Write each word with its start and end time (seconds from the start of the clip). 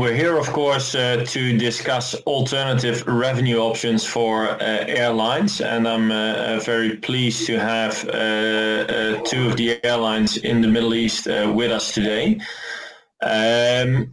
We're 0.00 0.14
here, 0.14 0.38
of 0.38 0.50
course, 0.54 0.94
uh, 0.94 1.26
to 1.26 1.58
discuss 1.58 2.14
alternative 2.22 3.06
revenue 3.06 3.58
options 3.58 4.02
for 4.02 4.48
uh, 4.48 4.56
airlines, 4.88 5.60
and 5.60 5.86
I'm 5.86 6.10
uh, 6.10 6.58
very 6.60 6.96
pleased 6.96 7.46
to 7.48 7.60
have 7.60 8.08
uh, 8.08 8.10
uh, 8.10 9.22
two 9.24 9.48
of 9.48 9.58
the 9.58 9.78
airlines 9.84 10.38
in 10.38 10.62
the 10.62 10.68
Middle 10.68 10.94
East 10.94 11.28
uh, 11.28 11.52
with 11.54 11.70
us 11.70 11.92
today. 11.92 12.40
Um, 13.20 14.10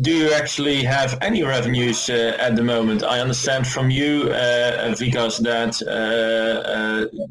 do 0.00 0.10
you 0.10 0.32
actually 0.32 0.82
have 0.82 1.18
any 1.22 1.44
revenues 1.44 2.10
at 2.10 2.56
the 2.56 2.64
moment? 2.64 3.04
I 3.04 3.20
understand 3.20 3.68
from 3.68 3.90
you, 3.90 4.24
Vikas, 4.24 5.38
that 5.44 5.74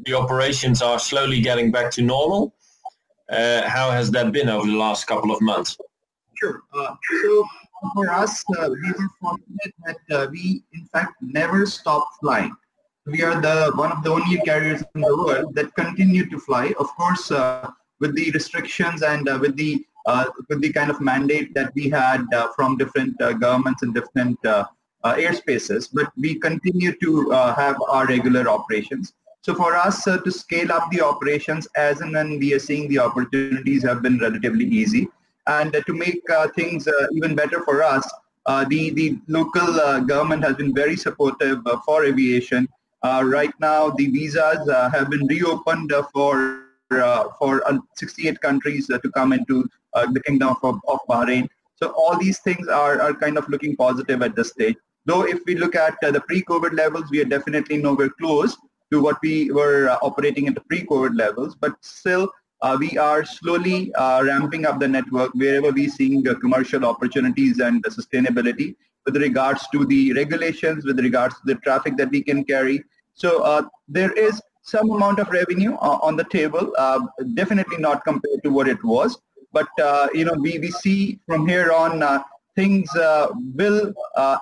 the 0.06 0.14
operations 0.14 0.80
are 0.80 0.98
slowly 0.98 1.42
getting 1.42 1.70
back 1.70 1.90
to 1.90 2.00
normal. 2.00 2.54
how 3.28 3.90
has 3.90 4.10
that 4.12 4.32
been 4.32 4.48
over 4.48 4.66
the 4.66 4.78
last 4.78 5.06
couple 5.06 5.30
of 5.30 5.42
months? 5.42 5.76
Sure. 6.42 6.62
Uh, 6.74 6.96
so 7.22 7.46
for 7.94 8.10
us, 8.10 8.44
uh, 8.58 8.68
we 8.68 8.92
were 8.92 9.08
fortunate 9.20 9.74
that 9.86 10.00
uh, 10.10 10.26
we, 10.32 10.64
in 10.72 10.84
fact, 10.86 11.14
never 11.20 11.66
stopped 11.66 12.16
flying. 12.20 12.52
We 13.06 13.22
are 13.22 13.40
the 13.40 13.70
one 13.76 13.92
of 13.92 14.02
the 14.02 14.10
only 14.10 14.38
carriers 14.38 14.82
in 14.96 15.02
the 15.02 15.16
world 15.16 15.54
that 15.54 15.72
continue 15.76 16.28
to 16.30 16.40
fly. 16.40 16.74
Of 16.80 16.88
course, 16.96 17.30
uh, 17.30 17.70
with 18.00 18.16
the 18.16 18.32
restrictions 18.32 19.02
and 19.02 19.28
uh, 19.28 19.38
with 19.40 19.56
the 19.56 19.84
uh, 20.06 20.24
with 20.48 20.60
the 20.60 20.72
kind 20.72 20.90
of 20.90 21.00
mandate 21.00 21.54
that 21.54 21.72
we 21.76 21.88
had 21.88 22.26
from 22.56 22.76
different 22.76 23.16
governments 23.18 23.82
and 23.82 23.94
different 23.94 24.38
airspaces, 25.04 25.88
but 25.92 26.10
we 26.16 26.40
continue 26.40 26.92
to 26.98 27.30
have 27.30 27.76
our 27.88 28.06
regular 28.06 28.48
operations. 28.48 29.12
So 29.42 29.54
for 29.54 29.76
us 29.76 30.02
to 30.04 30.30
scale 30.30 30.72
up 30.72 30.90
the 30.90 31.02
operations 31.02 31.68
as 31.76 32.00
and 32.00 32.12
when 32.12 32.40
we 32.40 32.52
are 32.52 32.58
seeing 32.58 32.88
the 32.88 32.98
opportunities 32.98 33.84
have 33.84 34.02
been 34.02 34.18
relatively 34.18 34.64
easy. 34.64 35.08
And 35.46 35.72
to 35.72 35.92
make 35.92 36.22
uh, 36.30 36.48
things 36.56 36.86
uh, 36.86 37.06
even 37.12 37.34
better 37.34 37.62
for 37.64 37.82
us, 37.82 38.08
uh, 38.46 38.64
the, 38.68 38.90
the 38.90 39.18
local 39.28 39.66
government 40.02 40.44
has 40.44 40.56
been 40.56 40.74
very 40.74 40.96
supportive 40.96 41.60
for 41.84 42.04
aviation. 42.04 42.68
right 43.04 43.54
now, 43.60 43.90
the 43.90 44.06
visas 44.08 44.68
have 44.92 45.10
been 45.10 45.26
reopened 45.26 45.92
for 46.12 46.58
for 47.38 47.62
68 47.96 48.38
countries 48.42 48.86
to 48.86 49.10
come 49.14 49.32
into 49.32 49.66
the 50.12 50.20
Kingdom 50.26 50.54
of, 50.62 50.80
of 50.86 50.98
Bahrain. 51.08 51.48
So 51.82 51.88
all 51.96 52.16
these 52.18 52.38
things 52.40 52.68
are, 52.68 53.00
are 53.00 53.14
kind 53.14 53.38
of 53.38 53.48
looking 53.48 53.74
positive 53.74 54.22
at 54.22 54.36
this 54.36 54.50
stage. 54.50 54.76
Though 55.04 55.22
if 55.26 55.40
we 55.46 55.56
look 55.56 55.74
at 55.74 55.96
uh, 56.04 56.12
the 56.12 56.20
pre-COVID 56.20 56.74
levels, 56.74 57.10
we 57.10 57.20
are 57.20 57.24
definitely 57.24 57.78
nowhere 57.78 58.10
close 58.20 58.56
to 58.92 59.02
what 59.02 59.16
we 59.22 59.50
were 59.50 59.88
uh, 59.88 59.98
operating 60.02 60.46
at 60.46 60.54
the 60.54 60.60
pre-COVID 60.60 61.16
levels, 61.16 61.56
but 61.56 61.74
still 61.80 62.30
uh, 62.62 62.76
we 62.78 62.96
are 62.96 63.24
slowly 63.24 63.92
uh, 63.94 64.22
ramping 64.24 64.64
up 64.66 64.78
the 64.78 64.86
network 64.86 65.34
wherever 65.34 65.70
we're 65.72 65.90
seeing 65.90 66.26
uh, 66.28 66.34
commercial 66.34 66.84
opportunities 66.84 67.58
and 67.58 67.82
the 67.82 67.90
sustainability 67.90 68.76
with 69.04 69.16
regards 69.16 69.66
to 69.72 69.84
the 69.84 70.12
regulations, 70.12 70.84
with 70.84 71.00
regards 71.00 71.34
to 71.34 71.40
the 71.44 71.56
traffic 71.56 71.96
that 71.96 72.10
we 72.10 72.22
can 72.22 72.44
carry. 72.44 72.84
So 73.14 73.42
uh, 73.42 73.62
there 73.88 74.12
is 74.12 74.40
some 74.62 74.90
amount 74.90 75.18
of 75.18 75.28
revenue 75.30 75.74
uh, 75.74 75.98
on 76.02 76.16
the 76.16 76.24
table, 76.24 76.72
uh, 76.78 77.00
definitely 77.34 77.78
not 77.78 78.04
compared 78.04 78.44
to 78.44 78.50
what 78.50 78.68
it 78.68 78.82
was. 78.84 79.20
But, 79.52 79.68
you 80.14 80.24
know, 80.24 80.34
we, 80.38 80.58
we 80.60 80.70
see 80.70 81.18
from 81.26 81.46
here 81.46 81.72
on 81.72 82.24
things 82.54 82.88
will 83.54 83.92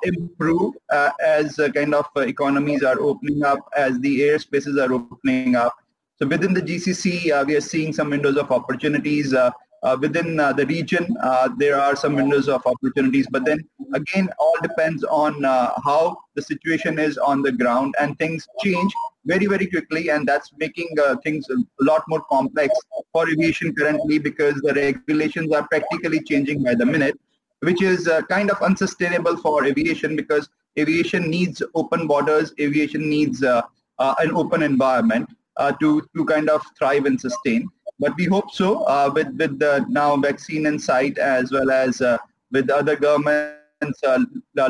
improve 0.05 0.75
as 0.93 1.59
kind 1.75 1.95
of 1.95 2.07
economies 2.17 2.85
are 2.85 3.01
opening 3.01 3.43
up, 3.43 3.59
as 3.77 3.99
the 4.01 4.21
airspaces 4.21 4.79
are 4.79 4.93
opening 4.93 5.57
up. 5.57 5.75
So 6.21 6.29
within 6.29 6.53
the 6.53 6.61
GCC, 6.61 7.33
uh, 7.33 7.45
we 7.47 7.57
are 7.57 7.63
seeing 7.63 7.95
some 7.95 8.11
windows 8.11 8.37
of 8.37 8.51
opportunities. 8.53 9.33
Uh, 9.33 9.51
uh, 9.83 9.97
within 9.99 10.39
uh, 10.39 10.53
the 10.53 10.67
region, 10.67 11.17
uh, 11.23 11.49
there 11.57 11.81
are 11.81 11.97
some 11.97 12.15
windows 12.15 12.47
of 12.47 12.61
opportunities. 12.67 13.27
But 13.31 13.47
then 13.47 13.67
again, 13.95 14.29
all 14.39 14.55
depends 14.63 15.03
on 15.05 15.43
uh, 15.43 15.73
how 15.83 16.19
the 16.35 16.43
situation 16.43 16.99
is 16.99 17.17
on 17.17 17.41
the 17.41 17.51
ground 17.51 17.95
and 17.99 18.19
things 18.19 18.47
change 18.63 18.93
very, 19.25 19.47
very 19.47 19.67
quickly. 19.67 20.11
And 20.11 20.29
that's 20.29 20.53
making 20.59 20.89
things 21.25 21.47
a 21.49 21.57
lot 21.83 22.03
more 22.09 22.21
complex 22.31 22.79
for 23.15 23.31
aviation 23.31 23.75
currently 23.75 24.19
because 24.19 24.57
the 24.57 24.75
regulations 24.75 25.51
are 25.55 25.67
practically 25.69 26.21
changing 26.21 26.63
by 26.63 26.75
the 26.75 26.85
minute, 26.85 27.19
which 27.61 27.81
is 27.81 28.11
kind 28.29 28.51
of 28.51 28.61
unsustainable 28.61 29.39
for 29.39 29.65
aviation 29.65 30.17
because 30.17 30.51
aviation 30.79 31.31
needs 31.31 31.63
open 31.75 32.07
borders, 32.07 32.53
aviation 32.61 33.09
needs 33.09 33.43
an 33.43 34.31
open 34.35 34.63
environment. 34.63 35.27
Uh, 35.61 35.73
to 35.73 36.01
to 36.17 36.25
kind 36.25 36.49
of 36.49 36.63
thrive 36.79 37.05
and 37.05 37.21
sustain. 37.21 37.69
But 37.99 38.15
we 38.17 38.25
hope 38.25 38.51
so 38.51 38.85
uh, 38.85 39.11
with 39.15 39.29
with 39.41 39.59
the 39.59 39.85
now 39.89 40.17
vaccine 40.17 40.65
in 40.65 40.79
sight 40.79 41.19
as 41.19 41.53
well 41.53 41.71
as 41.71 42.01
uh, 42.01 42.17
with 42.51 42.71
other 42.71 42.97
governments 42.97 44.01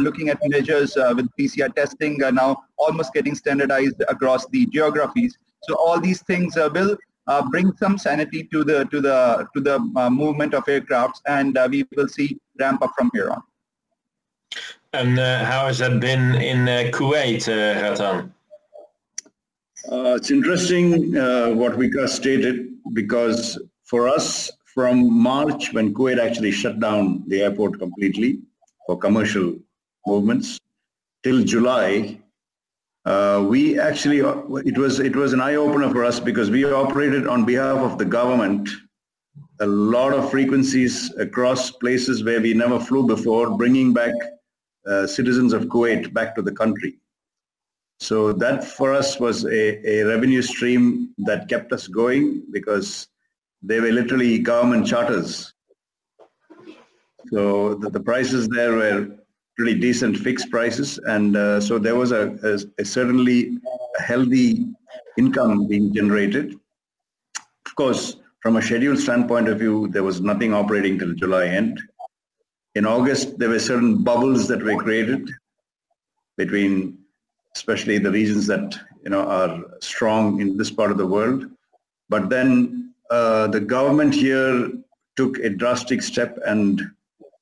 looking 0.07 0.31
at 0.31 0.39
measures 0.55 0.97
with 1.19 1.29
PCR 1.39 1.73
testing 1.77 2.19
now 2.41 2.65
almost 2.77 3.13
getting 3.13 3.37
standardized 3.37 4.03
across 4.09 4.47
the 4.49 4.67
geographies. 4.67 5.39
So 5.63 5.77
all 5.77 6.01
these 6.01 6.23
things 6.23 6.57
will 6.57 6.97
uh, 7.29 7.43
bring 7.51 7.73
some 7.77 7.97
sanity 7.97 8.43
to 8.53 8.65
the 8.65 8.85
to 8.87 9.01
the 9.01 9.49
to 9.55 9.61
the 9.61 9.77
uh, 9.95 10.11
movement 10.11 10.55
of 10.55 10.65
aircrafts, 10.65 11.23
and 11.29 11.57
uh, 11.57 11.69
we 11.71 11.87
will 11.97 12.09
see 12.09 12.37
ramp 12.59 12.83
up 12.83 12.93
from 12.99 13.11
here 13.15 13.31
on. 13.31 13.43
And 14.93 15.17
how 15.19 15.67
has 15.67 15.79
that 15.79 16.01
been 16.01 16.35
in 16.35 16.67
Kuwait, 16.91 17.47
Ratan? 17.47 18.35
Uh, 19.89 20.15
it's 20.15 20.31
interesting 20.31 21.17
uh, 21.17 21.51
what 21.51 21.73
Vikas 21.73 22.11
stated 22.11 22.75
because 22.93 23.59
for 23.85 24.09
us 24.09 24.51
from 24.67 25.13
March 25.13 25.73
when 25.73 25.95
Kuwait 25.95 26.19
actually 26.19 26.51
shut 26.51 26.81
down 26.81 27.25
the 27.29 27.43
airport 27.43 27.79
completely 27.79 28.41
for 28.87 28.99
commercial 28.99 29.57
movements 30.07 30.59
till 31.23 31.43
July, 31.43 32.19
uh, 33.07 33.45
we 33.49 33.81
actually 33.81 34.21
uh, 34.21 34.43
it 34.57 34.77
was 34.77 35.01
it 35.01 35.17
was 35.17 35.33
an 35.33 35.41
eye 35.41 35.55
opener 35.55 35.91
for 35.91 36.05
us 36.05 36.21
because 36.21 36.51
we 36.51 36.65
operated 36.71 37.27
on 37.27 37.45
behalf 37.47 37.79
of 37.79 37.97
the 37.97 38.05
government 38.05 38.69
a 39.61 39.67
lot 39.67 40.13
of 40.13 40.31
frequencies 40.31 41.13
across 41.19 41.71
places 41.71 42.25
where 42.25 42.41
we 42.41 42.55
never 42.55 42.81
flew 42.81 43.07
before, 43.07 43.57
bringing 43.57 43.93
back 43.93 44.15
uh, 44.87 45.07
citizens 45.07 45.53
of 45.53 45.67
Kuwait 45.67 46.13
back 46.15 46.35
to 46.35 46.43
the 46.43 46.53
country. 46.53 46.99
So 48.01 48.33
that 48.33 48.65
for 48.65 48.95
us 48.95 49.21
was 49.21 49.45
a, 49.45 49.89
a 49.89 50.05
revenue 50.05 50.41
stream 50.41 51.15
that 51.19 51.49
kept 51.49 51.71
us 51.73 51.87
going 51.87 52.43
because 52.51 53.09
they 53.63 53.79
were 53.79 53.93
literally 53.93 54.39
government 54.39 54.87
charters. 54.87 55.53
So 57.31 57.75
the, 57.75 57.91
the 57.91 58.01
prices 58.01 58.49
there 58.49 58.73
were 58.73 59.09
pretty 59.57 59.79
decent 59.79 60.17
fixed 60.17 60.51
prices. 60.51 60.99
And 61.05 61.37
uh, 61.37 61.61
so 61.61 61.79
there 61.79 61.95
was 61.95 62.13
a, 62.13 62.39
a, 62.43 62.83
a, 62.83 62.85
certainly 62.85 63.59
healthy 63.99 64.67
income 65.19 65.69
being 65.69 65.93
generated. 65.93 66.55
Of 67.67 67.75
course, 67.77 68.17
from 68.43 68.57
a 68.57 68.63
schedule 68.63 68.97
standpoint 68.97 69.49
of 69.49 69.59
view, 69.59 69.89
there 69.89 70.03
was 70.03 70.23
nothing 70.23 70.55
operating 70.55 70.99
till 70.99 71.13
July 71.13 71.49
end. 71.49 71.79
In 72.75 72.87
August, 72.87 73.39
there 73.39 73.51
were 73.51 73.59
certain 73.59 74.03
bubbles 74.03 74.49
that 74.49 74.63
were 74.63 74.83
created 74.83 75.29
between 76.39 77.00
especially 77.55 77.99
the 77.99 78.11
regions 78.11 78.47
that 78.47 78.79
you 79.05 79.11
know 79.11 79.27
are 79.27 79.63
strong 79.81 80.41
in 80.41 80.57
this 80.57 80.71
part 80.71 80.91
of 80.91 80.99
the 80.99 81.07
world. 81.07 81.47
But 82.09 82.29
then 82.29 82.95
uh, 83.11 83.49
the 83.49 83.61
government 83.61 84.15
here 84.15 84.71
took 85.17 85.39
a 85.39 85.51
drastic 85.51 86.03
step 86.03 86.39
and 86.47 86.83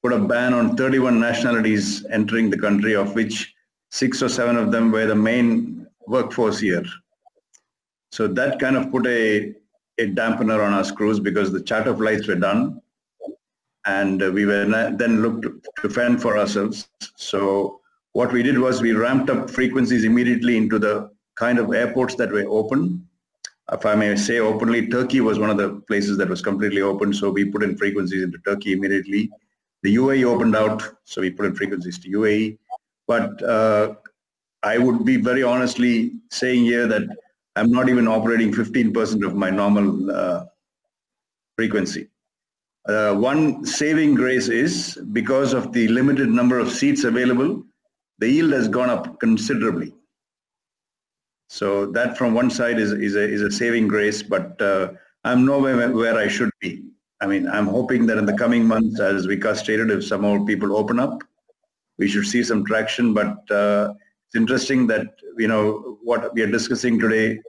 put 0.02 0.12
a 0.12 0.18
ban 0.18 0.54
on 0.54 0.76
31 0.76 1.20
nationalities 1.20 2.04
entering 2.10 2.50
the 2.50 2.58
country, 2.58 2.94
of 2.94 3.14
which 3.14 3.54
six 3.90 4.22
or 4.22 4.28
seven 4.28 4.56
of 4.56 4.70
them 4.72 4.90
were 4.90 5.06
the 5.06 5.14
main 5.14 5.86
workforce 6.06 6.58
here. 6.58 6.84
So 8.10 8.26
that 8.28 8.58
kind 8.58 8.76
of 8.76 8.90
put 8.90 9.06
a, 9.06 9.54
a 9.98 10.06
dampener 10.06 10.64
on 10.64 10.72
our 10.72 10.84
screws 10.84 11.20
because 11.20 11.52
the 11.52 11.62
charter 11.62 11.94
flights 11.94 12.26
were 12.26 12.36
done 12.36 12.80
and 13.86 14.20
we 14.32 14.44
were 14.44 14.64
then 14.64 15.22
looked 15.22 15.46
to 15.82 15.88
fend 15.88 16.20
for 16.20 16.38
ourselves. 16.38 16.88
So 17.16 17.80
what 18.18 18.32
we 18.32 18.42
did 18.42 18.58
was 18.58 18.82
we 18.82 18.92
ramped 18.94 19.30
up 19.30 19.48
frequencies 19.48 20.04
immediately 20.04 20.56
into 20.56 20.76
the 20.76 21.08
kind 21.36 21.56
of 21.60 21.72
airports 21.72 22.16
that 22.16 22.32
were 22.32 22.46
open. 22.48 23.06
If 23.70 23.86
I 23.86 23.94
may 23.94 24.16
say 24.16 24.40
openly, 24.40 24.88
Turkey 24.88 25.20
was 25.20 25.38
one 25.38 25.50
of 25.50 25.56
the 25.56 25.68
places 25.86 26.18
that 26.18 26.28
was 26.28 26.42
completely 26.42 26.82
open, 26.82 27.14
so 27.14 27.30
we 27.30 27.44
put 27.44 27.62
in 27.62 27.76
frequencies 27.76 28.24
into 28.24 28.38
Turkey 28.38 28.72
immediately. 28.72 29.30
The 29.84 29.94
UAE 29.94 30.24
opened 30.24 30.56
out, 30.56 30.82
so 31.04 31.20
we 31.20 31.30
put 31.30 31.46
in 31.46 31.54
frequencies 31.54 32.00
to 32.00 32.10
UAE. 32.10 32.58
But 33.06 33.40
uh, 33.40 33.94
I 34.64 34.78
would 34.78 35.04
be 35.04 35.16
very 35.16 35.44
honestly 35.44 36.14
saying 36.32 36.64
here 36.64 36.88
that 36.88 37.04
I'm 37.54 37.70
not 37.70 37.88
even 37.88 38.08
operating 38.08 38.52
15% 38.52 39.24
of 39.24 39.36
my 39.36 39.50
normal 39.50 40.10
uh, 40.10 40.44
frequency. 41.54 42.08
Uh, 42.88 43.14
one 43.14 43.64
saving 43.64 44.16
grace 44.16 44.48
is 44.48 44.98
because 45.12 45.52
of 45.52 45.72
the 45.72 45.86
limited 45.86 46.30
number 46.30 46.58
of 46.58 46.72
seats 46.72 47.04
available, 47.04 47.62
the 48.18 48.28
yield 48.28 48.52
has 48.52 48.68
gone 48.68 48.90
up 48.90 49.20
considerably. 49.20 49.92
So 51.48 51.86
that 51.86 52.18
from 52.18 52.34
one 52.34 52.50
side 52.50 52.78
is, 52.78 52.92
is, 52.92 53.16
a, 53.16 53.22
is 53.22 53.42
a 53.42 53.50
saving 53.50 53.88
grace, 53.88 54.22
but 54.22 54.60
uh, 54.60 54.92
I'm 55.24 55.44
nowhere 55.44 55.90
where 55.90 56.16
I 56.16 56.28
should 56.28 56.50
be. 56.60 56.84
I 57.20 57.26
mean, 57.26 57.48
I'm 57.48 57.66
hoping 57.66 58.06
that 58.06 58.18
in 58.18 58.26
the 58.26 58.36
coming 58.36 58.66
months, 58.66 59.00
as 59.00 59.26
Vikas 59.26 59.56
stated, 59.58 59.90
if 59.90 60.04
some 60.04 60.20
more 60.20 60.44
people 60.44 60.76
open 60.76 61.00
up, 61.00 61.22
we 61.98 62.06
should 62.06 62.26
see 62.26 62.44
some 62.44 62.64
traction. 62.64 63.12
But 63.12 63.50
uh, 63.50 63.94
it's 64.26 64.36
interesting 64.36 64.86
that, 64.88 65.06
you 65.36 65.48
know, 65.48 65.98
what 66.02 66.32
we 66.34 66.42
are 66.42 66.50
discussing 66.50 66.98
today 66.98 67.40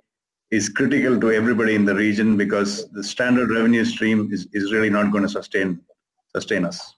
is 0.50 0.70
critical 0.70 1.20
to 1.20 1.32
everybody 1.32 1.76
in 1.76 1.86
the 1.86 1.94
region 1.94 2.36
because 2.36 2.90
the 2.92 3.04
standard 3.04 3.52
revenue 3.52 3.86
stream 3.86 4.30
is, 4.32 4.48
is 4.54 4.72
really 4.72 4.90
not 4.90 5.12
going 5.12 5.24
to 5.24 5.30
sustain 5.30 5.80
sustain 6.36 6.64
us. 6.64 6.96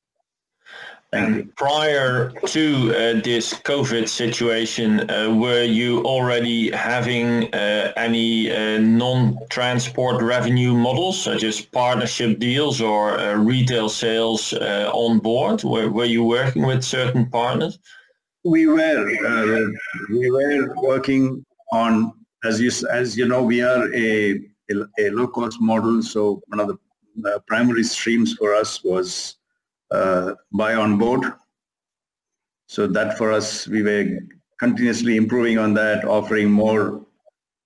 And 1.14 1.54
prior 1.58 2.32
to 2.32 2.90
uh, 2.96 3.22
this 3.22 3.54
COVID 3.54 4.08
situation, 4.08 5.10
uh, 5.10 5.36
were 5.36 5.64
you 5.64 6.02
already 6.06 6.72
having 6.72 7.54
uh, 7.54 7.92
any 7.98 8.50
uh, 8.50 8.80
non-transport 8.80 10.22
revenue 10.22 10.74
models, 10.74 11.22
such 11.22 11.44
as 11.44 11.60
partnership 11.60 12.40
deals 12.40 12.80
or 12.80 13.20
uh, 13.20 13.36
retail 13.36 13.90
sales 13.90 14.54
uh, 14.54 14.90
on 14.94 15.20
board? 15.20 15.66
Were, 15.66 15.90
were 15.90 16.06
you 16.06 16.24
working 16.24 16.66
with 16.66 16.82
certain 16.82 17.30
partners? 17.30 17.78
We 18.46 18.68
were. 18.68 19.06
we 20.10 20.32
were 20.32 20.74
working 20.82 21.46
on, 21.74 22.14
as 22.46 22.62
you, 22.62 22.72
as 22.90 23.18
you 23.18 23.28
know, 23.28 23.44
we 23.44 23.62
are 23.62 23.94
a, 23.94 24.40
a, 24.72 24.76
a 24.98 25.10
low-cost 25.10 25.60
model, 25.60 26.02
so 26.02 26.42
one 26.48 26.62
of 26.62 26.70
the 26.70 26.78
primary 27.48 27.84
streams 27.84 28.34
for 28.34 28.56
us 28.56 28.82
was 28.82 29.36
buy 29.92 30.76
on 30.76 30.98
board. 30.98 31.34
So 32.68 32.88
that 32.88 33.18
for 33.18 33.32
us, 33.32 33.68
we 33.68 33.84
were 33.84 34.20
continuously 34.60 35.18
improving 35.18 35.58
on 35.58 35.74
that, 35.74 36.06
offering 36.06 36.50
more 36.50 37.06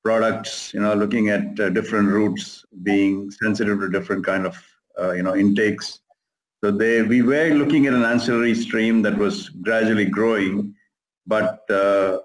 products, 0.03 0.73
you 0.73 0.79
know, 0.79 0.93
looking 0.93 1.29
at 1.29 1.59
uh, 1.59 1.69
different 1.69 2.09
routes, 2.09 2.63
being 2.83 3.29
sensitive 3.31 3.79
to 3.79 3.89
different 3.89 4.25
kind 4.25 4.45
of, 4.45 4.55
uh, 4.99 5.11
you 5.11 5.23
know, 5.23 5.35
intakes. 5.35 5.99
So 6.63 6.71
they, 6.71 7.01
we 7.01 7.21
were 7.21 7.49
looking 7.49 7.87
at 7.87 7.93
an 7.93 8.03
ancillary 8.03 8.55
stream 8.55 9.01
that 9.01 9.17
was 9.17 9.49
gradually 9.49 10.05
growing, 10.05 10.73
but 11.27 11.69
uh, 11.69 12.19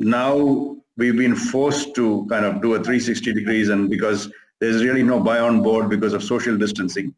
now 0.00 0.76
we've 0.96 1.16
been 1.16 1.36
forced 1.36 1.94
to 1.96 2.26
kind 2.30 2.44
of 2.44 2.62
do 2.62 2.74
a 2.74 2.78
360 2.78 3.32
degrees 3.32 3.68
and 3.68 3.90
because 3.90 4.30
there's 4.60 4.84
really 4.84 5.02
no 5.02 5.20
buy 5.20 5.40
on 5.40 5.62
board 5.62 5.90
because 5.90 6.12
of 6.12 6.22
social 6.22 6.56
distancing. 6.56 7.14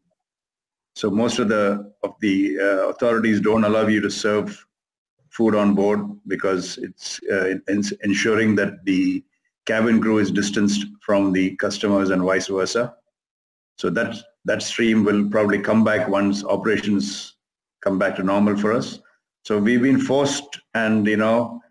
So 0.97 1.11
most 1.11 1.37
of 1.37 1.47
the 1.47 1.93
of 2.01 2.15
the 2.21 2.57
uh, 2.59 2.89
authorities 2.89 3.39
don't 3.39 3.63
allow 3.63 3.85
you 3.85 4.01
to 4.01 4.09
serve 4.09 4.65
food 5.29 5.53
on 5.53 5.75
board 5.75 5.99
because 6.25 6.79
it's, 6.79 7.19
uh, 7.31 7.53
it's 7.67 7.91
ensuring 8.03 8.55
that 8.55 8.83
the 8.83 9.23
cabin 9.67 10.01
crew 10.01 10.17
is 10.17 10.31
distanced 10.31 10.87
from 11.05 11.33
the 11.33 11.55
customers 11.57 12.09
and 12.09 12.23
vice 12.23 12.47
versa. 12.47 12.95
So 13.77 13.91
that 13.91 14.15
that 14.45 14.63
stream 14.63 15.03
will 15.03 15.29
probably 15.29 15.59
come 15.59 15.83
back 15.83 16.07
once 16.07 16.43
operations 16.43 17.35
come 17.83 17.99
back 17.99 18.15
to 18.15 18.23
normal 18.23 18.57
for 18.57 18.73
us. 18.73 18.97
So 19.43 19.59
we've 19.59 19.83
been 19.83 20.01
forced, 20.01 20.59
and 20.73 21.05
you 21.05 21.17
know, 21.17 21.61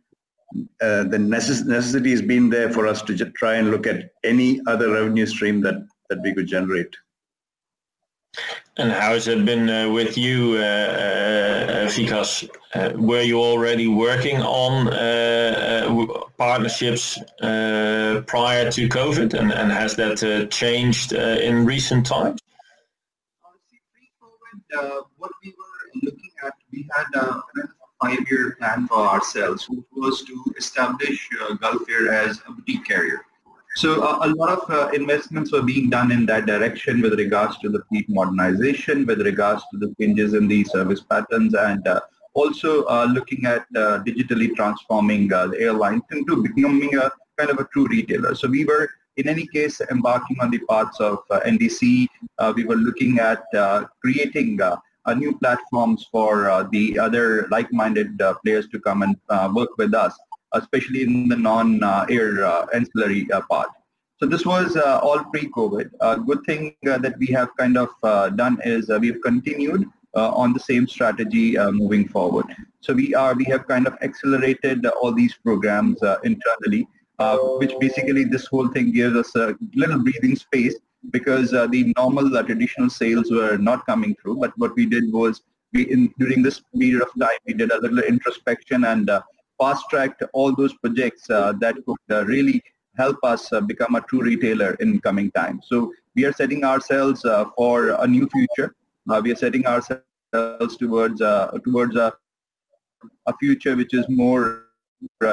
uh, 0.80 1.02
the 1.02 1.18
necess- 1.18 1.66
necessity 1.66 2.12
has 2.12 2.22
been 2.22 2.48
there 2.48 2.70
for 2.72 2.86
us 2.86 3.02
to 3.02 3.16
try 3.16 3.54
and 3.56 3.72
look 3.72 3.88
at 3.88 4.10
any 4.22 4.60
other 4.68 4.92
revenue 4.92 5.26
stream 5.26 5.62
that 5.62 5.84
that 6.10 6.22
we 6.22 6.32
could 6.32 6.46
generate. 6.46 6.94
And 8.78 8.92
how 8.92 9.12
has 9.12 9.26
it 9.26 9.44
been 9.44 9.70
uh, 9.70 9.88
with 9.90 10.18
you, 10.18 10.56
uh, 10.58 10.60
uh, 10.60 11.86
Vikas? 11.88 12.46
Uh, 12.74 12.92
were 12.94 13.22
you 13.22 13.38
already 13.40 13.86
working 13.86 14.42
on 14.42 14.88
uh, 14.88 15.86
uh, 15.88 16.20
partnerships 16.36 17.18
prior 17.40 18.70
to 18.70 18.88
COVID, 18.88 19.32
and, 19.32 19.52
and 19.52 19.72
has 19.72 19.96
that 19.96 20.48
changed 20.50 21.12
in 21.12 21.64
recent 21.64 22.04
times? 22.04 22.40
Pre-COVID, 23.94 25.04
what 25.16 25.30
we 25.42 25.54
were 25.56 26.00
looking 26.02 26.30
at, 26.44 26.52
we 26.70 26.86
had 26.94 27.06
a 27.14 27.42
five-year 28.02 28.56
plan 28.58 28.86
for 28.88 28.98
ourselves, 28.98 29.66
which 29.70 29.86
was 29.96 30.22
to 30.24 30.44
establish 30.58 31.28
Gulf 31.60 31.88
Air 31.88 32.12
as 32.12 32.42
a 32.46 32.52
boutique 32.52 32.84
carrier. 32.84 33.24
So 33.76 34.02
uh, 34.02 34.20
a 34.22 34.28
lot 34.30 34.58
of 34.58 34.70
uh, 34.70 34.88
investments 34.94 35.52
were 35.52 35.60
being 35.60 35.90
done 35.90 36.10
in 36.10 36.24
that 36.26 36.46
direction 36.46 37.02
with 37.02 37.12
regards 37.18 37.58
to 37.58 37.68
the 37.68 37.84
fleet 37.90 38.08
modernization, 38.08 39.04
with 39.04 39.20
regards 39.20 39.62
to 39.70 39.76
the 39.76 39.94
changes 40.00 40.32
in 40.32 40.48
the 40.48 40.64
service 40.64 41.02
patterns, 41.02 41.52
and 41.54 41.86
uh, 41.86 42.00
also 42.32 42.84
uh, 42.84 43.06
looking 43.12 43.44
at 43.44 43.66
uh, 43.76 44.02
digitally 44.02 44.56
transforming 44.56 45.30
uh, 45.30 45.48
the 45.48 45.60
airlines 45.60 46.00
into 46.10 46.42
becoming 46.42 46.96
a 46.96 47.10
kind 47.36 47.50
of 47.50 47.58
a 47.58 47.64
true 47.70 47.86
retailer. 47.88 48.34
So 48.34 48.48
we 48.48 48.64
were, 48.64 48.88
in 49.18 49.28
any 49.28 49.46
case, 49.46 49.82
embarking 49.90 50.38
on 50.40 50.50
the 50.50 50.60
paths 50.70 50.98
of 50.98 51.18
NDC. 51.28 52.08
we 52.54 52.64
were 52.64 52.76
looking 52.76 53.18
at 53.18 53.44
creating 54.00 54.58
new 55.16 55.36
platforms 55.36 56.08
for 56.10 56.66
the 56.72 56.98
other 56.98 57.46
like-minded 57.50 58.18
players 58.42 58.68
to 58.68 58.80
come 58.80 59.02
and 59.02 59.54
work 59.54 59.76
with 59.76 59.92
us 59.92 60.16
Uh, 60.52 60.60
especially 60.60 61.02
in 61.02 61.28
the 61.28 61.36
non-air 61.36 62.44
uh, 62.44 62.50
uh, 62.50 62.66
ancillary 62.72 63.26
uh, 63.32 63.40
part. 63.50 63.68
So 64.20 64.26
this 64.26 64.46
was 64.46 64.76
uh, 64.76 65.00
all 65.02 65.24
pre-COVID. 65.24 65.90
A 66.00 66.18
good 66.18 66.44
thing 66.44 66.76
that 66.84 67.18
we 67.18 67.26
have 67.38 67.48
kind 67.56 67.76
of 67.76 67.88
done 68.36 68.58
is 68.64 68.88
we've 69.00 69.20
continued 69.22 69.84
on 70.14 70.52
the 70.52 70.60
same 70.60 70.86
strategy 70.86 71.56
moving 71.72 72.08
forward. 72.08 72.46
So 72.80 72.94
we 72.94 73.14
are 73.14 73.34
we 73.34 73.44
have 73.46 73.66
kind 73.66 73.86
of 73.86 73.98
accelerated 74.00 74.86
all 74.86 75.12
these 75.12 75.34
programs 75.34 75.98
internally, 76.24 76.88
which 77.58 77.74
basically 77.80 78.24
this 78.24 78.46
whole 78.46 78.68
thing 78.68 78.92
gives 78.92 79.16
us 79.16 79.34
a 79.34 79.54
little 79.74 79.98
breathing 79.98 80.36
space 80.36 80.76
because 81.10 81.52
uh, 81.52 81.66
the 81.66 81.92
normal 81.96 82.34
uh, 82.36 82.42
traditional 82.42 82.88
sales 82.88 83.30
were 83.30 83.58
not 83.58 83.84
coming 83.84 84.16
through. 84.22 84.36
But 84.36 84.52
what 84.56 84.74
we 84.76 84.86
did 84.86 85.12
was 85.12 85.42
we 85.72 85.90
in, 85.90 86.14
during 86.18 86.42
this 86.42 86.62
period 86.78 87.02
of 87.02 87.08
time 87.20 87.38
we 87.46 87.52
did 87.52 87.70
a 87.70 87.80
little 87.80 87.98
introspection 87.98 88.84
and 88.84 89.10
uh, 89.60 89.74
fast-tracked 89.74 90.22
all 90.32 90.54
those 90.54 90.74
projects 90.74 91.28
uh, 91.30 91.52
that 91.60 91.74
could 91.86 92.04
uh, 92.10 92.24
really 92.24 92.62
help 92.96 93.18
us 93.22 93.52
uh, 93.52 93.60
become 93.60 93.94
a 93.94 94.00
true 94.02 94.22
retailer 94.22 94.74
in 94.80 95.00
coming 95.00 95.30
time. 95.32 95.60
So 95.66 95.92
we 96.14 96.24
are 96.24 96.32
setting 96.32 96.64
ourselves 96.64 97.22
for 97.56 97.90
a 97.90 98.06
new 98.06 98.28
future. 98.28 98.74
we 99.22 99.32
are 99.32 99.36
setting 99.36 99.66
ourselves 99.66 100.76
towards 100.76 101.20
towards 101.64 101.96
a, 101.96 102.12
a 103.26 103.36
future 103.38 103.76
which 103.76 103.94
is 103.94 104.06
more 104.08 104.64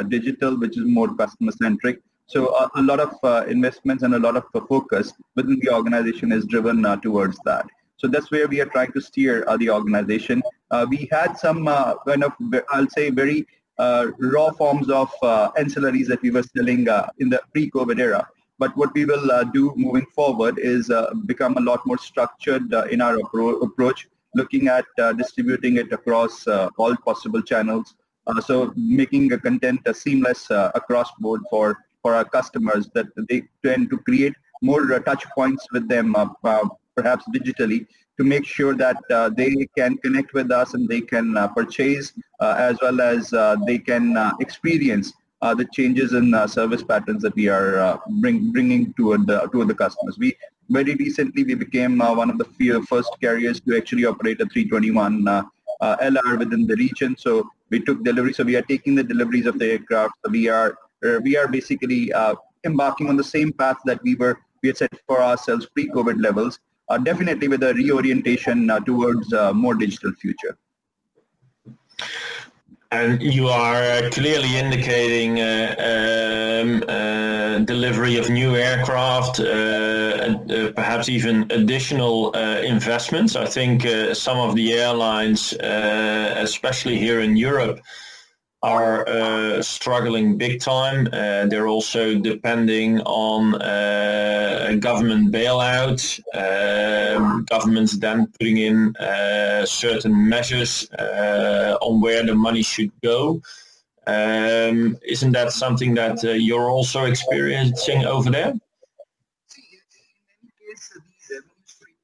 digital, 0.09 0.59
which 0.59 0.77
is 0.77 0.85
more 0.85 1.15
customer-centric. 1.15 2.01
So 2.27 2.47
uh, 2.47 2.69
a 2.75 2.81
lot 2.81 2.99
of 2.99 3.15
uh, 3.23 3.45
investments 3.47 4.03
and 4.03 4.15
a 4.15 4.19
lot 4.19 4.35
of 4.35 4.45
uh, 4.55 4.61
focus 4.67 5.13
within 5.35 5.59
the 5.61 5.73
organization 5.73 6.31
is 6.31 6.45
driven 6.45 6.83
towards 7.01 7.37
that. 7.45 7.65
So 7.97 8.07
that's 8.07 8.31
where 8.31 8.47
we 8.47 8.59
are 8.59 8.65
trying 8.65 8.91
to 8.93 9.01
steer 9.01 9.45
the 9.57 9.69
organization. 9.69 10.41
we 10.89 11.07
had 11.11 11.37
some 11.37 11.65
kind 12.07 12.23
of, 12.23 12.33
I'll 12.71 12.89
say, 12.89 13.09
very 13.09 13.39
uh, 13.41 13.62
Uh, 13.79 14.11
raw 14.19 14.51
forms 14.51 14.87
of 14.91 15.09
uh, 15.23 15.49
ancillaries 15.57 16.05
that 16.05 16.21
we 16.21 16.29
were 16.29 16.43
selling 16.43 16.87
uh, 16.87 17.09
in 17.17 17.27
the 17.27 17.41
pre-COVID 17.53 17.99
era. 17.99 18.27
But 18.59 18.77
what 18.77 18.93
we 18.93 19.03
will 19.03 19.31
uh, 19.31 19.45
do 19.45 19.73
moving 19.75 20.05
forward 20.15 20.59
is 20.59 20.91
uh, 20.91 21.11
become 21.25 21.57
a 21.57 21.59
lot 21.59 21.83
more 21.87 21.97
structured 21.97 22.71
in 22.91 23.01
our 23.01 23.17
appro 23.17 23.63
approach, 23.63 24.07
looking 24.35 24.67
at 24.67 24.85
distributing 25.17 25.77
it 25.77 25.91
across 25.91 26.47
all 26.47 26.95
possible 27.03 27.41
channels. 27.41 27.95
so 28.45 28.71
making 28.75 29.27
the 29.27 29.39
content 29.39 29.81
seamless 29.93 30.51
across 30.51 31.09
board 31.19 31.41
for, 31.49 31.77
for 32.03 32.13
our 32.13 32.25
customers 32.25 32.89
that 32.93 33.07
they 33.27 33.41
tend 33.65 33.89
to 33.89 33.97
create 33.97 34.35
more 34.61 34.99
touch 34.99 35.25
points 35.35 35.65
with 35.73 35.87
them 35.89 36.15
perhaps 36.95 37.25
digitally 37.35 37.87
to 38.17 38.23
make 38.23 38.45
sure 38.45 38.75
that 38.75 38.97
uh, 39.11 39.29
they 39.29 39.67
can 39.77 39.97
connect 39.97 40.33
with 40.33 40.51
us 40.51 40.73
and 40.73 40.87
they 40.87 41.01
can 41.01 41.35
uh, 41.37 41.47
purchase 41.47 42.13
uh, 42.39 42.55
as 42.57 42.77
well 42.81 43.01
as 43.01 43.33
uh, 43.33 43.55
they 43.65 43.77
can 43.77 44.15
uh, 44.17 44.31
experience 44.39 45.13
uh, 45.41 45.53
the 45.53 45.65
changes 45.73 46.13
in 46.13 46.25
service 46.47 46.83
patterns 46.83 47.21
that 47.21 47.35
we 47.35 47.49
are 47.49 47.99
bring, 48.21 48.51
bringing 48.51 48.93
toward 48.93 49.27
the, 49.27 49.41
toward 49.51 49.67
the 49.67 49.75
customers. 49.75 50.17
We 50.17 50.35
very 50.69 50.95
recently 50.95 51.43
we 51.43 51.55
became 51.55 51.97
one 51.97 52.29
of 52.29 52.37
the 52.37 52.45
first 52.87 53.09
carriers 53.19 53.59
to 53.61 53.75
actually 53.75 54.05
operate 54.05 54.39
a 54.39 54.45
321 54.45 55.25
LR 55.81 56.39
within 56.39 56.65
the 56.65 56.75
region. 56.77 57.17
So 57.17 57.49
we 57.69 57.81
took 57.81 58.05
delivery. 58.05 58.31
So 58.31 58.45
we 58.45 58.55
are 58.55 58.61
taking 58.61 58.95
the 58.95 59.03
deliveries 59.03 59.45
of 59.45 59.59
the 59.59 59.71
aircraft. 59.71 60.13
So 60.23 60.31
we 60.31 60.47
are 60.47 60.77
we 61.21 61.35
are 61.35 61.49
basically 61.49 62.13
embarking 62.63 63.09
on 63.09 63.17
the 63.17 63.23
same 63.23 63.51
path 63.51 63.77
that 63.83 64.01
we 64.01 64.15
were 64.15 64.39
we 64.61 64.69
had 64.69 64.77
set 64.77 64.97
for 65.05 65.21
ourselves 65.21 65.65
pre-COVID 65.65 66.23
levels 66.23 66.59
definitely 67.03 67.47
with 67.47 67.63
a 67.63 67.73
reorientation 67.73 68.69
uh, 68.69 68.79
towards 68.81 69.31
a 69.33 69.49
uh, 69.49 69.53
more 69.53 69.75
digital 69.75 70.11
future. 70.13 70.57
And 72.91 73.23
you 73.23 73.47
are 73.47 74.07
clearly 74.11 74.55
indicating 74.55 75.39
uh, 75.39 76.61
um, 76.61 76.83
uh, 76.87 77.57
delivery 77.65 78.17
of 78.17 78.29
new 78.29 78.55
aircraft, 78.55 79.39
uh, 79.39 80.71
perhaps 80.75 81.09
even 81.09 81.49
additional 81.49 82.31
investments. 82.33 83.35
I 83.35 83.47
think 83.47 83.81
some 84.13 84.37
of 84.37 84.53
the 84.53 84.73
airlines, 84.73 85.53
especially 85.53 86.99
here 86.99 87.21
in 87.21 87.35
Europe, 87.35 87.79
are 88.63 89.07
uh, 89.09 89.61
struggling 89.61 90.37
big 90.37 90.61
time. 90.61 91.07
Uh, 91.07 91.45
they're 91.47 91.67
also 91.67 92.17
depending 92.17 93.01
on 93.01 93.55
uh, 93.55 94.75
government 94.79 95.33
bailout, 95.33 96.01
um, 96.33 97.45
governments 97.49 97.97
then 97.99 98.25
putting 98.39 98.57
in 98.57 98.95
uh, 98.95 99.65
certain 99.65 100.29
measures 100.29 100.89
uh, 100.93 101.77
on 101.81 101.99
where 101.99 102.25
the 102.25 102.33
money 102.33 102.63
should 102.63 102.91
go. 103.01 103.41
Um, 104.07 104.97
isn't 105.03 105.33
that 105.33 105.51
something 105.51 105.93
that 105.95 106.23
uh, 106.23 106.31
you're 106.31 106.69
also 106.69 107.03
experiencing 107.05 108.05
over 108.05 108.29
there? 108.29 108.53
See, 109.47 109.61
in 109.71 109.79
any 110.41 110.51
case, 110.71 110.89
these 110.93 111.37
revenue 111.37 111.51
streams 111.65 111.97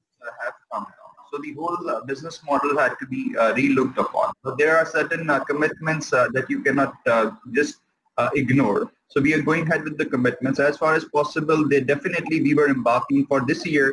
have 0.43 0.53
come 0.71 0.87
so 1.28 1.28
the 1.41 1.53
whole 1.53 1.89
uh, 1.89 2.01
business 2.01 2.41
model 2.43 2.77
had 2.77 2.95
to 2.99 3.05
be 3.07 3.35
uh, 3.37 3.53
relooked 3.53 3.97
upon. 3.97 4.33
So 4.43 4.55
there 4.57 4.77
are 4.77 4.85
certain 4.85 5.29
uh, 5.29 5.39
commitments 5.43 6.13
uh, 6.13 6.27
that 6.33 6.49
you 6.49 6.61
cannot 6.61 6.93
uh, 7.07 7.31
just 7.51 7.77
uh, 8.17 8.29
ignore. 8.35 8.91
So 9.07 9.21
we 9.21 9.33
are 9.33 9.41
going 9.41 9.63
ahead 9.67 9.83
with 9.83 9.97
the 9.97 10.05
commitments 10.05 10.59
as 10.59 10.77
far 10.77 10.93
as 10.93 11.05
possible. 11.05 11.67
They 11.67 11.81
definitely 11.81 12.41
we 12.41 12.53
were 12.53 12.69
embarking 12.69 13.25
for 13.27 13.41
this 13.45 13.65
year. 13.65 13.87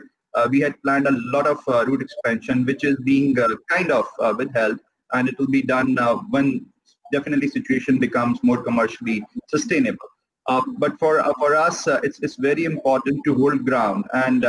we 0.52 0.58
had 0.64 0.74
planned 0.84 1.06
a 1.10 1.14
lot 1.34 1.46
of 1.52 1.58
route 1.88 2.02
expansion, 2.06 2.66
which 2.70 2.82
is 2.88 2.96
being 3.10 3.28
kind 3.74 3.90
of 3.98 4.04
withheld, 4.40 4.78
and 5.14 5.30
it 5.30 5.38
will 5.38 5.52
be 5.54 5.62
done 5.62 5.96
when 6.34 6.66
definitely 7.14 7.48
situation 7.48 7.98
becomes 8.06 8.42
more 8.48 8.60
commercially 8.68 9.18
sustainable. 9.54 10.10
Uh, 10.48 10.62
but 10.78 10.98
for 10.98 11.20
uh, 11.20 11.32
for 11.38 11.56
us, 11.56 11.88
uh, 11.88 12.00
it's 12.04 12.20
it's 12.20 12.36
very 12.36 12.64
important 12.64 13.20
to 13.24 13.34
hold 13.34 13.64
ground 13.64 14.04
and 14.14 14.46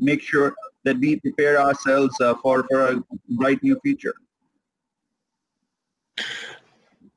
make 0.00 0.22
sure 0.22 0.54
that 0.84 0.98
we 0.98 1.20
prepare 1.20 1.60
ourselves 1.60 2.18
uh, 2.20 2.34
for, 2.42 2.64
for 2.70 2.86
a 2.88 3.02
bright 3.28 3.62
new 3.62 3.78
future. 3.80 4.14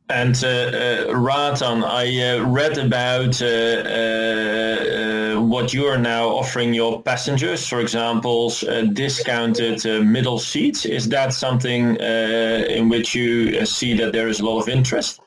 And 0.10 0.36
uh, 0.44 0.48
uh, 0.48 1.14
Ratan, 1.16 1.84
I 1.84 2.36
uh, 2.36 2.46
read 2.46 2.78
about 2.78 3.42
uh, 3.42 3.46
uh, 3.48 5.42
what 5.42 5.74
you 5.74 5.86
are 5.86 5.98
now 5.98 6.28
offering 6.28 6.74
your 6.74 7.02
passengers, 7.02 7.66
for 7.66 7.80
example, 7.80 8.50
discounted 8.92 9.84
middle 10.06 10.40
seats. 10.40 10.86
Is 10.86 11.08
that 11.10 11.34
something 11.34 11.96
in 11.96 12.90
which 12.90 13.16
you 13.16 13.66
see 13.66 13.94
that 13.96 14.12
there 14.12 14.28
is 14.28 14.42
a 14.42 14.46
lot 14.46 14.60
of 14.60 14.70
interest? 14.70 15.22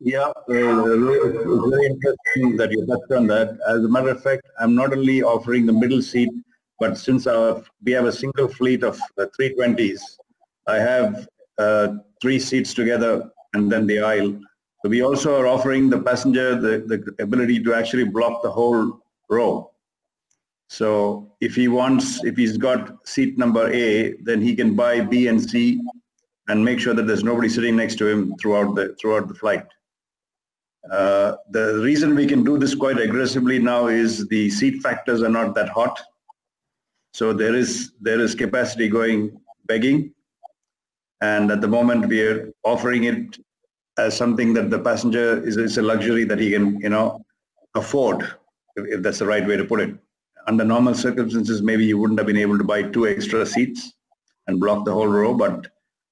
Yeah, 0.00 0.32
it's 0.48 1.44
very 1.74 1.86
interesting 1.86 2.56
that 2.56 2.70
you 2.70 2.86
touched 2.86 3.12
on 3.12 3.26
that. 3.28 3.58
As 3.68 3.84
a 3.84 3.88
matter 3.88 4.10
of 4.10 4.22
fact, 4.22 4.42
I'm 4.60 4.74
not 4.74 4.92
only 4.92 5.22
offering 5.22 5.66
the 5.66 5.72
middle 5.72 6.02
seat 6.02 6.30
but 6.80 6.98
since 6.98 7.26
our, 7.26 7.62
we 7.84 7.92
have 7.92 8.06
a 8.06 8.12
single 8.12 8.48
fleet 8.48 8.82
of 8.82 8.98
uh, 9.18 9.26
320s, 9.38 10.00
I 10.66 10.76
have 10.76 11.28
uh, 11.58 11.88
three 12.20 12.38
seats 12.38 12.74
together 12.74 13.30
and 13.52 13.70
then 13.70 13.86
the 13.86 14.00
aisle. 14.00 14.38
So 14.82 14.88
we 14.88 15.02
also 15.02 15.40
are 15.40 15.46
offering 15.46 15.88
the 15.88 16.00
passenger 16.00 16.54
the, 16.54 16.84
the 16.86 17.22
ability 17.22 17.62
to 17.64 17.74
actually 17.74 18.04
block 18.04 18.42
the 18.42 18.50
whole 18.50 19.00
row. 19.30 19.70
So 20.68 21.32
if 21.40 21.54
he 21.54 21.68
wants, 21.68 22.24
if 22.24 22.36
he's 22.36 22.56
got 22.56 23.06
seat 23.06 23.38
number 23.38 23.72
A, 23.72 24.14
then 24.22 24.42
he 24.42 24.56
can 24.56 24.74
buy 24.74 25.00
B 25.00 25.28
and 25.28 25.40
C 25.40 25.80
and 26.48 26.64
make 26.64 26.80
sure 26.80 26.94
that 26.94 27.06
there's 27.06 27.24
nobody 27.24 27.48
sitting 27.48 27.76
next 27.76 27.96
to 27.96 28.08
him 28.08 28.34
throughout 28.40 28.74
the 28.74 28.94
throughout 29.00 29.28
the 29.28 29.34
flight. 29.34 29.64
Uh, 30.90 31.36
the 31.50 31.80
reason 31.82 32.14
we 32.14 32.26
can 32.26 32.44
do 32.44 32.58
this 32.58 32.74
quite 32.74 32.98
aggressively 32.98 33.58
now 33.58 33.86
is 33.86 34.28
the 34.28 34.50
seat 34.50 34.82
factors 34.82 35.22
are 35.22 35.30
not 35.30 35.54
that 35.54 35.68
hot. 35.70 35.98
So 37.14 37.32
there 37.32 37.54
is 37.54 37.92
there 38.00 38.18
is 38.18 38.34
capacity 38.34 38.88
going 38.88 39.40
begging, 39.66 40.12
and 41.20 41.52
at 41.52 41.60
the 41.60 41.68
moment 41.68 42.08
we 42.08 42.20
are 42.22 42.52
offering 42.64 43.04
it 43.04 43.38
as 43.96 44.16
something 44.16 44.52
that 44.54 44.70
the 44.70 44.80
passenger 44.80 45.40
is, 45.46 45.78
a 45.78 45.82
luxury 45.82 46.24
that 46.24 46.40
he 46.40 46.50
can 46.50 46.80
you 46.80 46.88
know 46.88 47.24
afford, 47.76 48.22
if, 48.74 48.84
if 48.94 49.02
that's 49.02 49.20
the 49.20 49.26
right 49.26 49.46
way 49.46 49.56
to 49.56 49.64
put 49.64 49.78
it. 49.78 49.94
Under 50.48 50.64
normal 50.64 50.92
circumstances, 50.92 51.62
maybe 51.62 51.86
you 51.86 51.98
wouldn't 51.98 52.18
have 52.18 52.26
been 52.26 52.36
able 52.36 52.58
to 52.58 52.64
buy 52.64 52.82
two 52.82 53.06
extra 53.06 53.46
seats 53.46 53.92
and 54.48 54.58
block 54.58 54.84
the 54.84 54.92
whole 54.92 55.06
row, 55.06 55.34
but 55.34 55.68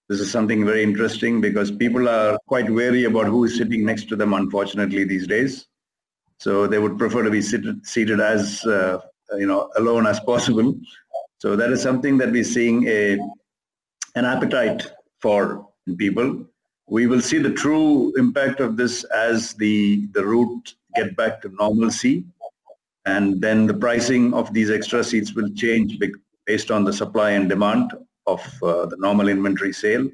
this 0.09 0.21
is 0.21 0.31
something 0.31 0.65
very 0.65 0.85
interesting 0.85 1.41
because 1.41 1.73
people 1.73 2.09
are 2.09 2.39
quite 2.47 2.71
wary 2.71 3.05
about 3.05 3.27
who 3.27 3.43
is 3.43 3.57
sitting 3.57 3.85
next 3.85 4.09
to 4.11 4.15
them, 4.15 4.35
unfortunately, 4.35 5.03
these 5.03 5.27
days. 5.27 5.67
So 6.39 6.69
they 6.69 6.79
would 6.79 6.97
prefer 6.97 7.25
to 7.25 7.31
be 7.31 7.43
seated, 7.43 7.85
seated 7.85 8.21
as 8.21 8.65
uh, 8.67 9.01
you 9.39 9.47
know, 9.47 9.71
alone 9.77 10.07
as 10.07 10.21
possible. 10.21 10.75
So 11.39 11.57
that 11.57 11.71
is 11.71 11.83
something 11.83 12.19
that 12.19 12.31
we're 12.31 12.45
seeing 12.45 12.87
a, 12.87 13.19
an 14.15 14.25
appetite 14.25 14.87
for 15.21 15.69
people. 15.99 16.45
We 16.87 17.07
will 17.07 17.21
see 17.21 17.39
the 17.39 17.53
true 17.53 18.13
impact 18.17 18.61
of 18.61 18.77
this 18.77 19.05
as 19.05 19.55
the, 19.55 20.07
the 20.13 20.25
route 20.25 20.75
get 20.95 21.17
back 21.17 21.41
to 21.43 21.49
normalcy. 21.59 22.25
And 23.05 23.41
then 23.41 23.67
the 23.67 23.75
pricing 23.75 24.33
of 24.35 24.53
these 24.53 24.71
extra 24.71 25.03
seats 25.03 25.35
will 25.35 25.51
change 25.55 25.99
based 26.47 26.71
on 26.71 26.85
the 26.85 26.93
supply 26.93 27.31
and 27.31 27.49
demand 27.49 27.93
of 28.27 28.41
uh, 28.63 28.87
the 28.87 28.97
normal 28.99 29.29
inventory 29.29 29.73
sale. 29.73 30.09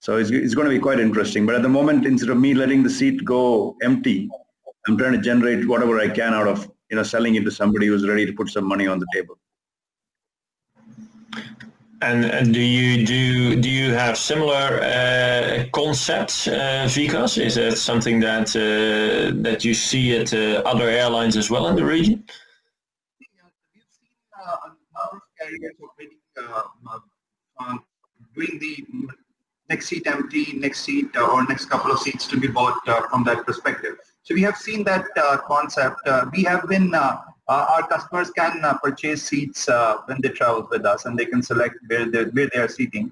So 0.00 0.16
it's, 0.16 0.30
it's 0.30 0.54
going 0.54 0.68
to 0.68 0.74
be 0.74 0.80
quite 0.80 1.00
interesting. 1.00 1.46
But 1.46 1.54
at 1.54 1.62
the 1.62 1.68
moment, 1.68 2.06
instead 2.06 2.30
of 2.30 2.38
me 2.38 2.54
letting 2.54 2.82
the 2.82 2.90
seat 2.90 3.24
go 3.24 3.76
empty, 3.82 4.28
I'm 4.86 4.98
trying 4.98 5.12
to 5.12 5.18
generate 5.18 5.66
whatever 5.68 6.00
I 6.00 6.08
can 6.08 6.34
out 6.34 6.48
of 6.48 6.68
you 6.92 6.96
know, 6.96 7.02
selling 7.02 7.34
it 7.36 7.44
to 7.44 7.50
somebody 7.50 7.86
who's 7.86 8.06
ready 8.06 8.26
to 8.26 8.34
put 8.34 8.50
some 8.50 8.66
money 8.66 8.86
on 8.86 8.98
the 8.98 9.06
table. 9.14 9.38
And, 12.02 12.26
and 12.26 12.52
do 12.52 12.60
you 12.60 13.06
do 13.06 13.56
do 13.56 13.70
you 13.70 13.94
have 13.94 14.18
similar 14.18 14.80
uh, 14.82 15.64
concepts, 15.72 16.48
uh, 16.48 16.86
Vikas? 16.94 17.38
Is 17.38 17.56
it 17.56 17.78
something 17.78 18.20
that 18.20 18.48
uh, 18.56 19.40
that 19.46 19.64
you 19.64 19.72
see 19.72 20.16
at 20.18 20.34
uh, 20.34 20.62
other 20.72 20.88
airlines 20.88 21.36
as 21.36 21.48
well 21.48 21.68
in 21.68 21.76
the 21.76 21.84
region? 21.84 22.24
We've 23.20 23.84
seen 23.98 24.16
uh, 24.36 24.56
a 24.66 24.68
number 24.68 25.16
of 25.16 25.22
carriers 25.38 25.76
already 25.80 26.18
uh, 26.36 26.62
uh, 27.60 27.78
doing 28.34 28.58
the 28.58 28.74
next 29.70 29.86
seat 29.86 30.06
empty, 30.06 30.44
next 30.58 30.80
seat 30.80 31.16
or 31.16 31.46
next 31.46 31.66
couple 31.66 31.90
of 31.92 32.00
seats 32.00 32.26
to 32.26 32.36
be 32.38 32.48
bought 32.48 32.76
from 33.10 33.24
that 33.24 33.46
perspective. 33.46 33.96
So 34.24 34.34
we 34.34 34.42
have 34.42 34.56
seen 34.56 34.84
that 34.84 35.06
uh, 35.16 35.38
concept. 35.38 35.96
Uh, 36.06 36.26
we 36.34 36.44
have 36.44 36.68
been, 36.68 36.94
uh, 36.94 37.18
uh 37.48 37.66
our 37.72 37.86
customers 37.88 38.30
can 38.30 38.64
uh, 38.64 38.78
purchase 38.78 39.24
seats 39.24 39.68
uh, 39.68 39.96
when 40.06 40.20
they 40.22 40.28
travel 40.28 40.68
with 40.70 40.86
us 40.86 41.06
and 41.06 41.18
they 41.18 41.26
can 41.26 41.42
select 41.42 41.76
where, 41.88 42.08
they, 42.08 42.24
where 42.24 42.48
they 42.52 42.60
are 42.60 42.68
seating. 42.68 43.10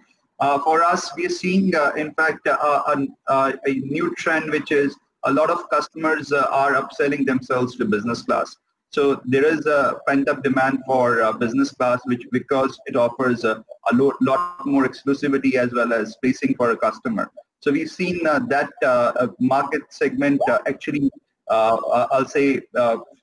for 0.64 0.82
us, 0.82 1.10
we 1.16 1.26
are 1.26 1.36
seeing, 1.42 1.72
in 1.96 2.14
fact, 2.14 2.46
a, 2.46 3.06
a, 3.28 3.72
new 3.96 4.14
trend, 4.14 4.50
which 4.50 4.70
is 4.72 4.96
a 5.24 5.32
lot 5.32 5.50
of 5.50 5.68
customers 5.68 6.32
are 6.32 6.72
upselling 6.80 7.26
themselves 7.26 7.76
to 7.76 7.84
business 7.84 8.22
class. 8.22 8.56
So 8.92 9.20
there 9.24 9.44
is 9.44 9.66
a 9.66 10.00
pent-up 10.08 10.42
demand 10.42 10.80
for 10.84 11.22
uh, 11.22 11.32
business 11.32 11.70
class, 11.70 12.00
which 12.06 12.26
because 12.32 12.78
it 12.86 12.96
offers 12.96 13.44
a, 13.44 13.64
a 13.90 13.94
lot, 13.94 14.14
lot 14.20 14.66
more 14.66 14.84
exclusivity 14.84 15.54
as 15.54 15.72
well 15.72 15.92
as 15.92 16.12
spacing 16.12 16.54
for 16.56 16.72
a 16.72 16.76
customer. 16.76 17.30
So 17.60 17.70
we've 17.70 17.90
seen 17.90 18.26
uh, 18.26 18.40
that 18.48 18.70
uh, 18.84 19.28
market 19.38 19.82
segment 19.90 20.40
uh, 20.48 20.58
actually, 20.66 21.10
I'll 21.48 22.26
say, 22.26 22.60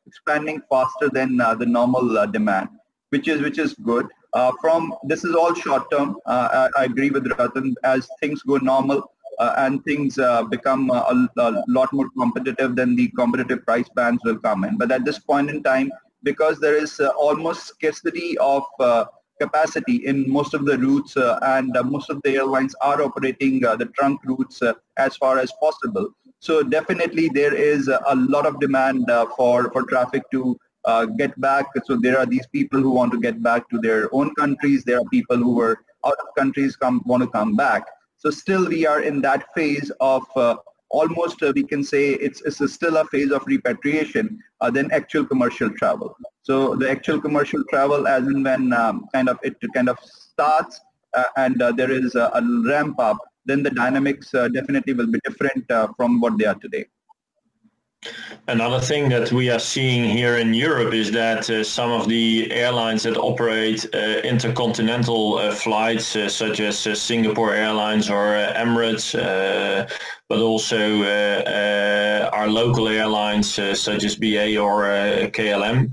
expanding 0.05 0.61
faster 0.69 1.09
than 1.09 1.37
the 1.37 1.65
normal 1.65 2.27
demand, 2.27 2.69
which 3.09 3.27
is 3.27 3.41
which 3.41 3.57
is 3.57 3.73
good. 3.91 4.07
from 4.61 4.93
this 5.03 5.23
is 5.23 5.33
all 5.35 5.53
short 5.53 5.89
term. 5.91 6.17
I, 6.25 6.69
I, 6.77 6.83
agree 6.85 7.09
with 7.09 7.25
Ratan. 7.37 7.75
As 7.83 8.07
things 8.21 8.43
go 8.43 8.57
normal, 8.57 9.01
uh, 9.39 9.53
and 9.57 9.83
things 9.85 10.17
uh, 10.17 10.43
become 10.43 10.89
uh, 10.89 11.03
a, 11.13 11.41
a, 11.41 11.63
lot 11.67 11.91
more 11.93 12.09
competitive, 12.17 12.75
then 12.75 12.95
the 12.95 13.07
competitive 13.09 13.63
price 13.65 13.87
bands 13.95 14.21
will 14.23 14.37
come 14.37 14.63
in. 14.63 14.77
But 14.77 14.91
at 14.91 15.05
this 15.05 15.19
point 15.19 15.49
in 15.49 15.61
time, 15.61 15.91
because 16.23 16.59
there 16.59 16.75
is 16.75 16.99
almost 16.99 17.67
scarcity 17.67 18.37
of 18.39 18.63
capacity 19.39 19.97
in 20.05 20.29
most 20.29 20.53
of 20.53 20.65
the 20.65 20.77
routes 20.77 21.15
uh, 21.17 21.39
and 21.41 21.75
uh, 21.77 21.83
most 21.83 22.09
of 22.09 22.21
the 22.23 22.35
airlines 22.35 22.75
are 22.81 23.01
operating 23.01 23.63
uh, 23.65 23.75
the 23.75 23.85
trunk 23.87 24.21
routes 24.25 24.61
as 24.97 25.15
far 25.17 25.39
as 25.39 25.51
possible. 25.59 26.09
So 26.39 26.63
definitely 26.63 27.29
there 27.33 27.53
is 27.53 27.87
a 27.87 28.15
lot 28.15 28.45
of 28.45 28.59
demand 28.59 29.09
for, 29.35 29.71
for 29.71 29.83
traffic 29.83 30.23
to 30.31 30.57
uh, 30.85 31.05
get 31.05 31.39
back. 31.41 31.65
So 31.85 31.97
there 31.97 32.17
are 32.17 32.25
these 32.25 32.47
people 32.47 32.79
who 32.79 32.91
want 32.91 33.11
to 33.11 33.19
get 33.19 33.43
back 33.43 33.69
to 33.69 33.77
their 33.79 34.13
own 34.13 34.33
countries. 34.35 34.83
There 34.83 34.97
are 34.97 35.05
people 35.11 35.37
who 35.37 35.59
are 35.59 35.77
out 36.05 36.17
of 36.19 36.27
countries 36.37 36.75
come 36.75 37.01
want 37.05 37.23
to 37.23 37.29
come 37.29 37.55
back. 37.55 37.83
So 38.17 38.29
still 38.29 38.67
we 38.67 38.85
are 38.87 39.01
in 39.01 39.21
that 39.21 39.53
phase 39.53 39.91
of 39.99 40.23
uh, 40.35 40.55
almost 40.89 41.43
uh, 41.43 41.51
we 41.55 41.63
can 41.63 41.83
say 41.83 42.13
it's, 42.13 42.41
it's 42.41 42.73
still 42.73 42.97
a 42.97 43.05
phase 43.05 43.31
of 43.31 43.45
repatriation 43.45 44.39
than 44.71 44.89
actual 44.91 45.25
commercial 45.25 45.69
travel. 45.71 46.15
So 46.47 46.75
the 46.75 46.89
actual 46.89 47.19
commercial 47.19 47.61
travel 47.69 48.07
as 48.07 48.23
in 48.25 48.41
when 48.41 48.71
um, 48.71 49.05
kind 49.13 49.27
of 49.27 49.37
it 49.43 49.57
kind 49.75 49.89
of 49.89 49.97
starts 49.99 50.79
uh, 51.13 51.25
and 51.35 51.61
uh, 51.61 51.73
there 51.73 51.91
is 51.91 52.15
a, 52.15 52.25
a, 52.39 52.41
ramp 52.65 52.97
up, 52.99 53.17
then 53.45 53.63
the 53.63 53.69
dynamics 53.69 54.33
uh, 54.33 54.47
definitely 54.47 54.93
will 54.93 55.11
be 55.11 55.19
different 55.27 55.69
uh, 55.69 55.89
from 55.97 56.21
what 56.21 56.37
they 56.37 56.45
are 56.45 56.55
today. 56.55 56.85
Another 58.47 58.79
thing 58.79 59.09
that 59.09 59.33
we 59.33 59.49
are 59.49 59.59
seeing 59.59 60.09
here 60.09 60.37
in 60.37 60.53
Europe 60.53 60.93
is 60.93 61.11
that 61.11 61.49
uh, 61.49 61.65
some 61.65 61.91
of 61.91 62.07
the 62.07 62.49
airlines 62.51 63.03
that 63.03 63.17
operate 63.17 63.85
uh, 63.93 64.21
intercontinental 64.23 65.37
uh, 65.37 65.51
flights, 65.51 66.15
uh, 66.15 66.29
such 66.29 66.61
as 66.61 66.87
uh, 66.87 66.95
Singapore 66.95 67.53
Airlines 67.53 68.09
or 68.09 68.23
Emirates, 68.55 69.11
but 70.29 70.39
also 70.39 71.03
our 72.31 72.47
local 72.47 72.87
airlines 72.87 73.53
such 73.53 74.03
as 74.05 74.15
BA 74.15 74.57
or 74.57 74.83
KLM, 75.37 75.91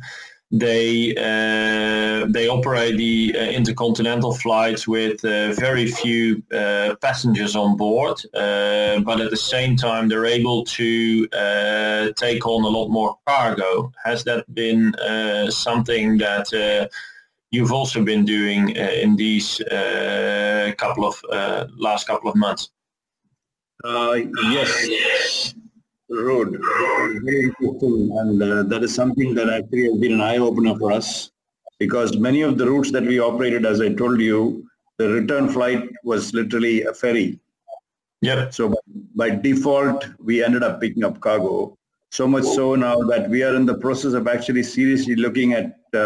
they 0.50 1.14
uh, 1.16 2.26
they 2.28 2.48
operate 2.48 2.96
the 2.96 3.34
uh, 3.36 3.42
intercontinental 3.42 4.34
flights 4.34 4.86
with 4.86 5.24
uh, 5.24 5.52
very 5.54 5.86
few 5.86 6.42
uh, 6.52 6.94
passengers 7.00 7.56
on 7.56 7.76
board, 7.76 8.20
uh, 8.34 9.00
but 9.00 9.20
at 9.20 9.30
the 9.30 9.36
same 9.36 9.76
time 9.76 10.08
they're 10.08 10.26
able 10.26 10.64
to 10.64 11.28
uh, 11.32 12.12
take 12.16 12.46
on 12.46 12.62
a 12.64 12.68
lot 12.68 12.88
more 12.88 13.16
cargo. 13.26 13.90
Has 14.04 14.22
that 14.24 14.52
been 14.54 14.94
something 15.50 16.18
that 16.18 16.88
you've 17.50 17.72
also 17.72 18.04
been 18.04 18.24
doing 18.24 18.70
in 18.70 19.16
these 19.16 19.60
couple 20.78 21.06
of 21.06 21.20
last 21.76 22.06
couple 22.06 22.30
of 22.30 22.36
months? 22.36 22.70
yes 23.84 25.54
road. 26.10 26.60
Very 27.24 27.44
interesting, 27.44 28.10
and 28.18 28.42
uh, 28.42 28.62
that 28.64 28.82
is 28.82 28.94
something 28.94 29.34
that 29.34 29.48
actually 29.48 29.84
has 29.84 29.98
been 29.98 30.12
an 30.12 30.20
eye 30.20 30.38
opener 30.38 30.76
for 30.76 30.92
us 30.92 31.30
because 31.78 32.16
many 32.16 32.42
of 32.42 32.58
the 32.58 32.68
routes 32.68 32.90
that 32.92 33.04
we 33.04 33.18
operated, 33.18 33.66
as 33.66 33.80
I 33.80 33.92
told 33.92 34.20
you, 34.20 34.66
the 34.98 35.08
return 35.08 35.48
flight 35.48 35.88
was 36.04 36.32
literally 36.32 36.82
a 36.82 36.94
ferry. 36.94 37.40
Yeah. 38.20 38.50
So 38.50 38.68
by, 38.68 38.76
by 39.16 39.30
default, 39.30 40.06
we 40.18 40.42
ended 40.42 40.62
up 40.62 40.80
picking 40.80 41.04
up 41.04 41.20
cargo. 41.20 41.76
So 42.10 42.28
much 42.28 42.44
so 42.44 42.74
now 42.76 42.96
that 43.02 43.28
we 43.28 43.42
are 43.42 43.56
in 43.56 43.66
the 43.66 43.76
process 43.76 44.12
of 44.12 44.28
actually 44.28 44.62
seriously 44.62 45.16
looking 45.16 45.52
at 45.52 45.76
uh, 45.92 45.98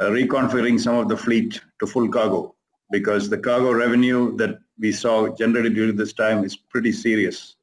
uh, 0.00 0.10
reconfiguring 0.10 0.80
some 0.80 0.96
of 0.96 1.08
the 1.08 1.16
fleet 1.16 1.60
to 1.80 1.86
full 1.86 2.08
cargo 2.08 2.54
because 2.90 3.28
the 3.28 3.38
cargo 3.38 3.72
revenue 3.72 4.36
that 4.36 4.58
we 4.78 4.90
saw 4.90 5.28
generated 5.36 5.74
during 5.74 5.94
this 5.94 6.12
time 6.12 6.44
is 6.44 6.56
pretty 6.56 6.90
serious 6.90 7.56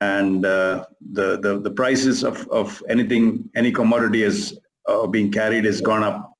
and 0.00 0.46
uh, 0.46 0.86
the, 1.12 1.38
the 1.40 1.58
the 1.58 1.70
prices 1.70 2.24
of 2.24 2.48
of 2.48 2.82
anything 2.88 3.50
any 3.54 3.70
commodity 3.70 4.22
is 4.22 4.58
uh, 4.86 5.06
being 5.06 5.30
carried 5.30 5.64
has 5.64 5.80
gone 5.80 6.02
up 6.02 6.32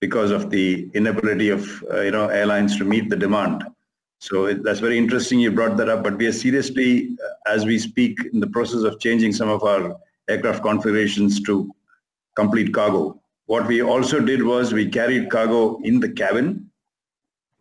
because 0.00 0.30
of 0.30 0.50
the 0.50 0.88
inability 0.94 1.48
of 1.50 1.84
uh, 1.92 2.00
you 2.00 2.10
know 2.10 2.28
airlines 2.28 2.76
to 2.78 2.84
meet 2.84 3.08
the 3.08 3.16
demand. 3.16 3.64
So 4.20 4.46
it, 4.46 4.64
that's 4.64 4.80
very 4.80 4.98
interesting 4.98 5.38
you 5.38 5.52
brought 5.52 5.76
that 5.76 5.88
up. 5.88 6.02
But 6.02 6.18
we 6.18 6.26
are 6.26 6.32
seriously, 6.32 7.16
uh, 7.24 7.50
as 7.50 7.64
we 7.64 7.78
speak, 7.78 8.18
in 8.32 8.40
the 8.40 8.48
process 8.48 8.82
of 8.82 8.98
changing 8.98 9.32
some 9.32 9.48
of 9.48 9.62
our 9.62 9.96
aircraft 10.28 10.62
configurations 10.62 11.40
to 11.42 11.70
complete 12.36 12.74
cargo. 12.74 13.20
What 13.46 13.66
we 13.66 13.80
also 13.80 14.20
did 14.20 14.42
was 14.42 14.72
we 14.72 14.88
carried 14.88 15.30
cargo 15.30 15.80
in 15.82 16.00
the 16.00 16.08
cabin, 16.08 16.68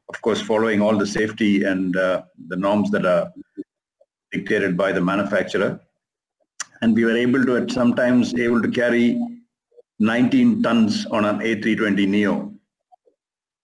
of 0.10 0.22
course, 0.22 0.42
following 0.42 0.82
all 0.82 0.98
the 0.98 1.08
safety 1.08 1.64
and 1.64 1.96
uh, 1.96 2.24
the 2.48 2.58
norms 2.58 2.90
that 2.92 3.06
are 3.06 3.32
dictated 4.32 4.78
by 4.78 4.92
the 4.92 5.02
manufacturer. 5.02 5.80
And 6.82 6.94
we 6.96 7.06
were 7.06 7.18
able 7.18 7.44
to 7.46 7.58
at 7.58 7.72
sometimes 7.72 8.34
able 8.36 8.62
to 8.62 8.70
carry 8.70 9.20
19 10.00 10.62
tons 10.62 11.06
on 11.08 11.26
an 11.26 11.40
A320neo 11.40 12.54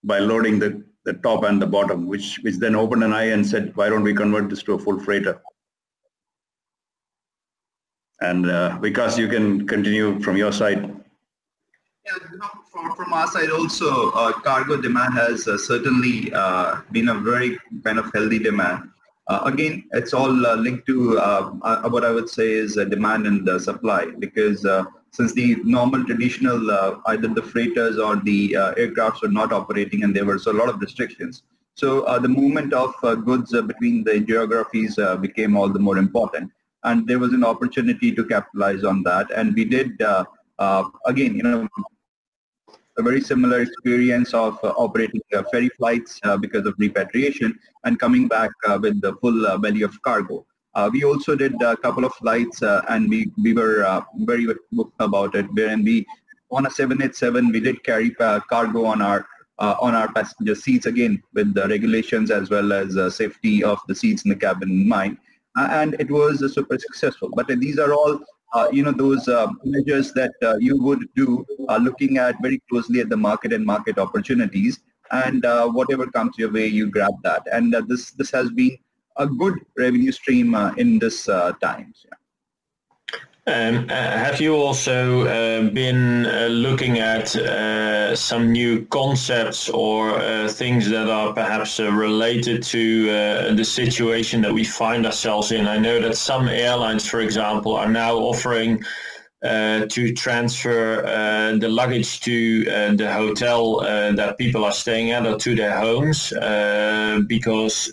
by 0.02 0.18
loading 0.18 0.58
the, 0.58 0.82
the 1.04 1.14
top 1.14 1.44
and 1.44 1.60
the 1.60 1.66
bottom, 1.66 2.06
which, 2.06 2.38
which 2.42 2.56
then 2.56 2.74
opened 2.74 3.04
an 3.04 3.12
eye 3.12 3.28
and 3.28 3.46
said, 3.46 3.74
why 3.76 3.88
don't 3.88 4.02
we 4.02 4.14
convert 4.14 4.50
this 4.50 4.62
to 4.64 4.74
a 4.74 4.78
full 4.78 4.98
freighter? 5.00 5.40
And 8.20 8.50
uh, 8.50 8.78
because 8.80 9.18
you 9.18 9.28
can 9.28 9.66
continue 9.66 10.20
from 10.20 10.36
your 10.36 10.52
side. 10.52 10.82
Yeah, 12.06 12.12
from, 12.70 12.94
from 12.96 13.12
our 13.12 13.26
side 13.28 13.50
also, 13.50 14.10
uh, 14.10 14.32
cargo 14.32 14.80
demand 14.80 15.14
has 15.14 15.48
uh, 15.48 15.56
certainly 15.56 16.32
uh, 16.34 16.80
been 16.92 17.08
a 17.08 17.14
very 17.14 17.58
kind 17.82 17.98
of 17.98 18.10
healthy 18.12 18.38
demand. 18.38 18.90
Uh, 19.26 19.40
again, 19.44 19.84
it's 19.92 20.12
all 20.12 20.46
uh, 20.46 20.54
linked 20.54 20.86
to 20.86 21.18
uh, 21.18 21.54
uh 21.62 21.88
what 21.88 22.04
I 22.04 22.10
would 22.10 22.28
say 22.28 22.52
is 22.52 22.74
demand 22.74 23.26
and 23.26 23.60
supply. 23.60 24.06
Because 24.18 24.64
uh, 24.66 24.84
since 25.12 25.32
the 25.32 25.56
normal 25.64 26.04
traditional 26.04 26.70
uh, 26.70 26.96
either 27.06 27.28
the 27.28 27.42
freighters 27.42 27.98
or 27.98 28.16
the 28.16 28.52
aircrafts 28.52 29.22
were 29.22 29.28
not 29.28 29.52
operating 29.52 30.04
and 30.04 30.14
there 30.14 30.26
were 30.26 30.38
so 30.38 30.52
a 30.52 30.58
lot 30.60 30.68
of 30.68 30.80
restrictions. 30.80 31.42
So 31.76 31.88
the 32.20 32.28
movement 32.28 32.72
of 32.72 32.94
goods 33.24 33.50
between 33.50 34.04
the 34.04 34.20
geographies 34.20 34.98
became 35.20 35.56
all 35.56 35.68
the 35.68 35.78
more 35.78 35.98
important. 35.98 36.50
And 36.84 37.06
there 37.08 37.18
was 37.18 37.32
an 37.32 37.44
opportunity 37.44 38.14
to 38.14 38.24
capitalize 38.24 38.84
on 38.84 39.02
that. 39.04 39.30
And 39.34 39.54
we 39.54 39.64
did 39.64 40.00
again, 41.06 41.34
you 41.34 41.42
know, 41.42 41.68
a 42.98 43.02
very 43.02 43.20
similar 43.20 43.60
experience 43.60 44.32
of 44.34 44.58
uh, 44.62 44.68
operating 44.76 45.20
uh, 45.34 45.42
ferry 45.50 45.68
flights 45.70 46.20
uh, 46.22 46.36
because 46.36 46.66
of 46.66 46.74
repatriation 46.78 47.58
and 47.84 47.98
coming 47.98 48.28
back 48.28 48.50
with 48.80 49.00
the 49.00 49.14
full 49.16 49.58
belly 49.58 49.82
of 49.82 50.00
cargo. 50.02 50.44
we 50.92 51.04
also 51.04 51.34
did 51.34 51.54
a 51.62 51.76
couple 51.76 52.04
of 52.04 52.12
flights 52.14 52.62
and 52.92 53.08
we, 53.08 53.30
we 53.42 53.52
were 53.52 54.02
very 54.30 54.46
booked 54.72 55.00
about 55.00 55.34
it 55.34 55.46
wherein 55.54 55.84
we 55.84 56.06
on 56.50 56.66
a 56.66 56.70
787 56.70 57.50
we 57.50 57.60
did 57.60 57.82
carry 57.82 58.10
cargo 58.10 58.84
on 58.84 59.02
our 59.02 59.26
uh, 59.58 59.76
on 59.80 59.94
our 59.94 60.12
passenger 60.12 60.54
seats 60.54 60.86
again 60.86 61.22
with 61.32 61.54
the 61.54 61.66
regulations 61.68 62.30
as 62.30 62.50
well 62.50 62.72
as 62.72 62.96
uh, 62.96 63.08
safety 63.08 63.62
of 63.62 63.78
the 63.86 63.94
seats 63.94 64.24
in 64.24 64.28
the 64.28 64.36
cabin 64.36 64.70
in 64.70 64.88
mind 64.88 65.16
uh, 65.56 65.68
and 65.70 65.94
it 66.00 66.10
was 66.10 66.40
super 66.52 66.78
successful 66.78 67.30
but 67.34 67.46
these 67.60 67.78
are 67.78 67.92
all 67.92 68.14
uh, 68.14 68.24
Uh, 68.54 68.68
you 68.70 68.84
know, 68.84 68.92
those 68.92 69.26
uh, 69.26 69.48
measures 69.64 70.12
that 70.12 70.32
uh, 70.42 70.54
you 70.58 70.80
would 70.80 71.00
do 71.16 71.44
uh, 71.68 71.76
looking 71.76 72.18
at 72.18 72.36
very 72.40 72.62
closely 72.70 73.00
at 73.00 73.08
the 73.08 73.16
market 73.16 73.52
and 73.52 73.64
market 73.66 73.98
opportunities 73.98 74.80
and 75.10 75.44
uh, 75.44 75.68
whatever 75.68 76.06
comes 76.06 76.38
your 76.38 76.52
way, 76.52 76.66
you 76.66 76.88
grab 76.88 77.14
that. 77.24 77.42
And 77.52 77.74
this, 77.88 78.12
this 78.12 78.30
has 78.30 78.50
been 78.50 78.78
a 79.16 79.26
good 79.26 79.58
revenue 79.76 80.12
stream 80.12 80.54
in 80.76 80.98
this 80.98 81.24
times. 81.60 82.06
Yeah. 82.06 82.23
Um, 83.46 83.90
uh, 83.90 83.94
have 83.94 84.40
you 84.40 84.56
also 84.56 85.26
uh, 85.26 85.68
been 85.68 86.24
uh, 86.24 86.46
looking 86.46 86.98
at 86.98 87.36
uh, 87.36 88.16
some 88.16 88.50
new 88.50 88.86
concepts 88.86 89.68
or 89.68 90.18
uh, 90.18 90.48
things 90.48 90.88
that 90.88 91.10
are 91.10 91.34
perhaps 91.34 91.78
uh, 91.78 91.92
related 91.92 92.62
to 92.62 93.54
the 93.54 93.64
situation 93.64 94.40
that 94.40 94.54
we 94.54 94.64
find 94.64 95.04
ourselves 95.04 95.52
in? 95.52 95.68
I 95.68 95.76
know 95.76 96.00
that 96.00 96.16
some 96.16 96.48
airlines, 96.48 97.06
for 97.06 97.20
example, 97.20 97.76
are 97.76 97.88
now 97.88 98.16
offering 98.16 98.82
to 99.44 100.12
transfer 100.14 101.04
uh, 101.04 101.56
the 101.58 101.68
luggage 101.68 102.20
to 102.20 102.66
uh, 102.70 102.94
the 102.94 103.12
hotel 103.12 103.80
that 103.80 104.38
people 104.38 104.64
are 104.64 104.72
staying 104.72 105.10
at 105.10 105.26
or 105.26 105.36
to 105.38 105.54
their 105.54 105.78
homes 105.78 106.32
because 107.26 107.90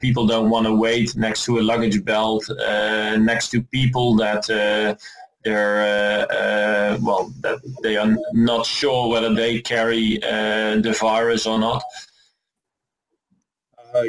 people 0.00 0.26
don't 0.26 0.50
want 0.50 0.66
to 0.66 0.74
wait 0.74 1.16
next 1.16 1.44
to 1.44 1.58
a 1.58 1.62
luggage 1.62 2.04
belt 2.04 2.48
next 3.18 3.50
to 3.50 3.62
people 3.62 4.16
that 4.16 4.48
they're 5.44 6.24
uh, 6.30 6.34
uh, 6.34 6.98
well 7.02 7.30
that 7.40 7.58
they 7.82 7.96
are 7.96 8.16
not 8.32 8.64
sure 8.64 9.10
whether 9.10 9.34
they 9.34 9.60
carry 9.60 10.22
uh, 10.22 10.80
the 10.80 10.96
virus 10.98 11.46
or 11.46 11.58
not. 11.58 11.82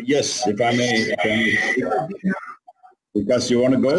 yes, 0.05 0.47
if 0.47 0.61
I 0.61 0.71
may, 0.75 0.91
if 0.93 1.19
I 1.19 1.27
may 1.27 2.31
because 3.13 3.49
you 3.49 3.59
want 3.59 3.73
to 3.73 3.79
go. 3.79 3.97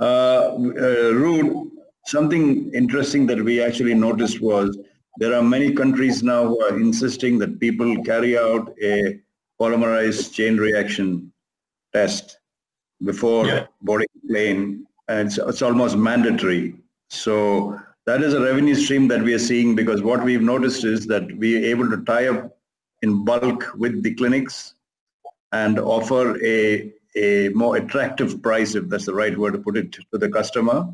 Uh, 0.00 0.04
uh, 0.04 1.12
Rude, 1.14 1.70
something 2.06 2.72
interesting 2.74 3.26
that 3.28 3.42
we 3.42 3.62
actually 3.62 3.94
noticed 3.94 4.40
was 4.40 4.76
there 5.18 5.34
are 5.34 5.42
many 5.42 5.72
countries 5.72 6.22
now 6.22 6.46
who 6.46 6.60
are 6.64 6.76
insisting 6.80 7.38
that 7.38 7.60
people 7.60 8.02
carry 8.02 8.36
out 8.38 8.74
a 8.82 9.20
polymerase 9.60 10.32
chain 10.32 10.56
reaction 10.56 11.32
test 11.92 12.38
before 13.04 13.46
yeah. 13.46 13.66
boarding 13.82 14.08
plane 14.28 14.86
and 15.08 15.28
it's, 15.28 15.38
it's 15.38 15.62
almost 15.62 15.96
mandatory. 15.96 16.74
So 17.10 17.78
that 18.06 18.22
is 18.22 18.34
a 18.34 18.40
revenue 18.40 18.74
stream 18.74 19.06
that 19.08 19.22
we 19.22 19.34
are 19.34 19.38
seeing 19.38 19.76
because 19.76 20.02
what 20.02 20.24
we've 20.24 20.42
noticed 20.42 20.84
is 20.84 21.06
that 21.06 21.30
we 21.36 21.56
are 21.56 21.66
able 21.66 21.88
to 21.90 22.02
tie 22.04 22.28
up 22.28 22.56
in 23.02 23.24
bulk 23.24 23.70
with 23.76 24.02
the 24.02 24.14
clinics 24.14 24.74
and 25.52 25.78
offer 25.78 26.42
a, 26.44 26.92
a 27.14 27.48
more 27.50 27.76
attractive 27.76 28.42
price, 28.42 28.74
if 28.74 28.88
that's 28.88 29.06
the 29.06 29.14
right 29.14 29.36
word 29.36 29.52
to 29.52 29.58
put 29.58 29.76
it, 29.76 29.92
to 29.92 30.18
the 30.18 30.28
customer. 30.28 30.88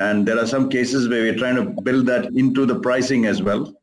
And 0.00 0.26
there 0.26 0.38
are 0.38 0.46
some 0.46 0.68
cases 0.68 1.08
where 1.08 1.22
we're 1.22 1.38
trying 1.38 1.56
to 1.56 1.82
build 1.82 2.06
that 2.06 2.26
into 2.26 2.66
the 2.66 2.78
pricing 2.80 3.26
as 3.26 3.42
well, 3.42 3.74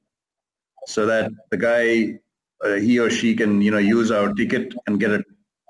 so 0.88 1.06
that 1.06 1.32
the 1.49 1.58
guy, 1.58 2.19
uh, 2.65 2.75
he 2.75 2.99
or 2.99 3.10
she 3.10 3.36
can, 3.36 3.62
you 3.62 3.71
know, 3.71 3.77
use 3.77 4.12
our 4.12 4.34
ticket 4.34 4.73
and 4.88 4.99
get 4.99 5.12
a 5.12 5.23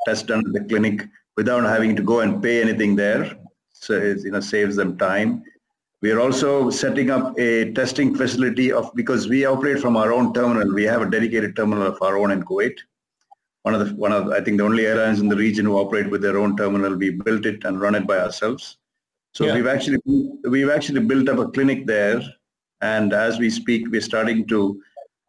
test 0.05 0.27
done 0.27 0.43
at 0.45 0.53
the 0.53 0.63
clinic 0.67 1.03
without 1.37 1.63
having 1.63 1.95
to 1.95 2.01
go 2.01 2.21
and 2.21 2.41
pay 2.41 2.61
anything 2.61 2.95
there. 2.95 3.35
So 3.73 3.93
it, 3.93 4.23
you 4.23 4.31
know, 4.31 4.39
saves 4.39 4.75
them 4.75 4.97
time. 4.97 5.43
We 6.01 6.11
are 6.11 6.19
also 6.19 6.71
setting 6.71 7.11
up 7.11 7.37
a 7.39 7.71
testing 7.73 8.15
facility 8.15 8.71
of 8.71 8.91
because 8.95 9.27
we 9.27 9.45
operate 9.45 9.79
from 9.79 9.95
our 9.95 10.11
own 10.11 10.33
terminal. 10.33 10.73
We 10.73 10.83
have 10.83 11.03
a 11.03 11.09
dedicated 11.09 11.55
terminal 11.55 11.85
of 11.85 12.01
our 12.01 12.17
own 12.17 12.31
in 12.31 12.43
Kuwait 12.43 12.77
one 13.63 13.75
of 13.75 13.87
the 13.87 13.95
one 13.95 14.11
of 14.11 14.29
I 14.29 14.41
think 14.41 14.57
the 14.57 14.63
only 14.63 14.85
airlines 14.85 15.19
in 15.19 15.29
the 15.29 15.35
region 15.35 15.65
who 15.65 15.77
operate 15.77 16.09
with 16.09 16.21
their 16.21 16.37
own 16.37 16.57
terminal. 16.57 16.95
We 16.95 17.11
built 17.11 17.45
it 17.45 17.63
and 17.63 17.79
run 17.79 17.95
it 17.95 18.07
by 18.07 18.19
ourselves. 18.19 18.77
So 19.33 19.45
yeah. 19.45 19.55
we've 19.55 19.67
actually 19.67 19.99
we've 20.43 20.69
actually 20.69 21.01
built 21.01 21.29
up 21.29 21.37
a 21.37 21.49
clinic 21.51 21.85
there, 21.85 22.21
and 22.81 23.13
as 23.13 23.39
we 23.39 23.49
speak, 23.49 23.89
we're 23.89 24.01
starting 24.01 24.47
to. 24.47 24.81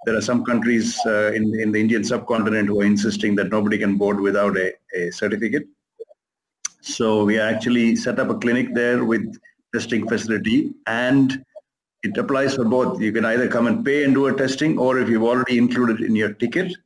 There 0.05 0.16
are 0.16 0.23
some 0.23 0.45
countries 0.45 0.99
uh, 1.07 1.33
in 1.33 1.55
in 1.61 1.71
the 1.71 1.81
Indian 1.81 2.03
subcontinent 2.03 2.68
who 2.68 2.81
are 2.81 2.85
insisting 2.85 3.37
that 3.37 3.51
nobody 3.51 3.79
can 3.79 3.97
board 3.97 4.18
without 4.18 4.57
a, 4.57 4.73
a 4.97 5.11
certificate. 5.11 5.68
So 6.81 7.25
we 7.25 7.38
actually 7.38 7.95
set 7.95 8.18
up 8.18 8.29
a 8.29 8.35
clinic 8.35 8.75
there 8.75 9.05
with 9.05 9.38
testing 9.73 10.09
facility 10.09 10.73
and 10.88 11.45
it 12.03 12.16
applies 12.18 12.57
for 12.57 12.64
both. 12.64 13.01
You 13.01 13.12
can 13.12 13.25
either 13.25 13.47
come 13.47 13.68
and 13.68 13.85
pay 13.85 14.03
and 14.03 14.12
do 14.12 14.27
a 14.27 14.35
testing 14.35 14.77
or 14.79 14.99
if 14.99 15.09
you've 15.09 15.23
already 15.23 15.59
included 15.59 16.01
in 16.01 16.16
your 16.16 16.33
ticket, 16.33 16.77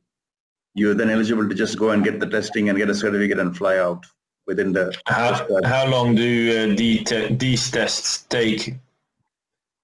you're 0.77 0.93
then 0.93 1.09
eligible 1.09 1.49
to 1.49 1.55
just 1.55 1.77
go 1.79 1.89
and 1.89 2.03
get 2.03 2.19
the 2.19 2.27
testing 2.27 2.69
and 2.69 2.77
get 2.77 2.89
a 2.89 2.95
certificate 2.95 3.39
and 3.39 3.57
fly 3.57 3.77
out 3.77 4.05
within 4.45 4.71
the. 4.71 4.95
How, 5.07 5.45
how 5.63 5.87
long 5.87 6.13
do 6.13 6.23
uh, 6.23 6.75
the 6.75 7.03
te- 7.03 7.33
these 7.33 7.71
tests 7.71 8.25
take? 8.29 8.75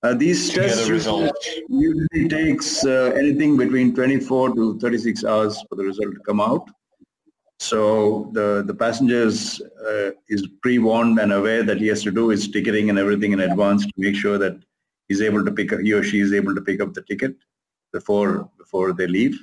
Uh, 0.03 0.13
these 0.13 0.53
tests 0.53 0.87
usually 0.87 2.27
takes 2.29 2.85
uh, 2.85 3.11
anything 3.15 3.57
between 3.57 3.95
24 3.95 4.53
to 4.53 4.77
36 4.79 5.23
hours 5.25 5.63
for 5.67 5.75
the 5.75 5.83
result 5.83 6.13
to 6.13 6.19
come 6.19 6.39
out. 6.39 6.69
So 7.59 8.29
the, 8.33 8.63
the 8.67 8.73
passengers 8.73 9.61
uh, 9.87 10.11
is 10.27 10.47
pre-warned 10.61 11.19
and 11.19 11.33
aware 11.33 11.63
that 11.63 11.77
he 11.77 11.87
has 11.87 12.03
to 12.03 12.11
do 12.11 12.27
his 12.27 12.47
ticketing 12.49 12.89
and 12.89 12.99
everything 12.99 13.31
in 13.31 13.39
advance 13.39 13.85
to 13.85 13.93
make 13.97 14.15
sure 14.15 14.37
that 14.37 14.57
he's 15.07 15.21
able 15.21 15.43
to 15.43 15.51
pick 15.51 15.73
up, 15.73 15.79
he 15.79 15.93
or 15.93 16.03
she 16.03 16.19
is 16.19 16.33
able 16.33 16.53
to 16.53 16.61
pick 16.61 16.81
up 16.81 16.93
the 16.93 17.01
ticket 17.03 17.35
before 17.93 18.49
before 18.57 18.93
they 18.93 19.07
leave. 19.07 19.39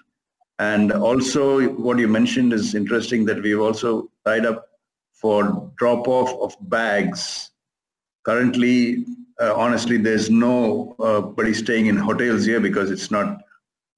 And 0.61 0.93
also 0.93 1.69
what 1.71 1.99
you 1.99 2.07
mentioned 2.07 2.53
is 2.53 2.75
interesting 2.75 3.25
that 3.25 3.43
we've 3.43 3.61
also 3.61 4.09
tied 4.25 4.47
up 4.47 4.67
for 5.13 5.73
drop-off 5.77 6.33
of 6.41 6.57
bags. 6.71 7.51
Currently, 8.25 9.05
uh, 9.41 9.55
honestly, 9.57 9.97
there's 9.97 10.31
nobody 10.31 11.51
uh, 11.51 11.55
staying 11.55 11.87
in 11.87 11.97
hotels 11.97 12.45
here 12.45 12.61
because 12.61 12.93
it's 12.93 13.11
not, 13.11 13.41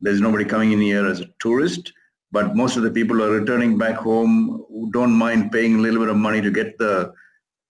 there's 0.00 0.20
nobody 0.20 0.44
coming 0.44 0.72
in 0.72 0.80
here 0.80 1.06
as 1.06 1.20
a 1.20 1.26
tourist 1.38 1.92
but 2.32 2.56
most 2.56 2.76
of 2.76 2.82
the 2.82 2.90
people 2.90 3.22
are 3.22 3.30
returning 3.30 3.76
back 3.76 3.94
home 3.94 4.64
who 4.68 4.90
don't 4.90 5.12
mind 5.12 5.52
paying 5.52 5.76
a 5.76 5.78
little 5.78 6.00
bit 6.00 6.08
of 6.08 6.16
money 6.16 6.40
to 6.40 6.50
get 6.50 6.78
the 6.78 7.12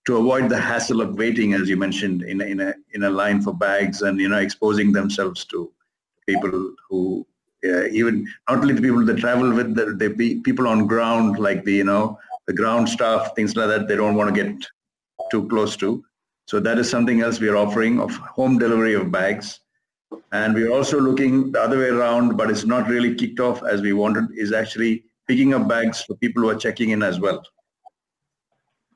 to 0.07 0.17
avoid 0.17 0.49
the 0.49 0.59
hassle 0.59 1.01
of 1.01 1.17
waiting, 1.17 1.55
as 1.55 1.69
you 1.69 1.77
mentioned, 1.77 2.23
in 2.23 2.41
a, 2.41 2.45
in 2.45 2.61
a 2.61 2.75
in 2.95 3.03
a 3.03 3.11
line 3.11 3.43
for 3.43 3.53
bags 3.53 4.03
and 4.03 4.21
you 4.21 4.29
know 4.29 4.39
exposing 4.39 4.93
themselves 4.93 5.45
to 5.47 5.71
people 6.29 6.75
who 6.89 7.27
uh, 7.65 7.85
even 7.87 8.27
not 8.49 8.59
only 8.59 8.75
the 8.75 8.83
people 8.83 9.05
that 9.05 9.19
travel 9.19 9.53
with 9.53 9.75
the, 9.75 9.95
the 9.95 10.41
people 10.41 10.67
on 10.67 10.87
ground 10.87 11.39
like 11.39 11.65
the 11.65 11.75
you 11.75 11.85
know 11.85 12.19
the 12.47 12.53
ground 12.53 12.89
staff 12.89 13.35
things 13.37 13.55
like 13.57 13.69
that 13.69 13.89
they 13.89 13.97
don't 13.97 14.17
want 14.17 14.35
to 14.35 14.43
get 14.43 14.67
too 15.31 15.49
close 15.49 15.77
to. 15.77 16.05
So 16.47 16.59
that 16.61 16.79
is 16.79 16.91
something 16.91 17.21
else 17.21 17.39
we 17.39 17.49
are 17.49 17.57
offering 17.57 18.01
of 18.01 18.15
home 18.17 18.59
delivery 18.59 18.95
of 18.95 19.11
bags 19.13 19.61
and 20.33 20.55
we're 20.55 20.71
also 20.71 21.01
looking 21.01 21.53
the 21.53 21.61
other 21.61 21.79
way 21.79 21.89
around, 21.89 22.37
but 22.37 22.51
it's 22.51 22.65
not 22.65 22.89
really 22.89 23.15
kicked 23.15 23.41
off 23.41 23.63
as 23.63 23.81
we 23.81 23.93
wanted, 23.93 24.27
is 24.35 24.53
actually 24.53 25.05
picking 25.29 25.55
up 25.55 25.69
bags 25.69 26.03
for 26.03 26.15
people 26.17 26.43
who 26.43 26.51
are 26.51 26.57
checking 26.57 26.91
in 26.91 27.03
as 27.03 27.21
well. 27.21 27.43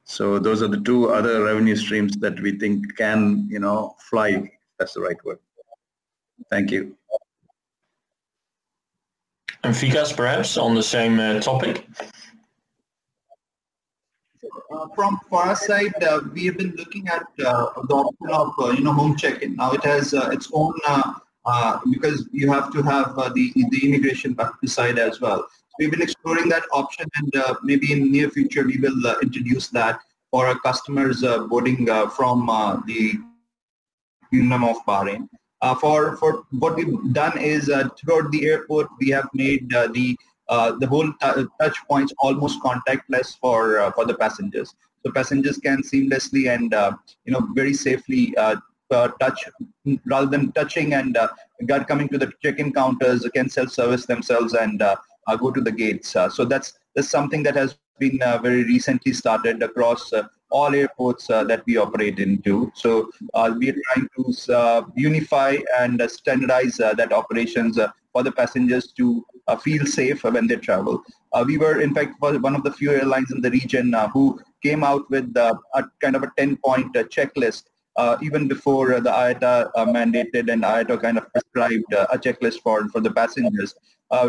So 0.04 0.38
those 0.38 0.62
are 0.62 0.68
the 0.68 0.80
two 0.80 1.10
other 1.10 1.44
revenue 1.44 1.76
streams 1.76 2.16
that 2.18 2.40
we 2.40 2.58
think 2.58 2.96
can, 2.96 3.48
you 3.50 3.58
know, 3.58 3.96
fly. 4.08 4.50
That's 4.78 4.94
the 4.94 5.00
right 5.00 5.22
word. 5.24 5.38
Thank 6.50 6.70
you. 6.70 6.96
And 9.66 9.74
Vikas, 9.74 10.16
perhaps 10.16 10.56
on 10.56 10.76
the 10.76 10.82
same 10.82 11.18
uh, 11.18 11.40
topic. 11.40 11.88
Uh, 14.70 14.86
from 14.94 15.18
our 15.32 15.56
side, 15.56 15.92
uh, 16.04 16.20
we 16.32 16.46
have 16.46 16.56
been 16.56 16.72
looking 16.76 17.08
at 17.08 17.24
uh, 17.44 17.70
the 17.88 17.94
option 17.96 18.28
of 18.30 18.52
uh, 18.60 18.70
you 18.70 18.84
know 18.84 18.92
home 18.92 19.16
check-in. 19.16 19.56
Now 19.56 19.72
it 19.72 19.82
has 19.82 20.14
uh, 20.14 20.30
its 20.30 20.48
own 20.52 20.72
uh, 20.86 21.80
because 21.90 22.28
you 22.30 22.48
have 22.48 22.72
to 22.74 22.82
have 22.82 23.16
the 23.34 23.52
the 23.70 23.80
immigration 23.82 24.36
side 24.66 25.00
as 25.00 25.20
well. 25.20 25.38
So 25.40 25.74
we've 25.80 25.90
been 25.90 26.02
exploring 26.02 26.48
that 26.50 26.62
option, 26.72 27.06
and 27.16 27.34
maybe 27.64 27.90
in 27.90 28.12
near 28.12 28.30
future 28.30 28.64
we 28.64 28.76
will 28.78 29.16
introduce 29.20 29.66
that 29.70 29.98
for 30.30 30.46
our 30.46 30.60
customers 30.60 31.22
boarding 31.48 31.86
from 32.14 32.46
the 32.86 33.14
Kingdom 34.30 34.62
of 34.62 34.76
Bahrain. 34.86 35.28
For 35.80 36.16
for 36.16 36.44
what 36.50 36.76
we've 36.76 37.12
done 37.12 37.36
is 37.38 37.66
throughout 37.98 38.30
the 38.30 38.46
airport 38.46 38.88
we 39.00 39.08
have 39.08 39.28
made 39.34 39.68
the 39.70 40.16
uh, 40.48 40.72
the 40.78 40.86
whole 40.86 41.12
t- 41.20 41.46
touch 41.60 41.76
points 41.88 42.12
almost 42.20 42.60
contactless 42.62 43.36
for 43.38 43.80
uh, 43.80 43.90
for 43.92 44.04
the 44.04 44.14
passengers. 44.14 44.74
So 45.04 45.12
passengers 45.12 45.58
can 45.58 45.82
seamlessly 45.82 46.54
and 46.54 46.72
uh, 46.72 46.92
you 47.24 47.32
know 47.32 47.48
very 47.54 47.74
safely 47.74 48.36
uh, 48.36 48.56
uh, 48.90 49.08
touch 49.20 49.44
rather 50.06 50.26
than 50.26 50.52
touching 50.52 50.94
and 50.94 51.16
uh, 51.16 51.28
coming 51.88 52.08
to 52.08 52.18
the 52.18 52.32
check-in 52.42 52.72
counters 52.72 53.28
can 53.34 53.48
self-service 53.48 54.06
themselves 54.06 54.54
and 54.54 54.82
go 55.40 55.50
to 55.50 55.60
the 55.60 55.72
gates. 55.72 56.10
so 56.10 56.44
that's 56.44 56.74
that's 56.94 57.10
something 57.10 57.42
that 57.42 57.56
has 57.56 57.76
been 57.98 58.18
very 58.42 58.62
recently 58.64 59.12
started 59.12 59.62
across 59.62 60.12
all 60.50 60.74
airports 60.74 61.28
uh, 61.30 61.44
that 61.44 61.64
we 61.66 61.76
operate 61.76 62.18
into. 62.18 62.70
So 62.74 63.10
uh, 63.34 63.54
we 63.58 63.70
are 63.70 63.76
trying 63.92 64.08
to 64.16 64.54
uh, 64.54 64.82
unify 64.94 65.56
and 65.78 66.00
standardize 66.10 66.76
that 66.76 67.12
operations 67.12 67.78
for 68.12 68.22
the 68.22 68.32
passengers 68.32 68.92
to 68.92 69.24
uh, 69.46 69.56
feel 69.56 69.84
safe 69.84 70.24
when 70.24 70.46
they 70.46 70.56
travel. 70.56 71.02
Uh, 71.32 71.44
we 71.46 71.58
were, 71.58 71.80
in 71.82 71.94
fact, 71.94 72.14
one 72.20 72.54
of 72.54 72.62
the 72.62 72.72
few 72.72 72.90
airlines 72.90 73.30
in 73.30 73.40
the 73.40 73.50
region 73.50 73.94
uh, 73.94 74.08
who 74.08 74.40
came 74.62 74.82
out 74.82 75.08
with 75.10 75.36
a 75.36 75.58
kind 76.00 76.16
of 76.16 76.22
a 76.22 76.28
10-point 76.38 76.94
checklist 77.16 77.64
uh, 77.96 78.16
even 78.22 78.46
before 78.46 78.94
uh, 78.94 79.00
the 79.00 79.10
IATA 79.10 79.70
uh, 79.74 79.86
mandated 79.86 80.52
and 80.52 80.62
IATA 80.62 81.00
kind 81.00 81.18
of 81.18 81.30
prescribed 81.32 81.92
a 81.92 82.18
checklist 82.18 82.60
for, 82.60 82.88
for 82.88 83.00
the 83.00 83.10
passengers, 83.10 83.74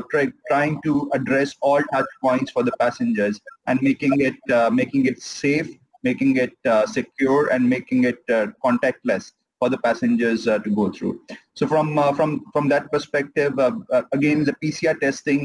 try, 0.09 0.27
trying 0.49 0.81
to 0.83 1.09
address 1.13 1.55
all 1.61 1.81
touch 1.93 2.05
points 2.21 2.51
for 2.51 2.63
the 2.63 2.71
passengers 2.79 3.41
and 3.67 3.81
making 3.81 4.13
it 4.21 4.35
making 4.71 5.05
it 5.05 5.21
safe, 5.21 5.69
making 6.09 6.31
it 6.45 6.53
uh, 6.65 6.85
secure, 6.97 7.43
and 7.53 7.69
making 7.77 8.03
it 8.11 8.19
uh, 8.29 8.47
contactless 8.65 9.31
for 9.59 9.69
the 9.73 9.79
passengers 9.85 10.47
uh, 10.47 10.59
to 10.65 10.69
go 10.69 10.85
through. 10.91 11.15
So 11.59 11.67
from 11.73 11.97
uh, 11.97 12.13
from 12.19 12.29
from 12.53 12.69
that 12.73 12.91
perspective, 12.91 13.57
uh, 13.59 13.71
uh 13.97 14.03
again 14.19 14.45
the 14.49 14.55
PCR 14.61 14.99
testing. 15.05 15.41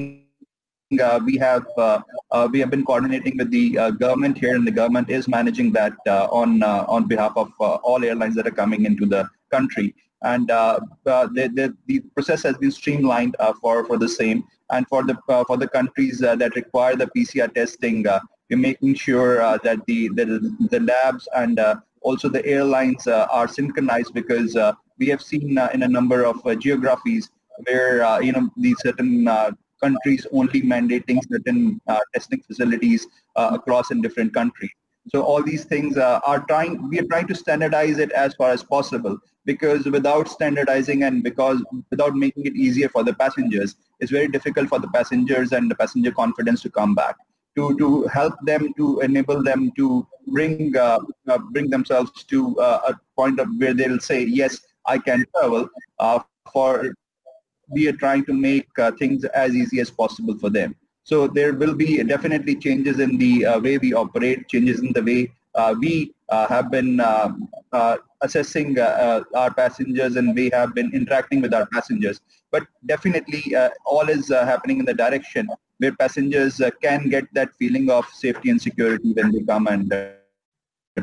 we 1.26 1.34
have 1.42 1.66
we 2.52 2.58
have 2.62 2.70
been 2.72 2.84
coordinating 2.88 3.34
with 3.40 3.50
the 3.58 3.66
government 4.04 4.34
here, 4.42 4.54
and 4.58 4.66
the 4.70 4.76
government 4.80 5.08
is 5.18 5.28
managing 5.36 5.68
that 5.78 5.94
on 6.40 6.50
on 6.96 7.06
behalf 7.12 7.38
of 7.42 7.48
all 7.90 8.00
airlines 8.08 8.34
that 8.38 8.46
are 8.50 8.58
coming 8.62 8.84
into 8.90 9.06
the 9.14 9.22
country 9.54 9.88
and 10.22 10.50
uh, 10.50 10.78
uh, 11.06 11.26
the, 11.26 11.48
the, 11.54 11.76
the, 11.86 12.00
process 12.14 12.42
has 12.42 12.56
been 12.56 12.70
streamlined 12.70 13.36
uh, 13.38 13.52
for, 13.60 13.84
for 13.84 13.98
the 13.98 14.08
same. 14.08 14.44
And 14.70 14.86
for 14.88 15.02
the 15.04 15.16
for 15.26 15.56
the 15.58 15.68
countries 15.68 16.18
that 16.20 16.56
require 16.56 16.96
the 16.96 17.06
PCR 17.14 17.52
testing, 17.52 18.06
we're 18.52 18.58
making 18.58 18.94
sure 18.94 19.36
that 19.64 19.84
the, 19.86 20.08
the 20.08 20.54
the 20.70 20.80
labs 20.80 21.26
and 21.34 21.58
also 22.02 22.28
the 22.28 22.44
airlines 22.44 23.06
uh, 23.06 23.26
are 23.30 23.48
synchronized 23.48 24.12
because 24.12 24.56
uh, 24.56 24.72
we 24.98 25.06
have 25.08 25.22
seen 25.22 25.58
uh, 25.58 25.68
in 25.72 25.82
a 25.84 25.88
number 25.88 26.24
of 26.24 26.36
geographies 26.58 27.30
where 27.66 28.22
you 28.22 28.32
know 28.32 28.50
these 28.56 28.78
certain 28.80 29.24
countries 29.82 30.26
only 30.32 30.62
mandating 30.62 31.18
certain 31.30 31.80
testing 32.14 32.42
facilities 32.42 33.06
across 33.36 33.90
in 33.90 34.00
different 34.00 34.32
countries. 34.34 34.70
So 35.12 35.22
all 35.22 35.42
these 35.42 35.64
things 35.64 35.96
uh, 35.96 36.20
are 36.24 36.44
trying, 36.46 36.88
we 36.88 37.00
are 37.00 37.06
trying 37.06 37.26
to 37.26 37.34
standardize 37.34 37.98
it 37.98 38.12
as 38.12 38.34
far 38.36 38.50
as 38.50 38.62
possible 38.62 39.18
because 39.44 39.84
without 39.86 40.28
standardizing 40.28 41.02
and 41.02 41.24
because 41.24 41.60
without 41.90 42.14
making 42.14 42.46
it 42.46 42.54
easier 42.54 42.88
for 42.88 43.02
the 43.02 43.12
passengers, 43.12 43.74
it's 43.98 44.12
very 44.12 44.28
difficult 44.28 44.68
for 44.68 44.78
the 44.78 44.86
passengers 44.86 45.50
and 45.50 45.68
the 45.68 45.74
passenger 45.74 46.12
confidence 46.12 46.62
to 46.62 46.70
come 46.70 46.94
back 46.94 47.16
to, 47.56 47.76
to 47.78 48.06
help 48.06 48.34
them 48.42 48.72
to 48.76 49.00
enable 49.00 49.42
them 49.42 49.72
to 49.76 50.06
bring 50.28 50.76
uh, 50.76 51.00
uh, 51.28 51.38
bring 51.38 51.68
themselves 51.68 52.24
to 52.24 52.58
uh, 52.60 52.80
a 52.88 52.94
point 53.16 53.40
of 53.40 53.48
where 53.58 53.74
they'll 53.74 54.00
say 54.00 54.24
yes 54.24 54.60
I 54.86 54.98
can 54.98 55.24
travel 55.36 55.68
uh, 55.98 56.20
for 56.52 56.94
we 57.70 57.88
are 57.88 57.92
trying 57.92 58.24
to 58.26 58.32
make 58.32 58.68
uh, 58.78 58.92
things 58.92 59.24
as 59.24 59.54
easy 59.54 59.80
as 59.80 59.90
possible 59.90 60.36
for 60.38 60.50
them. 60.50 60.74
So 61.04 61.26
there 61.26 61.54
will 61.54 61.74
be 61.74 62.02
definitely 62.02 62.56
changes 62.56 63.00
in 63.00 63.16
the 63.16 63.46
uh, 63.46 63.60
way 63.60 63.78
we 63.78 63.94
operate 63.94 64.48
changes 64.48 64.80
in 64.80 64.92
the 64.92 65.02
way 65.02 65.32
we 65.80 66.14
have 66.48 66.70
been 66.70 67.00
um, 67.00 67.48
assessing 68.20 68.78
our 68.78 69.52
passengers 69.54 70.16
and 70.16 70.34
we 70.34 70.50
have 70.52 70.74
been 70.74 70.90
interacting 70.92 71.40
with 71.40 71.52
our 71.54 71.66
passengers 71.72 72.20
but 72.50 72.64
definitely 72.86 73.42
all 73.86 74.08
is 74.08 74.28
happening 74.28 74.78
in 74.78 74.84
the 74.84 74.94
direction 74.94 75.48
where 75.82 75.94
passengers 75.96 76.60
uh, 76.60 76.70
can 76.80 77.08
get 77.08 77.24
that 77.34 77.54
feeling 77.56 77.90
of 77.90 78.06
safety 78.24 78.50
and 78.50 78.62
security 78.62 79.12
when 79.12 79.32
they 79.32 79.42
come 79.42 79.66
and 79.66 79.92
uh, 79.92 81.02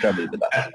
travel 0.00 0.26
with 0.30 0.42
us. 0.42 0.72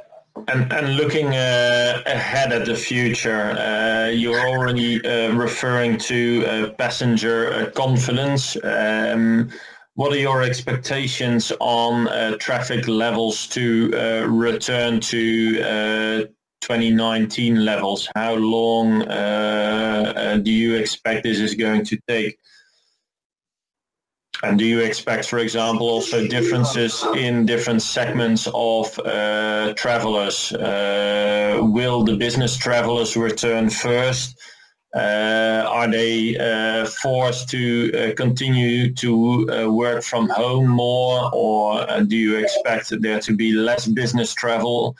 And, 0.47 0.71
and 0.71 0.95
looking 0.97 1.27
uh, 1.33 2.03
ahead 2.05 2.51
at 2.53 2.65
the 2.65 2.75
future, 2.75 3.51
uh, 3.51 4.09
you're 4.09 4.47
already 4.47 5.03
uh, 5.03 5.33
referring 5.33 5.97
to 6.09 6.45
uh, 6.45 6.69
passenger 6.73 7.53
uh, 7.53 7.71
confidence. 7.71 8.57
Um, 8.63 9.49
what 9.95 10.13
are 10.13 10.19
your 10.19 10.41
expectations 10.41 11.51
on 11.59 12.07
uh, 12.07 12.37
traffic 12.37 12.87
levels 12.87 13.47
to 13.47 13.89
return 14.27 14.99
to 14.99 16.27
2019 16.61 17.65
levels? 17.65 18.07
How 18.15 18.35
long 18.35 18.99
do 20.43 20.51
you 20.51 20.75
expect 20.75 21.23
this 21.23 21.39
is 21.39 21.55
going 21.55 21.85
to 21.85 21.97
take? 22.07 22.37
And 24.43 24.59
do 24.59 24.65
you 24.65 24.79
expect, 24.81 25.25
for 25.25 25.39
example, 25.39 25.89
also 25.89 26.27
differences 26.27 27.03
in 27.15 27.45
different 27.45 27.81
segments 27.81 28.47
of 28.53 28.97
uh, 28.99 29.73
travelers? 29.75 30.51
Uh, 30.53 31.59
will 31.61 32.03
the 32.03 32.15
business 32.15 32.57
travelers 32.57 33.15
return 33.15 33.69
first? 33.69 34.37
Uh, 34.95 35.65
are 35.67 35.89
they 35.89 36.37
uh, 36.37 36.85
forced 36.85 37.49
to 37.49 37.91
uh, 37.93 38.13
continue 38.15 38.93
to 38.93 39.69
work 39.69 40.01
from 40.01 40.29
home 40.29 40.69
more, 40.69 41.29
or 41.33 41.85
do 42.07 42.15
you 42.15 42.37
expect 42.37 42.93
there 43.01 43.19
to 43.19 43.35
be 43.35 43.51
less 43.51 43.87
business 43.87 44.33
travel 44.33 44.95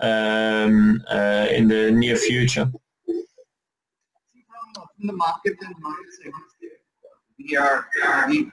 um, 0.00 1.02
in 1.50 1.66
the 1.66 1.90
near 1.90 2.16
future? 2.16 2.70
From 4.96 5.06
the 5.06 5.12
market 5.14 5.56
and 5.62 5.74
market 5.80 6.08
we 7.38 7.56
are 7.56 7.86
we 8.28 8.50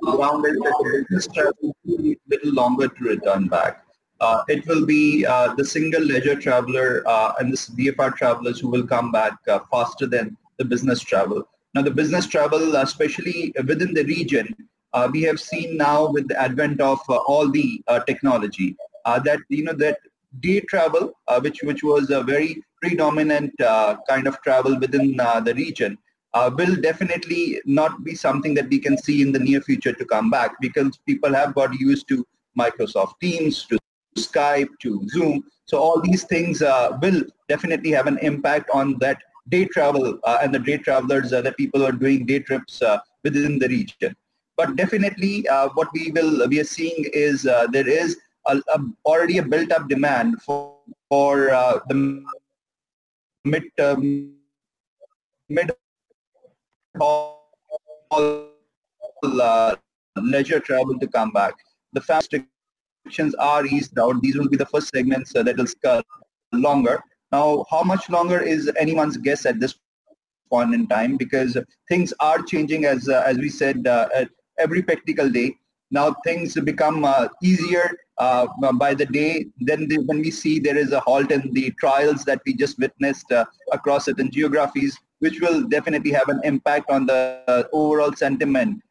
grounded 0.00 0.54
that 0.54 0.74
the 0.80 1.04
business 1.08 1.28
travel 1.32 1.76
will 1.84 1.98
be 1.98 2.12
a 2.12 2.16
little 2.28 2.52
longer 2.52 2.88
to 2.88 3.04
return 3.04 3.48
back. 3.48 3.83
Uh, 4.20 4.42
it 4.48 4.66
will 4.66 4.86
be 4.86 5.26
uh, 5.26 5.54
the 5.54 5.64
single 5.64 6.02
leisure 6.02 6.36
traveler 6.36 7.02
uh, 7.06 7.32
and 7.38 7.52
the 7.52 7.56
VFR 7.56 8.14
travelers 8.16 8.60
who 8.60 8.68
will 8.68 8.86
come 8.86 9.10
back 9.10 9.36
uh, 9.48 9.58
faster 9.70 10.06
than 10.06 10.36
the 10.58 10.64
business 10.64 11.00
travel. 11.00 11.48
Now, 11.74 11.82
the 11.82 11.90
business 11.90 12.26
travel, 12.26 12.76
especially 12.76 13.52
within 13.66 13.92
the 13.92 14.04
region, 14.04 14.54
uh, 14.92 15.08
we 15.12 15.22
have 15.22 15.40
seen 15.40 15.76
now 15.76 16.08
with 16.10 16.28
the 16.28 16.40
advent 16.40 16.80
of 16.80 17.00
uh, 17.08 17.16
all 17.16 17.50
the 17.50 17.82
technology 18.06 18.76
that 19.04 19.40
you 19.48 19.64
know 19.64 19.72
that 19.72 19.98
day 20.40 20.60
travel, 20.60 21.12
which 21.40 21.62
which 21.62 21.82
was 21.82 22.10
a 22.10 22.22
very 22.22 22.62
predominant 22.80 23.52
kind 24.08 24.28
of 24.28 24.40
travel 24.42 24.78
within 24.78 25.16
the 25.16 25.52
region, 25.56 25.98
uh, 26.34 26.50
will 26.56 26.76
definitely 26.76 27.60
not 27.64 28.04
be 28.04 28.14
something 28.14 28.54
that 28.54 28.68
we 28.68 28.78
can 28.78 28.98
see 28.98 29.22
in 29.22 29.32
the 29.32 29.38
near 29.38 29.60
future 29.60 29.92
to 29.92 30.04
come 30.04 30.30
back 30.30 30.52
because 30.60 30.98
people 31.06 31.32
have 31.32 31.54
got 31.54 31.72
used 31.78 32.08
to 32.08 32.26
Microsoft 32.58 33.14
Teams, 33.20 33.64
to 33.66 33.78
Skype, 34.18 34.68
to 34.82 35.06
Zoom. 35.08 35.44
So 35.66 35.78
all 35.78 36.00
these 36.00 36.24
things 36.24 36.62
uh, 36.62 36.98
will 37.02 37.22
definitely 37.48 37.90
have 37.90 38.06
an 38.06 38.18
impact 38.18 38.70
on 38.72 38.98
that 38.98 39.22
day 39.48 39.64
travel 39.66 40.18
uh, 40.24 40.38
and 40.42 40.54
the 40.54 40.58
day 40.58 40.78
travelers 40.78 41.32
uh, 41.32 41.40
that 41.42 41.56
people 41.56 41.84
are 41.84 41.92
doing 41.92 42.26
day 42.26 42.38
trips 42.38 42.80
uh, 42.82 42.98
within 43.22 43.58
the 43.58 43.68
region. 43.68 44.14
But 44.56 44.76
definitely 44.76 45.48
uh, 45.48 45.68
what 45.74 45.88
we 45.92 46.10
will 46.12 46.48
we 46.48 46.60
are 46.60 46.64
seeing 46.64 47.04
is 47.12 47.42
there 47.42 47.88
is 47.88 48.16
a, 48.46 48.60
a, 48.74 48.78
already 49.04 49.38
a 49.38 49.42
built 49.42 49.72
up 49.72 49.88
demand 49.88 50.40
for, 50.42 50.76
for 51.08 51.46
the 51.88 52.24
mid 53.44 53.64
mid 55.48 55.70
all 57.00 57.44
uh, 59.40 59.76
leisure 60.16 60.60
travel 60.60 60.98
to 60.98 61.06
come 61.06 61.30
back. 61.30 61.54
The 61.92 62.00
fast 62.00 62.34
are 63.38 63.66
eased 63.66 63.98
out. 63.98 64.20
These 64.22 64.36
will 64.36 64.48
be 64.48 64.56
the 64.56 64.66
first 64.66 64.90
segments 64.94 65.34
uh, 65.34 65.42
that 65.42 65.56
will 65.56 65.66
scale 65.66 66.02
longer. 66.52 67.02
Now, 67.32 67.64
how 67.70 67.82
much 67.82 68.08
longer 68.10 68.40
is 68.40 68.70
anyone's 68.78 69.16
guess 69.16 69.44
at 69.46 69.60
this 69.60 69.74
point 70.50 70.74
in 70.74 70.86
time 70.86 71.16
because 71.16 71.56
things 71.88 72.12
are 72.20 72.40
changing 72.42 72.84
as 72.84 73.08
uh, 73.08 73.22
as 73.26 73.38
we 73.38 73.48
said 73.48 73.86
uh, 73.86 74.08
every 74.58 74.82
practical 74.82 75.28
day. 75.28 75.56
Now 75.90 76.14
things 76.24 76.54
become 76.54 77.06
easier 77.42 77.86
uh, 78.18 78.46
by 78.84 78.94
the 78.94 79.06
day. 79.06 79.46
Then 79.60 79.86
they, 79.88 79.96
when 79.96 80.20
we 80.20 80.30
see 80.30 80.58
there 80.58 80.76
is 80.76 80.92
a 80.92 81.00
halt 81.00 81.30
in 81.30 81.52
the 81.52 81.70
trials 81.78 82.24
that 82.24 82.40
we 82.46 82.54
just 82.54 82.78
witnessed 82.78 83.30
uh, 83.30 83.44
across 83.72 84.06
certain 84.06 84.30
geographies, 84.30 84.98
which 85.20 85.40
will 85.40 85.62
definitely 85.68 86.10
have 86.10 86.28
an 86.28 86.40
impact 86.44 86.90
on 86.90 87.06
the 87.06 87.42
uh, 87.48 87.62
overall 87.72 88.12
sentiment 88.12 88.82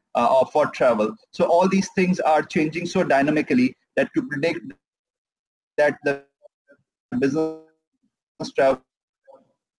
for 0.54 0.68
travel. 0.68 1.16
So 1.32 1.46
all 1.46 1.68
these 1.68 1.90
things 1.96 2.20
are 2.20 2.44
changing 2.44 2.86
so 2.86 3.04
dynamically 3.04 3.76
that 3.96 4.10
to 4.16 4.24
predict 4.28 4.74
that 5.78 5.98
the 6.04 6.24
business 7.20 7.60
travel 8.56 8.82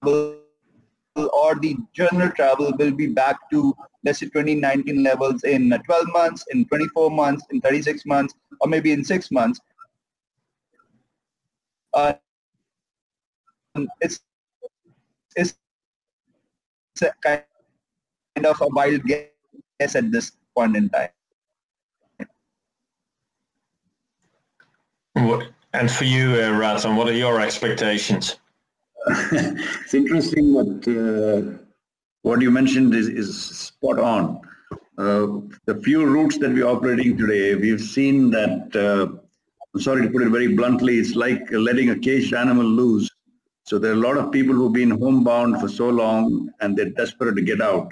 or 0.05 1.55
the 1.61 1.77
general 1.92 2.31
travel 2.31 2.72
will 2.79 2.90
be 2.90 3.07
back 3.07 3.37
to 3.50 3.74
let's 4.05 4.18
say 4.18 4.27
2019 4.27 5.03
levels 5.03 5.44
in 5.44 5.70
12 5.70 6.07
months, 6.12 6.44
in 6.50 6.64
24 6.66 7.11
months, 7.11 7.44
in 7.50 7.61
36 7.61 8.05
months, 8.07 8.35
or 8.61 8.68
maybe 8.68 8.92
in 8.92 9.05
six 9.05 9.31
months. 9.31 9.61
Uh, 11.94 12.14
it's 14.00 14.20
it's 15.37 15.55
kind 17.22 17.42
of 18.44 18.61
a 18.61 18.68
wild 18.68 19.03
guess 19.05 19.94
at 19.94 20.11
this 20.12 20.33
point 20.57 20.77
in 20.77 20.88
time. 20.90 21.09
And 25.72 25.90
for 25.90 26.05
you, 26.05 26.35
uh, 26.40 26.59
what 26.94 27.09
are 27.09 27.12
your 27.12 27.40
expectations? 27.40 28.37
it's 29.07 29.94
interesting 29.94 30.55
what 30.55 30.88
uh, 30.88 31.59
what 32.22 32.40
you 32.40 32.50
mentioned 32.50 32.94
is, 32.94 33.09
is 33.09 33.31
spot 33.59 33.98
on. 33.98 34.40
Uh, 34.96 35.27
the 35.66 35.81
few 35.83 36.07
routes 36.07 36.38
that 36.38 36.53
we're 36.53 36.66
operating 36.66 37.16
today, 37.18 37.55
we've 37.55 37.81
seen 37.81 38.31
that, 38.31 38.74
uh, 38.74 39.18
I'm 39.74 39.81
sorry 39.81 40.03
to 40.03 40.11
put 40.11 40.22
it 40.22 40.31
very 40.31 40.55
bluntly, 40.55 40.98
it's 40.98 41.14
like 41.14 41.42
letting 41.50 41.90
a 41.90 41.98
caged 41.98 42.33
animal 42.33 42.64
loose 42.64 43.11
so 43.66 43.79
there 43.79 43.92
are 43.92 43.94
a 43.94 43.96
lot 44.09 44.18
of 44.18 44.31
people 44.31 44.55
who've 44.55 44.72
been 44.72 44.90
homebound 44.90 45.59
for 45.59 45.68
so 45.68 45.88
long 45.88 46.50
and 46.61 46.77
they're 46.77 46.90
desperate 46.90 47.35
to 47.37 47.42
get 47.42 47.62
out. 47.62 47.90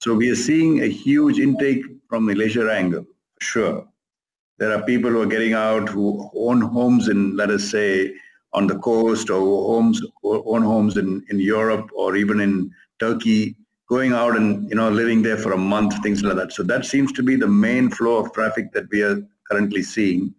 So 0.00 0.12
we 0.12 0.28
are 0.28 0.36
seeing 0.36 0.82
a 0.82 0.88
huge 0.88 1.38
intake 1.38 1.84
from 2.08 2.26
the 2.26 2.34
leisure 2.34 2.68
angle, 2.68 3.06
sure. 3.40 3.86
There 4.58 4.72
are 4.72 4.82
people 4.82 5.10
who 5.10 5.22
are 5.22 5.26
getting 5.26 5.54
out 5.54 5.88
who 5.88 6.30
own 6.34 6.60
homes 6.60 7.08
in, 7.08 7.36
let 7.36 7.50
us 7.50 7.64
say, 7.70 8.14
on 8.52 8.66
the 8.66 8.78
coast 8.78 9.30
or 9.30 9.40
homes 9.40 10.00
or 10.22 10.42
own 10.46 10.62
homes 10.62 10.96
in, 10.96 11.24
in 11.28 11.40
Europe 11.40 11.90
or 11.94 12.16
even 12.16 12.40
in 12.40 12.70
Turkey, 13.00 13.56
going 13.88 14.12
out 14.12 14.36
and 14.36 14.68
you 14.70 14.76
know 14.76 14.90
living 14.90 15.22
there 15.22 15.36
for 15.36 15.52
a 15.52 15.58
month, 15.58 16.00
things 16.02 16.22
like 16.22 16.36
that. 16.36 16.52
So 16.52 16.62
that 16.62 16.84
seems 16.84 17.12
to 17.12 17.22
be 17.22 17.36
the 17.36 17.48
main 17.48 17.90
flow 17.90 18.16
of 18.18 18.32
traffic 18.32 18.72
that 18.72 18.88
we 18.90 19.02
are 19.02 19.20
currently 19.50 19.82
seeing. 19.82 20.34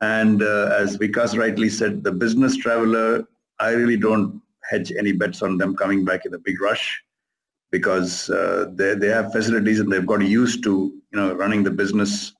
And 0.00 0.42
uh, 0.42 0.76
as 0.76 0.98
Vikas 0.98 1.38
rightly 1.38 1.70
said, 1.70 2.02
the 2.02 2.12
business 2.12 2.56
traveler 2.56 3.24
I 3.58 3.70
really 3.70 3.96
don't 3.96 4.42
hedge 4.70 4.92
any 4.98 5.12
bets 5.12 5.42
on 5.42 5.58
them 5.58 5.76
coming 5.76 6.04
back 6.04 6.26
in 6.26 6.34
a 6.34 6.38
big 6.38 6.60
rush 6.60 7.02
because 7.70 8.30
uh, 8.30 8.66
they, 8.74 8.94
they 8.94 9.08
have 9.08 9.32
facilities 9.32 9.80
and 9.80 9.90
they've 9.90 10.06
got 10.06 10.22
used 10.22 10.62
to, 10.64 10.92
you 11.12 11.18
know, 11.18 11.34
running 11.34 11.62
the 11.62 11.70
business 11.70 12.32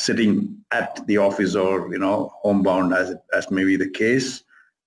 sitting 0.00 0.56
at 0.70 1.06
the 1.06 1.18
office 1.18 1.54
or, 1.54 1.92
you 1.92 1.98
know, 1.98 2.32
homebound 2.42 2.94
as, 2.94 3.14
as 3.34 3.50
may 3.50 3.64
be 3.64 3.76
the 3.76 3.88
case. 3.88 4.42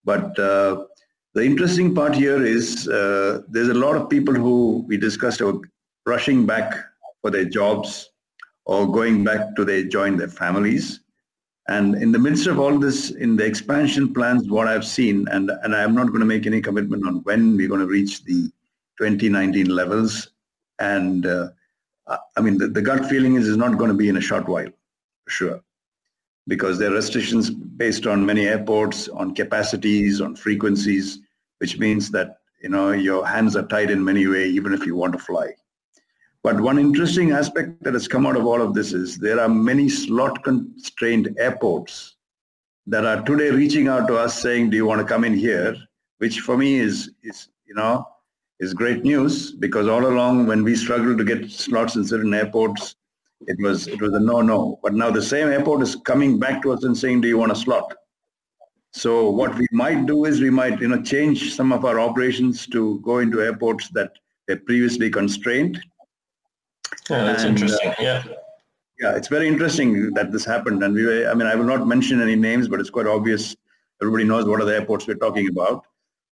But 0.05 0.37
uh, 0.39 0.85
the 1.33 1.43
interesting 1.43 1.93
part 1.95 2.15
here 2.15 2.43
is 2.43 2.87
uh, 2.87 3.41
there's 3.47 3.69
a 3.69 3.73
lot 3.73 3.95
of 3.95 4.09
people 4.09 4.33
who 4.33 4.83
we 4.87 4.97
discussed 4.97 5.41
are 5.41 5.53
rushing 6.05 6.45
back 6.45 6.75
for 7.21 7.31
their 7.31 7.45
jobs 7.45 8.09
or 8.65 8.91
going 8.91 9.23
back 9.23 9.55
to 9.55 9.65
their 9.65 9.83
join 9.83 10.17
their 10.17 10.27
families. 10.27 10.99
And 11.69 11.95
in 11.95 12.11
the 12.11 12.19
midst 12.19 12.47
of 12.47 12.59
all 12.59 12.77
this, 12.77 13.11
in 13.11 13.37
the 13.37 13.45
expansion 13.45 14.13
plans, 14.13 14.49
what 14.49 14.67
I've 14.67 14.85
seen, 14.85 15.27
and, 15.29 15.49
and 15.63 15.73
I'm 15.75 15.95
not 15.95 16.07
going 16.07 16.19
to 16.19 16.25
make 16.25 16.45
any 16.45 16.61
commitment 16.61 17.05
on 17.07 17.23
when 17.23 17.55
we're 17.55 17.69
going 17.69 17.79
to 17.79 17.87
reach 17.87 18.23
the 18.25 18.51
2019 18.99 19.67
levels. 19.67 20.29
And 20.79 21.25
uh, 21.25 21.49
I 22.07 22.41
mean, 22.41 22.57
the, 22.57 22.67
the 22.67 22.81
gut 22.81 23.05
feeling 23.05 23.35
is 23.35 23.47
it's 23.47 23.57
not 23.57 23.77
going 23.77 23.89
to 23.89 23.97
be 23.97 24.09
in 24.09 24.17
a 24.17 24.21
short 24.21 24.47
while, 24.47 24.67
sure, 25.27 25.61
because 26.47 26.77
there 26.77 26.91
are 26.91 26.95
restrictions 26.95 27.49
based 27.49 28.05
on 28.05 28.25
many 28.25 28.47
airports, 28.47 29.07
on 29.09 29.33
capacities, 29.33 30.21
on 30.21 30.35
frequencies, 30.35 31.19
which 31.59 31.79
means 31.79 32.11
that, 32.11 32.37
you 32.61 32.69
know, 32.69 32.91
your 32.91 33.25
hands 33.25 33.55
are 33.55 33.67
tied 33.67 33.89
in 33.89 34.03
many 34.03 34.27
ways, 34.27 34.53
even 34.53 34.73
if 34.73 34.85
you 34.85 34.95
want 34.95 35.13
to 35.13 35.19
fly. 35.19 35.53
But 36.43 36.59
one 36.59 36.77
interesting 36.77 37.31
aspect 37.31 37.81
that 37.83 37.93
has 37.93 38.07
come 38.07 38.25
out 38.27 38.35
of 38.35 38.45
all 38.45 38.61
of 38.61 38.73
this 38.73 38.91
is 38.91 39.17
there 39.17 39.39
are 39.39 39.47
many 39.47 39.87
slot 39.87 40.43
constrained 40.43 41.33
airports 41.39 42.17
that 42.85 43.05
are 43.05 43.21
today 43.21 43.49
reaching 43.49 43.87
out 43.87 44.07
to 44.07 44.17
us 44.17 44.41
saying, 44.41 44.69
do 44.69 44.75
you 44.75 44.85
want 44.85 44.99
to 44.99 45.07
come 45.07 45.23
in 45.23 45.33
here? 45.33 45.73
Which 46.17 46.41
for 46.41 46.57
me 46.57 46.79
is, 46.79 47.11
is 47.23 47.47
you 47.65 47.73
know, 47.75 48.05
is 48.59 48.73
great 48.73 49.03
news 49.03 49.53
because 49.53 49.87
all 49.87 50.05
along 50.05 50.47
when 50.47 50.63
we 50.63 50.75
struggled 50.75 51.17
to 51.17 51.23
get 51.23 51.49
slots 51.49 51.95
in 51.95 52.05
certain 52.05 52.33
airports, 52.33 52.95
it 53.47 53.57
was 53.59 53.87
it 53.87 54.01
was 54.01 54.13
a 54.13 54.19
no-no. 54.19 54.79
But 54.83 54.93
now 54.93 55.11
the 55.11 55.21
same 55.21 55.47
airport 55.47 55.81
is 55.81 55.95
coming 55.95 56.39
back 56.39 56.61
to 56.63 56.71
us 56.71 56.83
and 56.83 56.97
saying, 56.97 57.21
do 57.21 57.27
you 57.27 57.37
want 57.37 57.51
a 57.51 57.55
slot? 57.55 57.93
So 58.91 59.29
what 59.29 59.55
we 59.57 59.67
might 59.71 60.05
do 60.05 60.25
is 60.25 60.39
we 60.39 60.51
might, 60.51 60.79
you 60.79 60.87
know, 60.87 61.01
change 61.01 61.53
some 61.53 61.71
of 61.71 61.83
our 61.83 61.99
operations 61.99 62.67
to 62.67 62.99
go 62.99 63.19
into 63.19 63.41
airports 63.41 63.89
that 63.89 64.11
were 64.47 64.57
previously 64.57 65.09
constrained. 65.09 65.81
Yeah, 67.09 67.23
that's 67.23 67.43
and, 67.43 67.57
interesting. 67.57 67.89
Uh, 67.89 67.95
yeah. 67.99 68.23
Yeah, 68.99 69.15
it's 69.15 69.27
very 69.27 69.47
interesting 69.47 70.13
that 70.13 70.31
this 70.31 70.45
happened. 70.45 70.83
And 70.83 70.93
we 70.93 71.05
were, 71.05 71.27
I 71.27 71.33
mean, 71.33 71.47
I 71.47 71.55
will 71.55 71.65
not 71.65 71.87
mention 71.87 72.21
any 72.21 72.35
names, 72.35 72.67
but 72.67 72.79
it's 72.79 72.91
quite 72.91 73.07
obvious. 73.07 73.55
Everybody 74.01 74.23
knows 74.25 74.45
what 74.45 74.61
are 74.61 74.65
the 74.65 74.75
airports 74.75 75.07
we're 75.07 75.15
talking 75.15 75.49
about. 75.49 75.85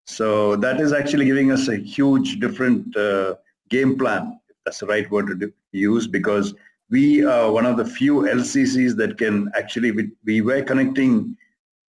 So 0.05 0.57
that 0.57 0.81
is 0.81 0.93
actually 0.93 1.25
giving 1.25 1.51
us 1.53 1.69
a 1.69 1.77
huge 1.77 2.39
different 2.41 2.95
uh, 2.97 3.37
game 3.71 3.97
plan, 3.97 4.39
that's 4.65 4.81
the 4.81 4.87
right 4.87 5.11
word 5.11 5.29
to 5.29 5.35
do, 5.35 5.53
use, 5.73 6.07
because 6.07 6.55
we 6.91 7.25
are 7.25 7.51
one 7.53 7.67
of 7.67 7.77
the 7.77 7.85
few 7.85 8.23
LCCs 8.23 8.97
that 8.97 9.17
can 9.17 9.51
actually, 9.57 9.93
we, 9.93 10.11
we 10.25 10.41
were 10.41 10.63
connecting 10.63 11.37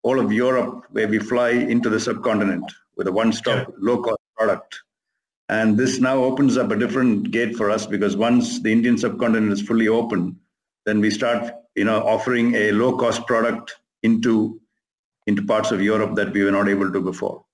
all 0.04 0.20
of 0.20 0.32
Europe 0.32 0.86
where 0.92 1.08
we 1.08 1.20
fly 1.20 1.50
into 1.50 1.90
the 1.90 2.00
subcontinent 2.00 2.72
with 2.96 3.08
a 3.08 3.12
one-stop 3.12 3.68
yeah. 3.68 3.76
low-cost 3.80 4.20
product. 4.38 4.80
And 5.50 5.78
this 5.78 6.00
now 6.00 6.24
opens 6.24 6.56
up 6.56 6.72
a 6.72 6.78
different 6.78 7.32
gate 7.32 7.56
for 7.56 7.70
us 7.70 7.86
because 7.86 8.16
once 8.16 8.62
the 8.62 8.72
Indian 8.72 8.98
subcontinent 8.98 9.52
is 9.52 9.62
fully 9.62 9.88
open, 9.88 10.40
then 10.86 11.02
we 11.02 11.10
start, 11.10 11.52
you 11.76 11.84
know, 11.84 12.02
offering 12.04 12.56
a 12.56 12.72
low-cost 12.72 13.26
product 13.28 13.76
into 14.04 14.60
into 15.28 15.44
parts 15.44 15.72
of 15.72 15.82
Europe 15.82 16.16
that 16.16 16.34
we 16.34 16.44
were 16.44 16.52
not 16.52 16.68
able 16.68 16.92
to 16.92 17.00
before. 17.00 17.46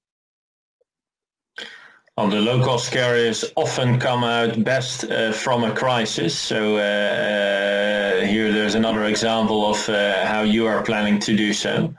Well, 2.17 2.29
the 2.29 2.41
low-cost 2.41 2.91
carriers 2.91 3.45
often 3.55 3.99
come 3.99 4.23
out 4.23 4.63
best 4.63 5.03
uh, 5.03 5.31
from 5.31 5.63
a 5.63 5.71
crisis. 5.71 6.35
So 6.35 6.77
uh, 6.77 6.79
uh, 6.79 8.25
here 8.25 8.51
there's 8.51 8.73
another 8.73 9.03
example 9.03 9.69
of 9.69 9.87
uh, 9.87 10.25
how 10.25 10.41
you 10.41 10.65
are 10.65 10.81
planning 10.81 11.19
to 11.19 11.35
do 11.37 11.53
so. 11.53 11.93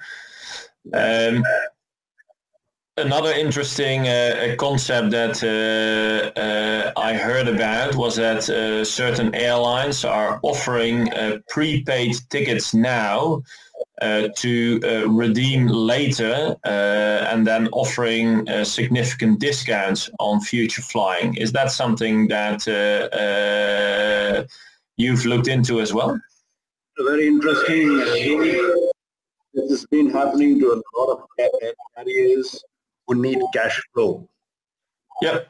Um, 0.92 1.44
another 2.96 3.30
interesting 3.30 4.08
uh, 4.08 4.56
concept 4.58 5.12
that 5.12 5.44
uh, 5.44 7.00
I 7.00 7.14
heard 7.14 7.46
about 7.46 7.94
was 7.94 8.16
that 8.16 8.42
certain 8.84 9.32
airlines 9.36 10.04
are 10.04 10.40
offering 10.42 11.10
prepaid 11.48 12.16
tickets 12.28 12.74
now 12.74 13.42
uh, 14.00 14.28
to 14.36 14.80
uh, 14.84 15.08
redeem 15.08 15.66
later 15.66 16.56
uh, 16.64 17.26
and 17.30 17.46
then 17.46 17.68
offering 17.68 18.48
uh, 18.48 18.64
significant 18.64 19.40
discounts 19.40 20.10
on 20.18 20.40
future 20.40 20.82
flying. 20.82 21.34
Is 21.34 21.52
that 21.52 21.70
something 21.70 22.28
that 22.28 22.66
you've 24.96 25.26
looked 25.26 25.48
into 25.48 25.80
as 25.80 25.92
well? 25.92 26.20
Very 26.98 27.28
interesting 27.28 28.88
this 29.58 29.70
has 29.70 29.86
been 29.86 30.10
happening 30.10 30.58
to 30.60 30.66
a 30.72 30.78
lot 30.98 31.12
of 31.12 31.24
carriers 31.96 32.64
who 33.06 33.14
need 33.16 33.38
cash 33.52 33.80
flow. 33.92 34.28
Yep. 35.22 35.48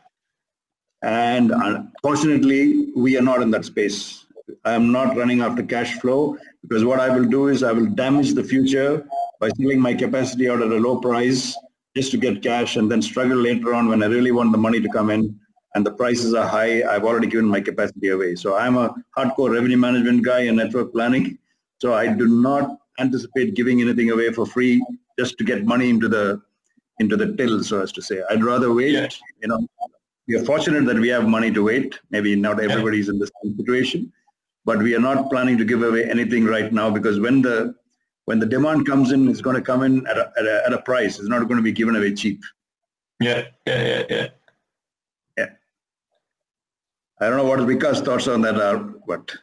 And 1.02 1.52
unfortunately, 1.52 2.92
we 2.96 3.16
are 3.18 3.22
not 3.22 3.42
in 3.42 3.50
that 3.52 3.64
space. 3.64 4.24
I 4.64 4.72
am 4.72 4.92
not 4.92 5.16
running 5.16 5.40
after 5.40 5.62
cash 5.62 5.98
flow 6.00 6.36
because 6.62 6.84
what 6.84 7.00
I 7.00 7.14
will 7.14 7.24
do 7.24 7.48
is 7.48 7.62
I 7.62 7.72
will 7.72 7.86
damage 7.86 8.34
the 8.34 8.44
future 8.44 9.06
by 9.40 9.50
selling 9.50 9.80
my 9.80 9.94
capacity 9.94 10.48
out 10.48 10.62
at 10.62 10.70
a 10.70 10.76
low 10.76 11.00
price 11.00 11.56
just 11.96 12.10
to 12.12 12.16
get 12.16 12.42
cash 12.42 12.76
and 12.76 12.90
then 12.90 13.02
struggle 13.02 13.36
later 13.36 13.74
on 13.74 13.88
when 13.88 14.02
I 14.02 14.06
really 14.06 14.32
want 14.32 14.52
the 14.52 14.58
money 14.58 14.80
to 14.80 14.88
come 14.88 15.10
in 15.10 15.38
and 15.74 15.84
the 15.84 15.92
prices 15.92 16.34
are 16.34 16.46
high. 16.46 16.82
I've 16.82 17.04
already 17.04 17.26
given 17.26 17.46
my 17.46 17.60
capacity 17.60 18.08
away. 18.08 18.34
So 18.36 18.56
I'm 18.56 18.76
a 18.76 18.94
hardcore 19.16 19.52
revenue 19.52 19.76
management 19.76 20.24
guy 20.24 20.40
and 20.40 20.56
network 20.56 20.92
planning. 20.92 21.38
So 21.78 21.94
I 21.94 22.08
do 22.08 22.26
not 22.28 22.78
anticipate 22.98 23.54
giving 23.54 23.80
anything 23.80 24.10
away 24.10 24.32
for 24.32 24.46
free 24.46 24.84
just 25.18 25.38
to 25.38 25.44
get 25.44 25.64
money 25.64 25.88
into 25.88 26.08
the 26.08 26.40
into 27.00 27.16
the 27.16 27.36
till, 27.36 27.62
so 27.62 27.80
as 27.80 27.92
to 27.92 28.02
say. 28.02 28.22
I'd 28.28 28.42
rather 28.42 28.72
wait. 28.72 28.92
Yeah. 28.92 29.08
You 29.40 29.48
know, 29.48 29.68
we 30.26 30.36
are 30.36 30.44
fortunate 30.44 30.84
that 30.86 30.98
we 30.98 31.08
have 31.08 31.28
money 31.28 31.52
to 31.52 31.62
wait. 31.62 31.98
Maybe 32.10 32.34
not 32.34 32.60
everybody's 32.60 33.08
in 33.08 33.18
the 33.18 33.30
same 33.42 33.56
situation, 33.56 34.12
but 34.68 34.80
we 34.86 34.94
are 34.94 35.00
not 35.00 35.30
planning 35.30 35.56
to 35.56 35.64
give 35.64 35.82
away 35.82 36.04
anything 36.14 36.44
right 36.44 36.70
now 36.78 36.90
because 36.90 37.18
when 37.18 37.40
the 37.40 37.74
when 38.26 38.38
the 38.38 38.44
demand 38.54 38.86
comes 38.86 39.12
in, 39.12 39.26
it's 39.26 39.40
going 39.40 39.56
to 39.56 39.62
come 39.62 39.82
in 39.82 40.06
at 40.06 40.18
a, 40.18 40.30
at 40.38 40.44
a, 40.44 40.62
at 40.66 40.72
a 40.74 40.82
price. 40.82 41.18
It's 41.18 41.30
not 41.34 41.48
going 41.48 41.56
to 41.56 41.62
be 41.62 41.72
given 41.72 41.96
away 41.96 42.12
cheap. 42.12 42.42
Yeah, 43.18 43.44
yeah, 43.66 43.82
yeah, 43.90 44.02
yeah. 44.10 44.26
Yeah. 45.38 45.46
I 47.18 47.28
don't 47.28 47.38
know 47.38 47.46
what 47.46 47.60
Vikas 47.60 48.04
thoughts 48.04 48.28
on 48.28 48.42
that 48.42 48.60
are, 48.60 48.76
but 49.06 49.34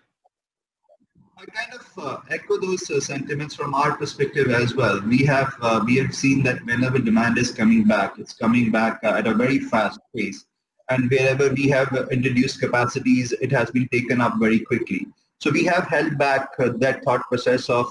I 1.39 1.45
kind 1.57 1.73
of 1.79 1.87
uh, 2.05 2.17
echo 2.29 2.59
those 2.59 2.87
uh, 2.91 2.99
sentiments 2.99 3.55
from 3.55 3.73
our 3.73 3.97
perspective 3.97 4.51
as 4.51 4.75
well. 4.75 5.01
We 5.01 5.25
have 5.25 5.55
uh, 5.59 5.81
we 5.87 5.95
have 5.95 6.13
seen 6.13 6.43
that 6.43 6.63
whenever 6.65 6.99
demand 6.99 7.39
is 7.39 7.49
coming 7.49 7.83
back, 7.85 8.19
it's 8.19 8.33
coming 8.33 8.71
back 8.71 8.99
uh, 9.03 9.15
at 9.19 9.25
a 9.25 9.33
very 9.33 9.57
fast 9.57 9.99
pace, 10.15 10.45
and 10.89 11.09
wherever 11.09 11.49
we 11.49 11.67
have 11.69 11.91
uh, 11.93 12.05
introduced 12.07 12.59
capacities, 12.59 13.31
it 13.33 13.51
has 13.51 13.71
been 13.71 13.87
taken 13.89 14.21
up 14.21 14.33
very 14.39 14.59
quickly. 14.59 15.07
So 15.39 15.51
we 15.51 15.65
have 15.65 15.87
held 15.87 16.17
back 16.17 16.49
uh, 16.59 16.69
that 16.77 17.03
thought 17.03 17.21
process 17.29 17.69
of 17.69 17.87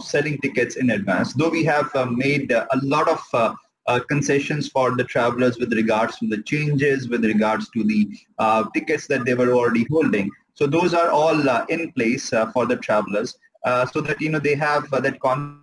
selling 0.00 0.38
tickets 0.38 0.76
in 0.76 0.90
advance, 0.90 1.32
though 1.32 1.48
we 1.48 1.64
have 1.64 1.90
made 2.10 2.52
a 2.52 2.66
lot 2.82 3.08
of 3.08 3.54
uh, 3.88 3.98
concessions 4.08 4.68
for 4.68 4.94
the 4.94 5.04
travelers 5.04 5.58
with 5.58 5.72
regards 5.72 6.18
to 6.18 6.26
the 6.28 6.40
changes, 6.42 7.08
with 7.08 7.24
regards 7.24 7.68
to 7.70 7.82
the 7.82 8.08
uh, 8.38 8.64
tickets 8.74 9.06
that 9.08 9.24
they 9.24 9.34
were 9.34 9.52
already 9.52 9.86
holding. 9.90 10.30
So 10.54 10.66
those 10.66 10.94
are 10.94 11.10
all 11.10 11.48
uh, 11.48 11.64
in 11.68 11.90
place 11.92 12.32
uh, 12.32 12.52
for 12.52 12.66
the 12.66 12.76
travelers 12.76 13.36
uh, 13.64 13.86
so 13.86 14.00
that, 14.02 14.20
you 14.20 14.30
know, 14.30 14.38
they 14.38 14.54
have 14.54 14.88
that 14.90 15.18
con 15.20 15.58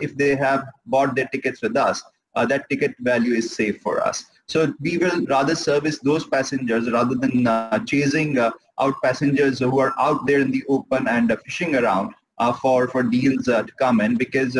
if 0.00 0.16
they 0.16 0.34
have 0.34 0.64
bought 0.86 1.14
their 1.14 1.26
tickets 1.26 1.60
with 1.60 1.76
us, 1.76 2.02
that 2.34 2.66
ticket 2.70 2.94
value 3.00 3.34
is 3.34 3.54
safe 3.54 3.82
for 3.82 4.00
us. 4.00 4.24
So 4.46 4.74
we 4.80 4.98
will 4.98 5.24
rather 5.26 5.54
service 5.54 5.98
those 6.00 6.26
passengers 6.26 6.90
rather 6.90 7.14
than 7.14 7.46
chasing 7.86 8.38
out 8.38 8.94
passengers 9.02 9.58
who 9.58 9.78
are 9.78 9.94
out 9.98 10.26
there 10.26 10.40
in 10.40 10.50
the 10.50 10.62
open 10.68 11.08
and 11.08 11.36
fishing 11.44 11.76
around 11.76 12.14
for, 12.60 12.88
for 12.88 13.02
deals 13.02 13.44
to 13.46 13.66
come 13.78 14.00
in 14.00 14.16
because 14.16 14.56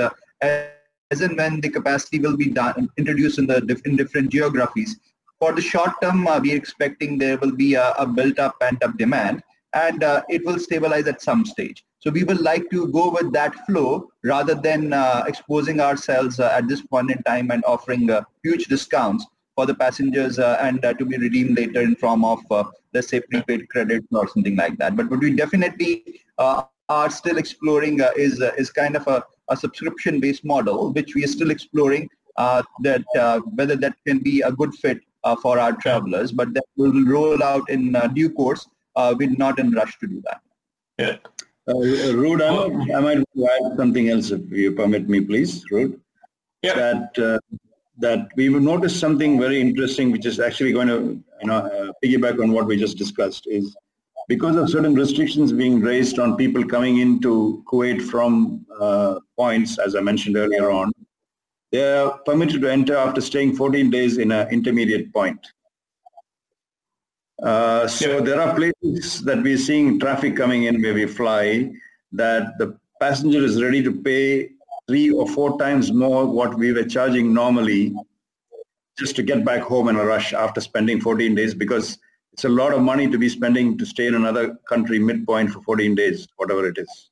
as 1.14 1.20
and 1.20 1.36
when 1.36 1.60
the 1.60 1.68
capacity 1.68 2.18
will 2.18 2.36
be 2.36 2.50
done, 2.50 2.88
introduced 2.96 3.38
in 3.38 3.46
the 3.46 3.80
in 3.84 3.96
different 3.96 4.30
geographies. 4.30 4.98
For 5.38 5.52
the 5.52 5.60
short 5.62 5.92
term, 6.02 6.26
uh, 6.26 6.40
we 6.40 6.52
are 6.52 6.56
expecting 6.56 7.18
there 7.18 7.38
will 7.38 7.52
be 7.52 7.74
a, 7.74 7.90
a 7.92 8.06
built 8.06 8.38
up 8.38 8.58
pent 8.60 8.82
up 8.82 8.96
demand 8.96 9.42
and 9.74 10.02
uh, 10.02 10.22
it 10.28 10.44
will 10.44 10.58
stabilize 10.58 11.06
at 11.06 11.20
some 11.20 11.44
stage. 11.44 11.84
So 11.98 12.10
we 12.10 12.24
would 12.24 12.40
like 12.40 12.70
to 12.70 12.88
go 12.88 13.10
with 13.10 13.32
that 13.32 13.54
flow 13.66 14.10
rather 14.22 14.54
than 14.54 14.92
uh, 14.92 15.24
exposing 15.26 15.80
ourselves 15.80 16.38
uh, 16.38 16.50
at 16.52 16.68
this 16.68 16.82
point 16.82 17.10
in 17.10 17.22
time 17.22 17.50
and 17.50 17.64
offering 17.64 18.10
uh, 18.10 18.22
huge 18.42 18.66
discounts 18.66 19.26
for 19.54 19.66
the 19.66 19.74
passengers 19.74 20.38
uh, 20.38 20.58
and 20.60 20.84
uh, 20.84 20.92
to 20.94 21.04
be 21.04 21.16
redeemed 21.16 21.56
later 21.56 21.80
in 21.80 21.94
form 21.96 22.24
of, 22.24 22.40
let's 22.92 23.08
say, 23.08 23.20
prepaid 23.20 23.68
credit 23.68 24.04
or 24.12 24.28
something 24.28 24.56
like 24.56 24.76
that. 24.78 24.96
But 24.96 25.10
what 25.10 25.20
we 25.20 25.34
definitely 25.34 26.20
are 26.38 27.10
still 27.10 27.38
exploring 27.38 28.00
is, 28.16 28.40
is 28.58 28.70
kind 28.70 28.96
of 28.96 29.06
a, 29.06 29.24
a 29.48 29.56
subscription-based 29.56 30.44
model, 30.44 30.92
which 30.92 31.14
we 31.14 31.24
are 31.24 31.28
still 31.28 31.50
exploring 31.50 32.08
that 32.36 33.04
whether 33.54 33.76
that 33.76 33.94
can 34.06 34.18
be 34.18 34.40
a 34.42 34.52
good 34.52 34.74
fit 34.74 35.00
for 35.40 35.58
our 35.58 35.72
travelers, 35.72 36.32
but 36.32 36.52
that 36.54 36.64
will 36.76 37.04
roll 37.04 37.42
out 37.42 37.68
in 37.70 37.96
due 38.14 38.30
course 38.30 38.68
uh, 38.96 39.14
we're 39.18 39.30
not 39.30 39.58
in 39.58 39.70
rush 39.72 39.98
to 39.98 40.06
do 40.06 40.22
that. 40.24 40.40
Yeah. 40.98 41.16
Uh, 41.66 41.74
Ruud, 42.20 42.40
I, 42.42 42.96
I 42.96 43.00
might 43.00 43.18
add 43.18 43.76
something 43.76 44.08
else 44.08 44.30
if 44.30 44.50
you 44.50 44.72
permit 44.72 45.08
me, 45.08 45.20
please, 45.20 45.64
Ruud. 45.72 45.98
Yeah. 46.62 46.74
That 46.74 47.18
uh, 47.18 47.38
that 47.98 48.28
we 48.36 48.48
will 48.48 48.60
notice 48.60 48.98
something 48.98 49.38
very 49.38 49.60
interesting, 49.60 50.10
which 50.10 50.26
is 50.26 50.40
actually 50.40 50.72
going 50.72 50.88
to 50.88 51.22
you 51.40 51.46
know 51.46 51.58
uh, 51.58 51.92
piggyback 52.02 52.42
on 52.42 52.52
what 52.52 52.66
we 52.66 52.76
just 52.76 52.98
discussed. 52.98 53.46
Is 53.46 53.76
because 54.28 54.56
of 54.56 54.68
certain 54.70 54.94
restrictions 54.94 55.52
being 55.52 55.80
raised 55.80 56.18
on 56.18 56.36
people 56.36 56.64
coming 56.64 56.98
into 56.98 57.62
Kuwait 57.70 58.02
from 58.02 58.66
uh, 58.80 59.20
points, 59.36 59.78
as 59.78 59.94
I 59.94 60.00
mentioned 60.00 60.36
earlier 60.36 60.70
on, 60.70 60.92
they 61.70 61.92
are 61.92 62.18
permitted 62.18 62.60
to 62.62 62.70
enter 62.70 62.96
after 62.96 63.20
staying 63.20 63.56
14 63.56 63.90
days 63.90 64.18
in 64.18 64.32
an 64.32 64.48
intermediate 64.48 65.12
point. 65.12 65.44
Uh, 67.42 67.86
so 67.86 68.20
there 68.20 68.40
are 68.40 68.54
places 68.54 69.22
that 69.22 69.42
we're 69.42 69.58
seeing 69.58 69.98
traffic 69.98 70.36
coming 70.36 70.64
in 70.64 70.80
where 70.80 70.94
we 70.94 71.06
fly 71.06 71.70
that 72.12 72.56
the 72.58 72.78
passenger 73.00 73.44
is 73.44 73.60
ready 73.60 73.82
to 73.82 73.92
pay 74.02 74.50
three 74.88 75.10
or 75.10 75.26
four 75.28 75.58
times 75.58 75.92
more 75.92 76.26
what 76.26 76.56
we 76.56 76.72
were 76.72 76.84
charging 76.84 77.32
normally 77.32 77.94
just 78.98 79.16
to 79.16 79.22
get 79.22 79.44
back 79.44 79.62
home 79.62 79.88
in 79.88 79.96
a 79.96 80.04
rush 80.04 80.32
after 80.32 80.60
spending 80.60 81.00
14 81.00 81.34
days 81.34 81.54
because 81.54 81.98
it's 82.32 82.44
a 82.44 82.48
lot 82.48 82.74
of 82.74 82.82
money 82.82 83.08
to 83.10 83.18
be 83.18 83.28
spending 83.28 83.78
to 83.78 83.86
stay 83.86 84.06
in 84.06 84.14
another 84.14 84.56
country 84.68 84.98
midpoint 84.98 85.50
for 85.50 85.62
14 85.62 85.94
days, 85.94 86.26
whatever 86.36 86.66
it 86.66 86.76
is. 86.78 87.10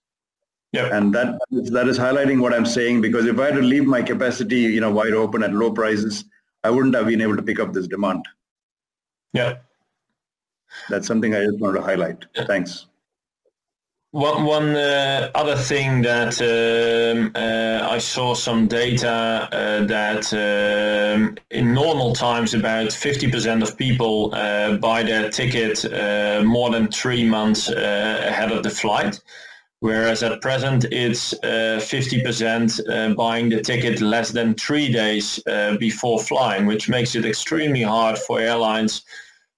Yeah. 0.72 0.96
And 0.96 1.14
that 1.14 1.38
that 1.50 1.86
is 1.86 1.98
highlighting 1.98 2.40
what 2.40 2.54
I'm 2.54 2.64
saying 2.64 3.02
because 3.02 3.26
if 3.26 3.38
I 3.38 3.46
had 3.46 3.54
to 3.56 3.62
leave 3.62 3.84
my 3.84 4.02
capacity, 4.02 4.60
you 4.60 4.80
know, 4.80 4.90
wide 4.90 5.12
open 5.12 5.42
at 5.42 5.52
low 5.52 5.70
prices, 5.70 6.24
I 6.64 6.70
wouldn't 6.70 6.94
have 6.94 7.06
been 7.06 7.20
able 7.20 7.36
to 7.36 7.42
pick 7.42 7.60
up 7.60 7.72
this 7.72 7.86
demand. 7.86 8.24
Yeah. 9.32 9.58
That's 10.88 11.06
something 11.06 11.34
I 11.34 11.44
just 11.44 11.60
wanted 11.60 11.80
to 11.80 11.84
highlight. 11.84 12.24
Thanks. 12.46 12.86
One, 14.12 14.44
one 14.44 14.76
uh, 14.76 15.30
other 15.34 15.56
thing 15.56 16.02
that 16.02 16.38
um, 16.42 17.32
uh, 17.34 17.88
I 17.90 17.96
saw 17.96 18.34
some 18.34 18.68
data 18.68 19.48
uh, 19.50 19.84
that 19.86 20.32
um, 20.34 21.36
in 21.50 21.72
normal 21.72 22.12
times 22.14 22.52
about 22.52 22.88
50% 22.88 23.62
of 23.62 23.76
people 23.78 24.34
uh, 24.34 24.76
buy 24.76 25.02
their 25.02 25.30
ticket 25.30 25.82
uh, 25.86 26.42
more 26.44 26.70
than 26.70 26.88
three 26.88 27.24
months 27.24 27.70
uh, 27.70 28.24
ahead 28.28 28.52
of 28.52 28.62
the 28.62 28.70
flight, 28.70 29.18
whereas 29.80 30.22
at 30.22 30.42
present 30.42 30.84
it's 30.92 31.32
50% 31.42 33.16
buying 33.16 33.48
the 33.48 33.62
ticket 33.62 34.02
less 34.02 34.30
than 34.30 34.54
three 34.54 34.92
days 34.92 35.42
before 35.78 36.20
flying, 36.20 36.66
which 36.66 36.86
makes 36.86 37.14
it 37.14 37.24
extremely 37.24 37.82
hard 37.82 38.18
for 38.18 38.38
airlines 38.40 39.04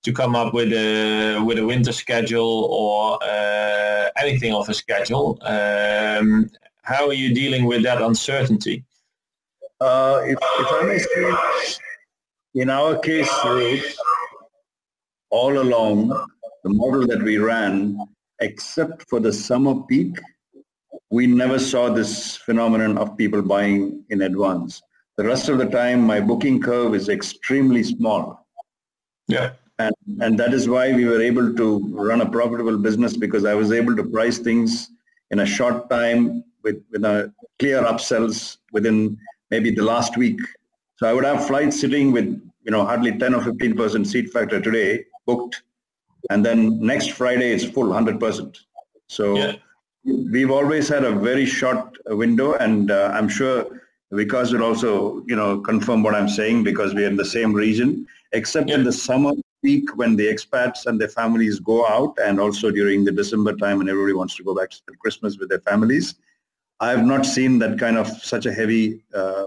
to 0.04 0.12
come 0.12 0.36
up 0.36 0.54
with 0.54 0.72
a 0.72 1.40
with 1.44 1.58
a 1.58 1.64
winter 1.64 1.92
schedule 1.92 2.68
or 2.70 3.18
uh, 3.22 4.10
anything 4.16 4.54
of 4.54 4.68
a 4.68 4.74
schedule. 4.74 5.38
Um, 5.42 6.50
how 6.82 7.08
are 7.08 7.14
you 7.14 7.34
dealing 7.34 7.64
with 7.64 7.82
that 7.82 8.02
uncertainty? 8.02 8.84
Uh, 9.80 10.20
if, 10.24 10.38
if 10.40 10.68
I 10.70 10.82
may 10.86 10.98
say, 10.98 11.78
in 12.54 12.70
our 12.70 12.98
case, 12.98 13.30
all 15.30 15.58
along, 15.58 16.08
the 16.62 16.70
model 16.70 17.06
that 17.06 17.22
we 17.22 17.38
ran, 17.38 17.98
except 18.40 19.08
for 19.08 19.20
the 19.20 19.32
summer 19.32 19.74
peak, 19.88 20.16
we 21.10 21.26
never 21.26 21.58
saw 21.58 21.88
this 21.90 22.36
phenomenon 22.36 22.98
of 22.98 23.16
people 23.16 23.42
buying 23.42 24.04
in 24.10 24.22
advance. 24.22 24.82
The 25.16 25.24
rest 25.24 25.48
of 25.48 25.58
the 25.58 25.66
time, 25.66 26.00
my 26.02 26.20
booking 26.20 26.60
curve 26.60 26.94
is 26.94 27.08
extremely 27.08 27.82
small. 27.82 28.46
Yeah. 29.28 29.52
And, 29.78 29.94
and 30.20 30.38
that 30.38 30.54
is 30.54 30.68
why 30.68 30.92
we 30.92 31.04
were 31.04 31.20
able 31.20 31.54
to 31.54 31.78
run 31.94 32.20
a 32.20 32.30
profitable 32.30 32.78
business 32.78 33.16
because 33.16 33.44
I 33.44 33.54
was 33.54 33.72
able 33.72 33.96
to 33.96 34.04
price 34.04 34.38
things 34.38 34.90
in 35.30 35.40
a 35.40 35.46
short 35.46 35.90
time 35.90 36.44
with, 36.62 36.82
with 36.90 37.04
a 37.04 37.32
clear 37.58 37.82
upsells 37.82 38.58
within 38.72 39.18
maybe 39.50 39.70
the 39.70 39.82
last 39.82 40.16
week. 40.16 40.38
So 40.96 41.08
I 41.08 41.12
would 41.12 41.24
have 41.24 41.46
flights 41.46 41.80
sitting 41.80 42.12
with, 42.12 42.26
you 42.62 42.70
know, 42.70 42.84
hardly 42.84 43.18
10 43.18 43.34
or 43.34 43.40
15% 43.40 44.06
seat 44.06 44.32
factor 44.32 44.60
today 44.60 45.04
booked. 45.26 45.62
And 46.30 46.44
then 46.46 46.80
next 46.80 47.10
Friday 47.10 47.52
it's 47.52 47.64
full 47.64 47.86
100%. 47.86 48.56
So 49.08 49.36
yeah. 49.36 49.56
we've 50.04 50.50
always 50.50 50.88
had 50.88 51.04
a 51.04 51.12
very 51.12 51.46
short 51.46 51.96
window 52.06 52.54
and 52.54 52.90
uh, 52.90 53.10
I'm 53.12 53.28
sure 53.28 53.66
Vikas 54.12 54.52
will 54.52 54.62
also, 54.62 55.24
you 55.26 55.34
know, 55.34 55.58
confirm 55.60 56.04
what 56.04 56.14
I'm 56.14 56.28
saying 56.28 56.62
because 56.62 56.94
we're 56.94 57.08
in 57.08 57.16
the 57.16 57.24
same 57.24 57.52
region, 57.52 58.06
except 58.32 58.68
yeah. 58.68 58.76
in 58.76 58.84
the 58.84 58.92
summer 58.92 59.32
peak 59.64 59.96
when 59.96 60.14
the 60.14 60.26
expats 60.26 60.86
and 60.86 61.00
their 61.00 61.08
families 61.08 61.58
go 61.58 61.86
out 61.86 62.16
and 62.22 62.38
also 62.38 62.70
during 62.70 63.04
the 63.04 63.10
December 63.10 63.54
time 63.56 63.78
when 63.78 63.88
everybody 63.88 64.12
wants 64.12 64.36
to 64.36 64.44
go 64.44 64.54
back 64.54 64.70
to 64.70 64.76
spend 64.76 64.98
Christmas 64.98 65.38
with 65.38 65.48
their 65.48 65.60
families. 65.60 66.14
I 66.80 66.90
have 66.90 67.04
not 67.04 67.24
seen 67.24 67.58
that 67.60 67.78
kind 67.78 67.96
of 67.96 68.06
such 68.06 68.46
a 68.46 68.52
heavy 68.52 69.02
uh, 69.14 69.46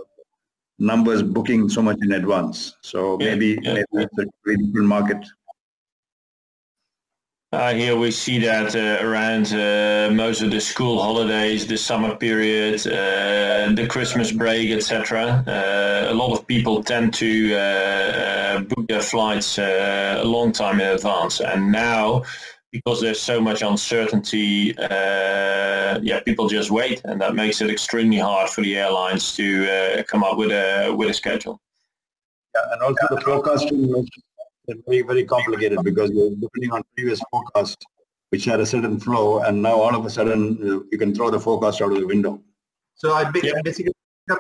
numbers 0.80 1.22
booking 1.22 1.70
so 1.70 1.82
much 1.82 1.98
in 2.02 2.14
advance. 2.14 2.76
So 2.82 3.18
yeah, 3.20 3.30
maybe, 3.30 3.60
yeah. 3.62 3.74
maybe 3.74 3.86
it's 3.94 4.18
a 4.18 4.26
different 4.46 4.88
market. 4.88 5.24
Uh, 7.54 7.74
here 7.74 7.96
we 7.96 8.12
see 8.12 8.40
that 8.40 8.76
uh, 8.76 9.08
around 9.08 9.54
uh, 9.54 10.14
most 10.14 10.42
of 10.42 10.52
the 10.52 10.60
school 10.60 11.02
holidays, 11.02 11.66
the 11.66 11.78
summer 11.78 12.14
period, 12.14 12.76
uh, 12.88 13.72
the 13.74 13.88
Christmas 13.90 14.34
break, 14.34 14.70
etc. 14.70 15.46
Uh, 15.48 16.12
a 16.12 16.14
lot 16.14 16.38
of 16.38 16.46
people 16.46 16.84
tend 16.84 17.14
to 17.14 17.56
uh, 17.56 18.60
book 18.60 18.86
their 18.90 19.02
flights 19.02 19.58
a 19.60 20.22
long 20.26 20.52
time 20.52 20.82
in 20.82 20.88
advance, 20.88 21.40
and 21.40 21.72
now 21.72 22.22
because 22.74 23.00
there's 23.00 23.22
so 23.22 23.40
much 23.40 23.62
uncertainty, 23.62 24.76
yeah, 24.78 26.20
people 26.26 26.50
just 26.50 26.70
wait, 26.70 27.02
and 27.06 27.22
that 27.22 27.34
makes 27.34 27.62
it 27.62 27.70
extremely 27.70 28.18
hard 28.18 28.50
for 28.50 28.60
the 28.60 28.78
airlines 28.78 29.34
to 29.38 30.04
come 30.06 30.22
up 30.22 30.38
with 30.38 30.52
a 30.52 30.94
with 30.98 31.10
a 31.10 31.14
schedule. 31.14 31.62
Yeah, 32.54 32.74
and 32.74 32.82
also 32.82 33.16
the 33.16 33.22
forecasting 33.22 34.06
very, 34.86 35.02
very 35.02 35.26
complicated 35.26 35.80
because 35.84 36.12
you're 36.12 36.32
depending 36.32 36.72
on 36.72 36.84
previous 36.96 37.22
forecast, 37.32 37.86
which 38.30 38.46
had 38.46 38.60
a 38.60 38.66
certain 38.66 39.00
flow, 39.00 39.40
and 39.40 39.62
now 39.62 39.76
all 39.76 39.96
of 39.96 40.06
a 40.06 40.10
sudden 40.10 40.86
you 40.92 40.98
can 40.98 41.14
throw 41.14 41.30
the 41.30 41.40
forecast 41.40 41.82
out 41.82 41.92
of 41.92 42.00
the 42.00 42.06
window. 42.06 42.42
So 42.96 43.14
I 43.14 43.30
basically 43.32 43.94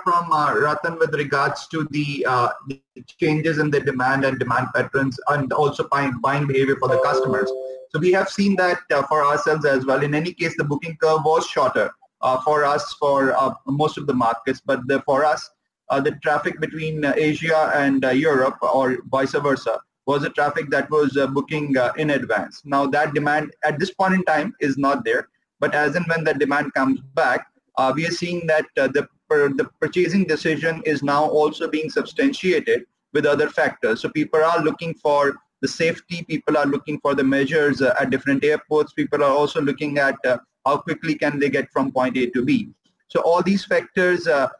from 0.04 0.32
uh, 0.34 0.54
Ratan 0.54 1.00
with 1.00 1.14
regards 1.14 1.68
to 1.68 1.88
the, 1.92 2.26
uh, 2.28 2.50
the, 2.68 2.82
changes 3.20 3.58
in 3.58 3.72
the 3.72 3.80
demand 3.80 4.26
and 4.26 4.38
demand 4.38 4.68
patterns 4.76 5.18
and 5.30 5.54
also 5.54 5.88
buying, 5.88 6.20
buying 6.20 6.46
behavior 6.46 6.76
for 6.78 6.90
the 6.90 7.00
customers. 7.06 7.50
So 7.92 8.00
we 8.00 8.12
have 8.12 8.28
seen 8.28 8.58
that 8.58 8.80
uh, 8.92 9.04
for 9.04 9.26
ourselves 9.26 9.66
as 9.66 9.86
well. 9.86 10.04
In 10.04 10.14
any 10.14 10.34
case, 10.34 10.56
the 10.58 10.66
booking 10.66 10.98
curve 10.98 11.22
was 11.24 11.48
shorter 11.48 11.90
uh, 12.22 12.42
for 12.42 12.66
us 12.66 12.94
for 12.96 13.34
uh, 13.34 13.54
most 13.66 13.98
of 13.98 14.08
the 14.08 14.14
markets, 14.14 14.62
but 14.66 14.86
the, 14.88 15.02
for 15.04 15.24
us, 15.24 15.50
uh, 15.90 16.02
the 16.02 16.12
traffic 16.22 16.60
between 16.60 17.06
Asia 17.06 17.72
and 17.74 18.04
Europe 18.04 18.58
or 18.62 18.98
vice 19.10 19.32
versa 19.32 19.80
was 20.08 20.24
a 20.24 20.30
traffic 20.30 20.70
that 20.70 20.90
was 20.90 21.18
uh, 21.18 21.28
booking 21.28 21.78
uh, 21.78 21.92
in 21.98 22.12
advance. 22.12 22.62
Now 22.66 22.88
that 22.88 23.14
demand 23.14 23.54
at 23.64 23.78
this 23.78 23.94
point 23.94 24.14
in 24.14 24.24
time 24.24 24.56
is 24.62 24.78
not 24.78 25.04
there, 25.04 25.28
but 25.60 25.76
as 25.76 25.96
and 25.96 26.06
when 26.08 26.24
that 26.24 26.40
demand 26.40 26.74
comes 26.74 27.02
back, 27.14 27.48
uh, 27.78 27.92
we 27.94 28.08
are 28.08 28.12
seeing 28.12 28.48
that 28.48 28.66
uh, 28.78 28.88
the, 28.88 29.08
the 29.30 29.70
purchasing 29.82 30.24
decision 30.24 30.82
is 30.86 31.04
now 31.04 31.26
also 31.26 31.70
being 31.70 31.90
substantiated 31.90 32.86
with 33.14 33.26
other 33.26 33.50
factors. 33.50 34.02
So 34.02 34.10
people 34.10 34.44
are 34.44 34.64
looking 34.64 34.94
for 34.96 35.36
the 35.62 35.68
safety, 35.68 36.24
people 36.24 36.58
are 36.58 36.66
looking 36.66 37.00
for 37.02 37.14
the 37.14 37.24
measures 37.24 37.82
uh, 37.82 37.94
at 38.00 38.10
different 38.10 38.44
airports, 38.46 38.94
people 38.94 39.24
are 39.24 39.32
also 39.32 39.60
looking 39.60 39.98
at 39.98 40.16
uh, 40.26 40.38
how 40.66 40.78
quickly 40.78 41.16
can 41.16 41.38
they 41.40 41.50
get 41.50 41.70
from 41.72 41.92
point 41.92 42.16
A 42.18 42.28
to 42.28 42.46
B. 42.46 42.70
So 43.10 43.22
all 43.22 43.42
these 43.42 43.66
factors 43.66 44.28
are 44.28 44.52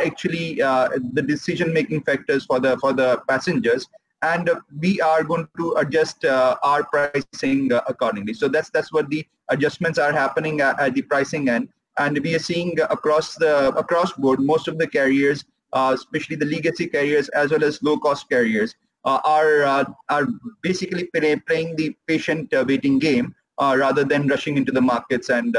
actually 0.00 0.54
the 0.54 1.24
decision-making 1.26 2.02
factors 2.02 2.44
for 2.46 2.58
the 2.58 2.78
for 2.78 2.92
the 2.92 3.20
passengers 3.28 3.86
and 4.22 4.50
we 4.78 5.00
are 5.00 5.24
going 5.24 5.48
to 5.56 5.72
adjust 5.78 6.24
uh, 6.24 6.56
our 6.62 6.84
pricing 6.84 7.72
uh, 7.72 7.82
accordingly. 7.88 8.34
So 8.34 8.48
that's 8.48 8.70
that's 8.70 8.92
what 8.92 9.08
the 9.10 9.26
adjustments 9.48 9.98
are 9.98 10.12
happening 10.12 10.60
at, 10.60 10.78
at, 10.80 10.94
the 10.94 11.02
pricing 11.02 11.48
end, 11.48 11.68
and 11.98 12.18
we 12.18 12.34
are 12.34 12.38
seeing 12.38 12.78
across 12.82 13.34
the 13.34 13.68
across 13.76 14.12
board 14.12 14.40
most 14.40 14.68
of 14.68 14.78
the 14.78 14.86
carriers, 14.86 15.44
uh, 15.72 15.92
especially 15.94 16.36
the 16.36 16.46
legacy 16.46 16.86
carriers 16.86 17.28
as 17.30 17.50
well 17.50 17.64
as 17.64 17.82
low 17.82 17.98
cost 17.98 18.28
carriers, 18.28 18.74
uh, 19.04 19.20
are 19.24 19.62
uh, 19.64 19.84
are 20.08 20.26
basically 20.62 21.04
play, 21.14 21.36
playing 21.36 21.76
the 21.76 21.94
patient 22.06 22.52
uh, 22.54 22.64
waiting 22.66 22.98
game 22.98 23.34
rather 23.60 24.02
than 24.02 24.26
rushing 24.26 24.56
into 24.56 24.72
the 24.72 24.80
markets 24.80 25.28
and 25.28 25.56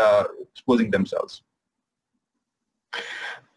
exposing 0.52 0.92
themselves. 0.92 1.42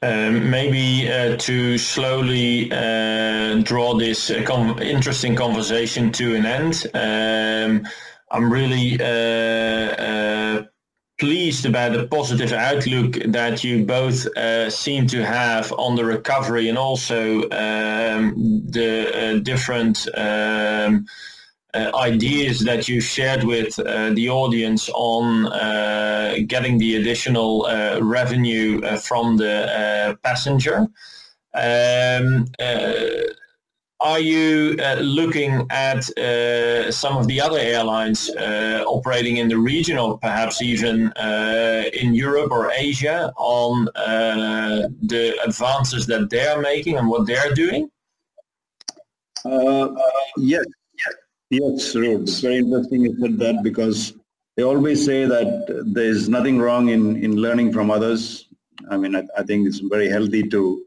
Um, 0.03 0.51
maybe 0.51 1.11
uh, 1.11 1.39
to 1.39 1.79
slowly 1.79 2.71
uh, 2.71 3.63
draw 3.63 3.95
this 3.95 4.31
uh, 4.31 4.43
com- 4.45 4.79
interesting 4.79 5.35
conversation 5.35 6.13
to 6.13 6.35
an 6.35 6.45
end. 6.45 6.87
Um, 6.93 7.89
I'm 8.31 8.53
really 8.53 9.01
uh, 9.01 9.07
uh, 9.07 10.65
pleased 11.19 11.65
about 11.65 11.93
the 11.93 12.07
positive 12.09 12.53
outlook 12.53 13.15
that 13.27 13.65
you 13.65 13.87
both 13.87 14.27
uh, 14.37 14.69
seem 14.69 15.07
to 15.07 15.25
have 15.25 15.73
on 15.73 15.97
the 15.97 16.05
recovery 16.05 16.69
and 16.69 16.77
also 16.77 17.45
um, 17.45 18.35
the 18.69 19.41
different 19.43 20.07
um, 20.15 21.07
ideas 21.95 22.61
that 22.61 22.89
you 22.89 23.01
shared 23.01 23.45
with 23.45 23.79
uh, 23.79 24.11
the 24.11 24.29
audience 24.29 24.89
on 24.95 25.47
uh, 25.47 26.37
getting 26.47 26.79
the 26.79 26.97
additional 26.97 27.67
revenue 28.01 28.81
from 28.99 29.37
the 29.37 30.19
passenger. 30.23 30.87
Um, 31.55 32.47
are 34.01 34.21
you 34.21 34.77
uh, 34.79 34.97
looking 35.01 35.67
at 35.71 36.17
uh, 36.19 36.93
some 36.93 37.17
of 37.17 37.27
the 37.29 37.41
other 37.41 37.59
airlines 37.59 38.29
uh, 38.37 38.85
operating 38.87 39.39
in 39.39 39.49
the 39.49 39.57
region 39.57 39.97
or 39.97 40.19
perhaps 40.19 40.61
even 40.61 41.13
in 41.95 42.15
Europe 42.15 42.51
or 42.51 42.71
Asia 42.73 43.33
on 43.39 43.87
the 43.87 45.35
advances 45.45 46.07
that 46.07 46.29
they're 46.29 46.61
making 46.61 46.99
and 46.99 47.09
what 47.09 47.27
they're 47.27 47.55
doing? 47.55 47.91
yes, 50.37 50.65
Yes. 51.51 51.95
It's 51.95 52.41
very 52.41 52.59
interesting 52.59 53.03
you 53.03 53.17
said 53.21 53.39
that 53.39 53.63
because 53.63 54.15
they 54.57 54.63
always 54.63 55.05
say 55.05 55.27
that 55.27 55.85
there's 55.87 56.29
nothing 56.29 56.59
wrong 56.59 56.89
in, 56.89 57.23
in 57.23 57.37
learning 57.37 57.73
from 57.73 57.91
others. 57.91 58.49
I 58.91 58.97
mean, 58.97 59.15
I, 59.15 59.23
I 59.39 59.43
think 59.43 59.67
it's 59.67 59.79
very 59.79 60.09
healthy 60.09 60.43
to 60.49 60.83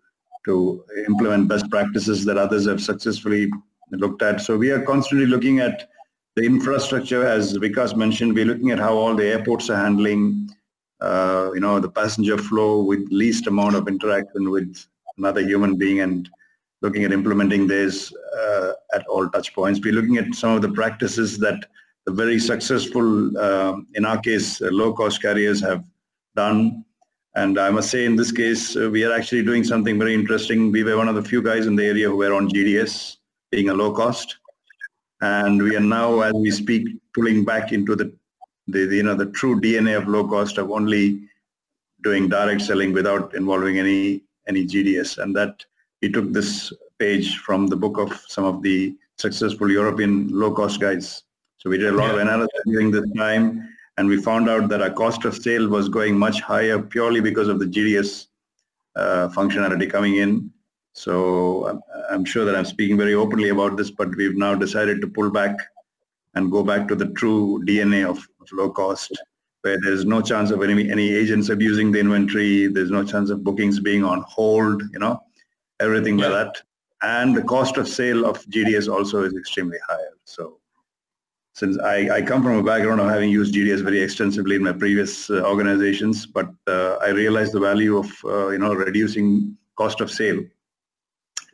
to 0.46 0.84
implement 1.06 1.48
best 1.50 1.70
practices 1.70 2.24
that 2.26 2.38
others 2.38 2.66
have 2.66 2.82
successfully 2.82 3.52
looked 3.92 4.22
at. 4.22 4.42
So 4.42 4.58
we 4.58 4.72
are 4.72 4.82
constantly 4.82 5.28
looking 5.28 5.60
at 5.60 5.90
the 6.36 6.44
infrastructure, 6.44 7.26
as 7.26 7.58
Vikas 7.58 7.96
mentioned, 7.96 8.34
we're 8.34 8.46
looking 8.46 8.72
at 8.72 8.80
how 8.80 8.96
all 8.96 9.16
the 9.16 9.26
airports 9.26 9.70
are 9.70 9.76
handling, 9.76 10.50
uh, 11.02 11.52
you 11.54 11.60
know, 11.60 11.80
the 11.80 11.90
passenger 11.90 12.38
flow 12.38 12.82
with 12.82 13.06
least 13.12 13.48
amount 13.48 13.76
of 13.76 13.88
interaction 13.90 14.50
with 14.50 14.78
another 15.18 15.42
human 15.42 15.76
being 15.76 16.00
and 16.00 16.30
looking 16.82 17.04
at 17.04 17.12
implementing 17.12 17.68
this 17.68 18.14
uh, 18.40 18.72
at 18.94 19.06
all 19.08 19.30
touch 19.30 19.54
points. 19.54 19.80
We're 19.84 19.94
looking 19.94 20.18
at 20.18 20.34
some 20.34 20.52
of 20.52 20.62
the 20.62 20.72
practices 20.72 21.38
that 21.40 21.66
the 22.06 22.14
very 22.14 22.40
successful, 22.40 23.38
uh, 23.38 23.78
in 23.96 24.06
our 24.06 24.20
case, 24.20 24.62
uh, 24.62 24.70
low-cost 24.72 25.22
carriers 25.22 25.62
have 25.62 25.84
done. 26.36 26.84
And 27.36 27.60
I 27.60 27.70
must 27.70 27.92
say, 27.92 28.06
in 28.06 28.16
this 28.16 28.32
case, 28.32 28.76
uh, 28.76 28.90
we 28.90 29.04
are 29.04 29.14
actually 29.14 29.44
doing 29.44 29.64
something 29.64 30.00
very 30.00 30.14
interesting. 30.14 30.72
We 30.72 30.84
were 30.84 30.98
one 30.98 31.10
of 31.10 31.16
the 31.16 31.24
few 31.24 31.42
guys 31.42 31.68
in 31.68 31.76
the 31.76 31.86
area 31.86 32.10
who 32.10 32.18
were 32.18 32.34
on 32.34 32.50
GDS, 32.50 33.18
being 33.52 33.70
a 33.70 33.74
low 33.74 33.94
cost. 33.94 34.38
And 35.22 35.62
we 35.62 35.76
are 35.76 35.82
now, 35.82 36.22
as 36.22 36.34
we 36.34 36.50
speak, 36.50 36.88
pulling 37.14 37.44
back 37.44 37.74
into 37.74 37.96
the, 37.96 38.12
the, 38.68 38.86
the 38.86 38.96
you 38.96 39.04
know, 39.04 39.16
the 39.16 39.28
true 39.28 39.60
DNA 39.60 39.98
of 39.98 40.08
low 40.08 40.28
cost 40.28 40.58
of 40.58 40.72
only 40.72 41.22
doing 42.02 42.30
direct 42.30 42.62
selling 42.62 42.94
without 42.94 43.36
involving 43.36 43.78
any 43.78 44.24
any 44.48 44.66
GDS. 44.66 45.22
And 45.22 45.36
that 45.36 45.64
we 46.02 46.12
took 46.12 46.32
this 46.32 46.72
page 46.98 47.38
from 47.40 47.68
the 47.68 47.76
book 47.76 47.98
of 47.98 48.24
some 48.28 48.44
of 48.44 48.62
the 48.62 48.96
successful 49.18 49.70
European 49.72 50.30
low-cost 50.30 50.80
guys. 50.80 51.24
So 51.58 51.70
we 51.70 51.78
did 51.78 51.94
a 51.94 51.98
lot 51.98 52.08
yeah. 52.08 52.14
of 52.14 52.20
analysis 52.20 52.62
during 52.66 52.92
this 52.92 53.10
time, 53.18 53.68
and 53.98 54.08
we 54.08 54.22
found 54.22 54.50
out 54.50 54.70
that 54.70 54.82
our 54.82 54.92
cost 54.92 55.26
of 55.26 55.36
sale 55.36 55.68
was 55.68 55.90
going 55.90 56.18
much 56.18 56.42
higher 56.42 56.82
purely 56.82 57.20
because 57.20 57.48
of 57.48 57.60
the 57.60 57.66
GDS 57.66 58.28
uh, 58.96 59.28
functionality 59.30 59.90
coming 59.90 60.16
in. 60.16 60.52
So 60.94 61.68
I'm, 61.68 61.82
I'm, 62.10 62.26
sure 62.26 62.46
that 62.46 62.56
I'm 62.56 62.66
speaking 62.66 62.98
very 62.98 63.14
openly 63.14 63.50
about 63.50 63.78
this, 63.78 63.92
but 63.92 64.16
we've 64.16 64.38
now 64.38 64.56
decided 64.56 65.02
to 65.02 65.08
pull 65.08 65.30
back 65.30 65.56
and 66.36 66.52
go 66.52 66.64
back 66.64 66.88
to 66.88 66.96
the 66.96 67.08
true 67.08 67.64
DNA 67.66 68.10
of, 68.10 68.18
of 68.42 68.52
low 68.52 68.70
cost 68.70 69.18
where 69.62 69.78
there's 69.82 70.06
no 70.06 70.22
chance 70.22 70.52
of 70.52 70.64
any, 70.64 70.90
any 70.90 71.14
agents 71.14 71.50
abusing 71.50 71.92
the 71.92 72.00
inventory. 72.00 72.68
There's 72.68 72.92
no 72.92 73.04
chance 73.04 73.30
of 73.30 73.44
bookings 73.44 73.80
being 73.80 74.06
on 74.06 74.22
hold, 74.22 74.82
you 74.94 75.00
know, 75.00 75.22
everything 75.80 76.20
yeah. 76.20 76.28
like 76.28 76.54
that. 76.54 76.62
And 77.02 77.36
the 77.36 77.44
cost 77.44 77.78
of 77.78 77.88
sale 77.88 78.26
of 78.26 78.44
GDS 78.46 78.92
also 78.92 79.24
is 79.24 79.34
extremely 79.36 79.78
higher. 79.88 80.14
So 80.26 80.60
since 81.54 81.78
I, 81.80 82.18
I 82.18 82.22
come 82.22 82.44
from 82.44 82.58
a 82.58 82.64
background 82.64 83.00
of 83.02 83.10
having 83.10 83.30
used 83.30 83.54
GDS 83.54 83.82
very 83.82 84.02
extensively 84.02 84.56
in 84.58 84.64
my 84.64 84.74
previous 84.74 85.30
uh, 85.30 85.42
organizations, 85.46 86.26
but 86.26 86.50
uh, 86.68 86.96
I 86.96 87.10
realized 87.10 87.54
the 87.54 87.60
value 87.60 87.98
of, 87.98 88.12
uh, 88.26 88.50
you 88.50 88.60
know, 88.60 88.74
reducing 88.74 89.58
cost 89.76 90.02
of 90.02 90.12
sale 90.12 90.42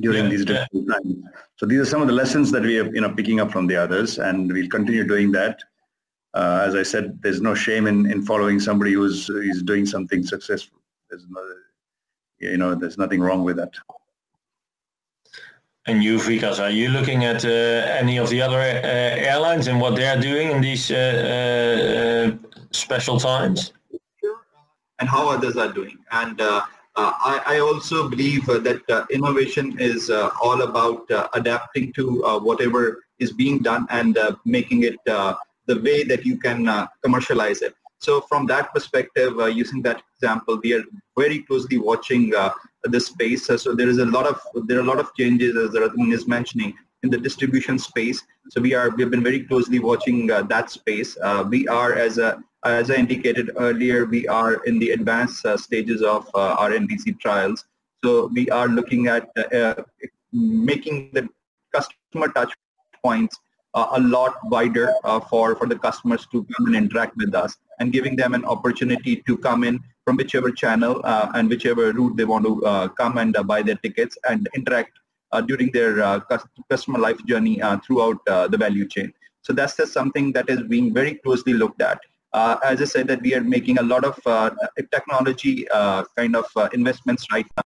during 0.02 0.26
yeah, 0.26 0.30
these 0.30 0.46
difficult 0.46 0.84
yeah. 0.88 0.94
times. 0.94 1.16
So 1.58 1.66
these 1.66 1.80
are 1.80 1.86
some 1.86 2.02
of 2.02 2.08
the 2.08 2.14
lessons 2.14 2.52
that 2.52 2.64
we 2.64 2.80
are, 2.80 2.94
you 2.94 3.02
know, 3.02 3.14
picking 3.14 3.40
up 3.40 3.52
from 3.52 3.68
the 3.68 3.76
others, 3.76 4.18
and 4.18 4.52
we'll 4.52 4.70
continue 4.70 5.08
doing 5.08 5.32
that 5.34 5.62
uh, 6.36 6.64
as 6.68 6.76
I 6.76 6.84
said, 6.84 7.18
there's 7.24 7.42
no 7.42 7.56
shame 7.56 7.88
in, 7.88 8.12
in 8.12 8.22
following 8.22 8.60
somebody 8.60 8.94
who's, 8.94 9.28
who's 9.28 9.64
doing 9.64 9.86
something 9.86 10.24
successful. 10.24 10.80
There's 11.10 11.26
no, 11.30 11.42
you 12.40 12.58
know, 12.58 12.76
there's 12.76 12.98
nothing 12.98 13.22
wrong 13.22 13.44
with 13.44 13.56
that. 13.56 13.74
And 15.88 16.04
you, 16.04 16.18
Vikas, 16.18 16.60
are 16.60 16.72
you 16.72 16.90
looking 16.90 17.26
at 17.26 17.46
uh, 17.46 17.50
any 18.02 18.18
of 18.18 18.30
the 18.30 18.42
other 18.42 18.60
uh, 18.60 19.32
airlines 19.32 19.68
and 19.68 19.80
what 19.80 19.96
they're 19.96 20.20
doing 20.20 20.50
in 20.50 20.62
these 20.62 20.90
uh, 20.90 20.98
uh, 22.34 22.50
special 22.72 23.20
times? 23.20 23.72
And 25.00 25.08
how 25.08 25.30
others 25.30 25.58
are 25.58 25.72
doing. 25.72 25.98
And 26.12 26.42
uh, 26.42 26.62
I, 26.96 27.42
I, 27.46 27.60
also 27.60 28.10
believe 28.10 28.46
that 28.46 29.06
innovation 29.12 29.78
is 29.78 30.10
all 30.10 30.62
about 30.62 31.06
adapting 31.34 31.92
to 31.94 32.40
whatever 32.42 33.04
is 33.20 33.32
being 33.34 33.60
done 33.60 33.86
and 33.90 34.18
making 34.46 34.84
it 34.84 34.96
the 35.68 35.82
way 35.82 36.04
that 36.04 36.26
you 36.26 36.38
can 36.38 36.68
uh, 36.68 36.88
commercialize 37.04 37.62
it. 37.62 37.76
So 38.00 38.22
from 38.22 38.46
that 38.48 38.74
perspective, 38.74 39.40
uh, 39.40 39.46
using 39.46 39.82
that 39.84 40.02
example, 40.16 40.60
we 40.62 40.74
are 40.74 40.84
very 41.18 41.40
closely 41.40 41.78
watching 41.78 42.34
uh, 42.86 42.90
this 42.90 43.08
space. 43.08 43.46
so 43.46 43.74
there 43.74 43.90
is 43.90 43.98
a 43.98 44.06
lot 44.06 44.26
of 44.26 44.40
there 44.68 44.78
are 44.78 44.82
a 44.82 44.90
lot 44.92 45.00
of 45.00 45.14
changes 45.16 45.56
as 45.58 45.74
Ratan 45.74 46.12
is 46.12 46.28
mentioning 46.28 46.74
in 47.04 47.10
the 47.10 47.18
distribution 47.18 47.78
space. 47.78 48.22
So 48.50 48.62
we 48.62 48.74
are 48.74 48.90
we've 48.96 49.10
been 49.10 49.24
very 49.24 49.44
closely 49.44 49.80
watching 49.80 50.32
uh, 50.32 50.44
that 50.44 50.70
space. 50.70 51.18
Uh, 51.22 51.44
we 51.48 51.68
are 51.68 51.94
as 51.94 52.18
a 52.18 52.42
as 52.64 52.90
I 52.90 52.96
indicated 52.96 53.52
earlier, 53.58 54.06
we 54.06 54.28
are 54.28 54.56
in 54.66 54.80
the 54.80 54.92
advanced 54.92 55.46
uh, 55.46 55.56
stages 55.56 56.02
of 56.02 56.28
our 56.34 56.72
NDC 56.72 57.20
trials. 57.20 57.64
So 58.04 58.32
we 58.34 58.50
are 58.50 58.68
looking 58.68 59.08
at 59.08 59.30
making 60.32 61.12
the 61.14 61.30
customer 61.72 62.30
touch 62.30 62.54
points 63.04 63.38
uh, 63.76 63.88
a 63.92 64.00
lot 64.00 64.36
wider 64.46 64.94
uh, 65.04 65.20
for, 65.20 65.56
for 65.56 65.68
the 65.68 65.78
customers 65.78 66.26
to 66.32 66.46
come 66.54 66.68
and 66.68 66.76
interact 66.76 67.16
with 67.18 67.36
us 67.36 67.58
and 67.80 67.92
giving 67.92 68.16
them 68.16 68.34
an 68.34 68.46
opportunity 68.46 69.22
to 69.28 69.38
come 69.38 69.64
in 69.64 69.80
from 70.06 70.16
whichever 70.18 70.52
channel 70.52 71.02
uh, 71.04 71.32
and 71.34 71.50
whichever 71.50 71.92
route 71.92 72.16
they 72.16 72.26
want 72.26 72.46
to 72.46 72.64
uh, 72.66 72.88
come 72.88 73.18
and 73.18 73.36
uh, 73.36 73.44
buy 73.44 73.62
their 73.62 73.76
tickets 73.76 74.18
and 74.30 74.48
interact 74.56 75.00
uh, 75.32 75.42
during 75.42 75.72
their 75.72 76.22
customer 76.70 77.00
life 77.00 77.18
journey 77.26 77.60
throughout 77.86 78.18
the 78.26 78.58
value 78.58 78.88
chain. 78.88 79.12
So 79.42 79.52
that's 79.54 79.76
just 79.76 79.92
something 79.94 80.32
that 80.34 80.50
is 80.50 80.62
being 80.64 80.94
very 80.94 81.16
closely 81.16 81.54
looked 81.54 81.82
at. 81.82 82.00
as 82.70 82.82
I 82.82 82.86
said, 82.86 83.08
that 83.10 83.22
we 83.22 83.34
are 83.36 83.42
making 83.42 83.80
a 83.80 83.84
lot 83.84 84.06
of 84.06 84.16
technology 84.96 85.68
kind 86.16 86.36
of 86.36 86.46
investments 86.74 87.26
right 87.32 87.48
now, 87.58 87.64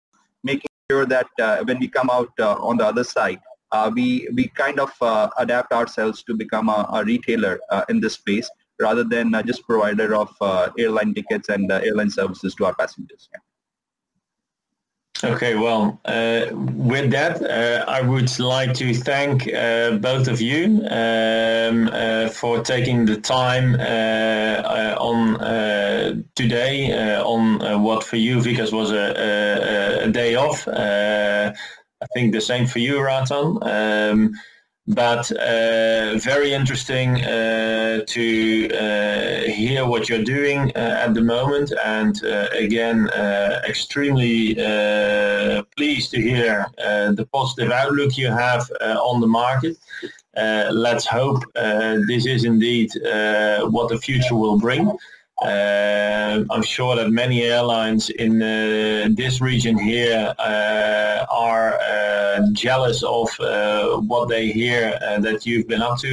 making 0.42 0.70
sure 0.90 1.06
that 1.06 1.28
when 1.64 1.78
we 1.78 1.88
come 1.88 2.10
out 2.10 2.32
on 2.40 2.76
the 2.76 2.86
other 2.86 3.04
side, 3.04 3.40
uh, 3.74 3.90
we 3.92 4.28
we 4.34 4.46
kind 4.48 4.78
of 4.78 4.92
uh, 5.00 5.28
adapt 5.38 5.72
ourselves 5.72 6.22
to 6.22 6.34
become 6.42 6.68
a, 6.68 6.80
a 6.92 7.04
retailer 7.04 7.58
uh, 7.70 7.84
in 7.88 8.00
this 8.00 8.14
space 8.14 8.48
rather 8.80 9.04
than 9.04 9.34
uh, 9.34 9.42
just 9.42 9.66
provider 9.66 10.14
of 10.14 10.34
uh, 10.40 10.70
airline 10.78 11.14
tickets 11.14 11.48
and 11.48 11.70
uh, 11.70 11.80
airline 11.84 12.10
services 12.10 12.54
to 12.56 12.66
our 12.66 12.74
passengers. 12.74 13.28
Yeah. 13.32 13.40
Okay, 15.22 15.54
well, 15.54 16.00
with 16.04 17.10
that, 17.12 17.40
I 17.88 18.02
would 18.02 18.38
like 18.38 18.74
to 18.74 18.92
thank 18.92 19.46
both 20.02 20.28
of 20.28 20.40
you 20.42 20.84
um, 20.90 21.88
for 22.30 22.60
taking 22.62 23.06
the 23.06 23.16
time 23.22 23.76
on 24.96 25.38
today 26.34 27.16
on 27.22 27.82
what 27.82 28.04
for 28.04 28.16
you, 28.16 28.36
Vikas, 28.38 28.72
was 28.72 28.90
a, 28.90 29.14
a, 29.16 30.04
a 30.04 30.10
day 30.10 30.34
off. 30.34 30.68
I 30.68 31.54
think 32.12 32.34
the 32.34 32.40
same 32.40 32.66
for 32.66 32.80
you, 32.80 33.00
Ratan. 33.00 33.58
Um, 33.62 34.34
but 34.86 35.30
uh, 35.32 36.18
very 36.18 36.52
interesting 36.52 37.24
uh, 37.24 38.04
to 38.06 38.68
uh, 38.74 39.50
hear 39.50 39.86
what 39.86 40.08
you're 40.08 40.22
doing 40.22 40.70
uh, 40.76 41.00
at 41.04 41.14
the 41.14 41.22
moment 41.22 41.72
and 41.84 42.22
uh, 42.24 42.48
again 42.52 43.08
uh, 43.10 43.62
extremely 43.66 44.54
pleased 45.76 46.10
to 46.10 46.20
hear 46.20 46.66
the 46.76 47.26
positive 47.32 47.72
outlook 47.72 48.18
you 48.18 48.28
have 48.28 48.70
on 48.80 49.20
the 49.20 49.26
market. 49.26 49.76
let's 50.36 51.06
hope 51.06 51.42
this 52.06 52.26
is 52.26 52.44
indeed 52.44 52.90
what 53.70 53.88
the 53.88 53.98
future 53.98 54.36
will 54.36 54.58
bring. 54.58 54.92
Uh, 55.44 56.42
I'm 56.50 56.62
sure 56.62 56.96
that 56.96 57.10
many 57.10 57.42
airlines 57.42 58.08
in 58.08 58.40
uh, 58.40 59.08
this 59.10 59.42
region 59.42 59.76
here 59.76 60.34
uh, 60.38 61.26
are 61.30 61.78
uh, 61.80 62.40
jealous 62.52 63.02
of 63.02 63.28
uh, 63.40 63.98
what 63.98 64.30
they 64.30 64.50
hear 64.50 64.98
uh, 65.02 65.18
that 65.20 65.44
you've 65.44 65.68
been 65.68 65.82
up 65.82 65.98
to 65.98 66.10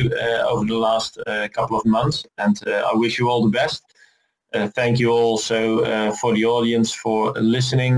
over 0.49 0.65
the 0.65 0.77
last 0.77 1.17
couple 1.53 1.77
of 1.77 1.85
months, 1.85 2.25
and 2.39 2.61
I 2.67 2.91
wish 2.93 3.19
you 3.19 3.29
all 3.29 3.41
the 3.43 3.57
best. 3.61 3.83
thank 4.75 4.99
you 4.99 5.11
also 5.11 6.11
for 6.19 6.33
the 6.33 6.43
audience 6.43 6.93
for 6.93 7.31
listening 7.39 7.95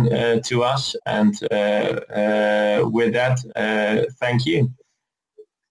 to 0.50 0.64
us, 0.64 0.96
and 1.08 1.34
with 2.94 3.14
that, 3.14 3.38
thank 4.20 4.46
you. 4.46 4.72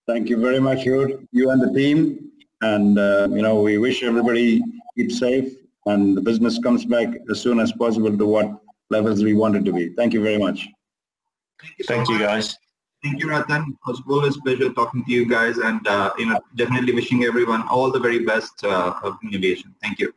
Thank 0.09 0.29
you 0.29 0.39
very 0.41 0.59
much, 0.59 0.85
you 0.85 1.51
and 1.51 1.63
the 1.63 1.73
team, 1.73 2.32
and 2.63 2.97
you 3.37 3.43
know 3.43 3.61
we 3.61 3.79
wish 3.79 4.03
everybody 4.03 4.63
keep 4.97 5.13
safe, 5.13 5.55
and 5.87 6.17
the 6.17 6.21
business 6.21 6.59
comes 6.59 6.85
back 6.85 7.09
as 7.31 7.41
soon 7.41 7.61
as 7.61 7.73
possible 7.73 8.17
to 8.17 8.27
what 8.27 8.49
levels 8.91 9.23
we 9.23 9.35
want 9.35 9.57
it 9.57 9.65
to 9.65 9.73
be. 9.73 9.91
Thank 9.91 10.13
you 10.13 10.23
very 10.23 10.39
much. 10.39 10.69
Thank 11.61 11.75
you, 11.79 11.85
so 11.85 11.95
Thank 11.95 12.09
you 12.09 12.19
guys. 12.19 12.59
Thank 13.03 13.21
you, 13.21 13.31
Ratan. 13.31 13.63
It 13.69 13.87
was 13.87 14.01
always 14.09 14.37
a 14.37 14.41
pleasure 14.43 14.73
talking 14.73 15.05
to 15.05 15.11
you 15.11 15.27
guys, 15.27 15.59
and 15.59 15.87
uh, 15.89 16.13
you 16.19 16.27
know, 16.27 16.41
definitely 16.55 16.95
wishing 16.95 17.25
everyone 17.25 17.67
all 17.69 17.91
the 17.91 17.99
very 17.99 18.21
best 18.25 18.65
uh, 18.65 18.95
of 19.03 19.17
innovation. 19.25 19.75
Thank 19.83 19.99
you. 19.99 20.13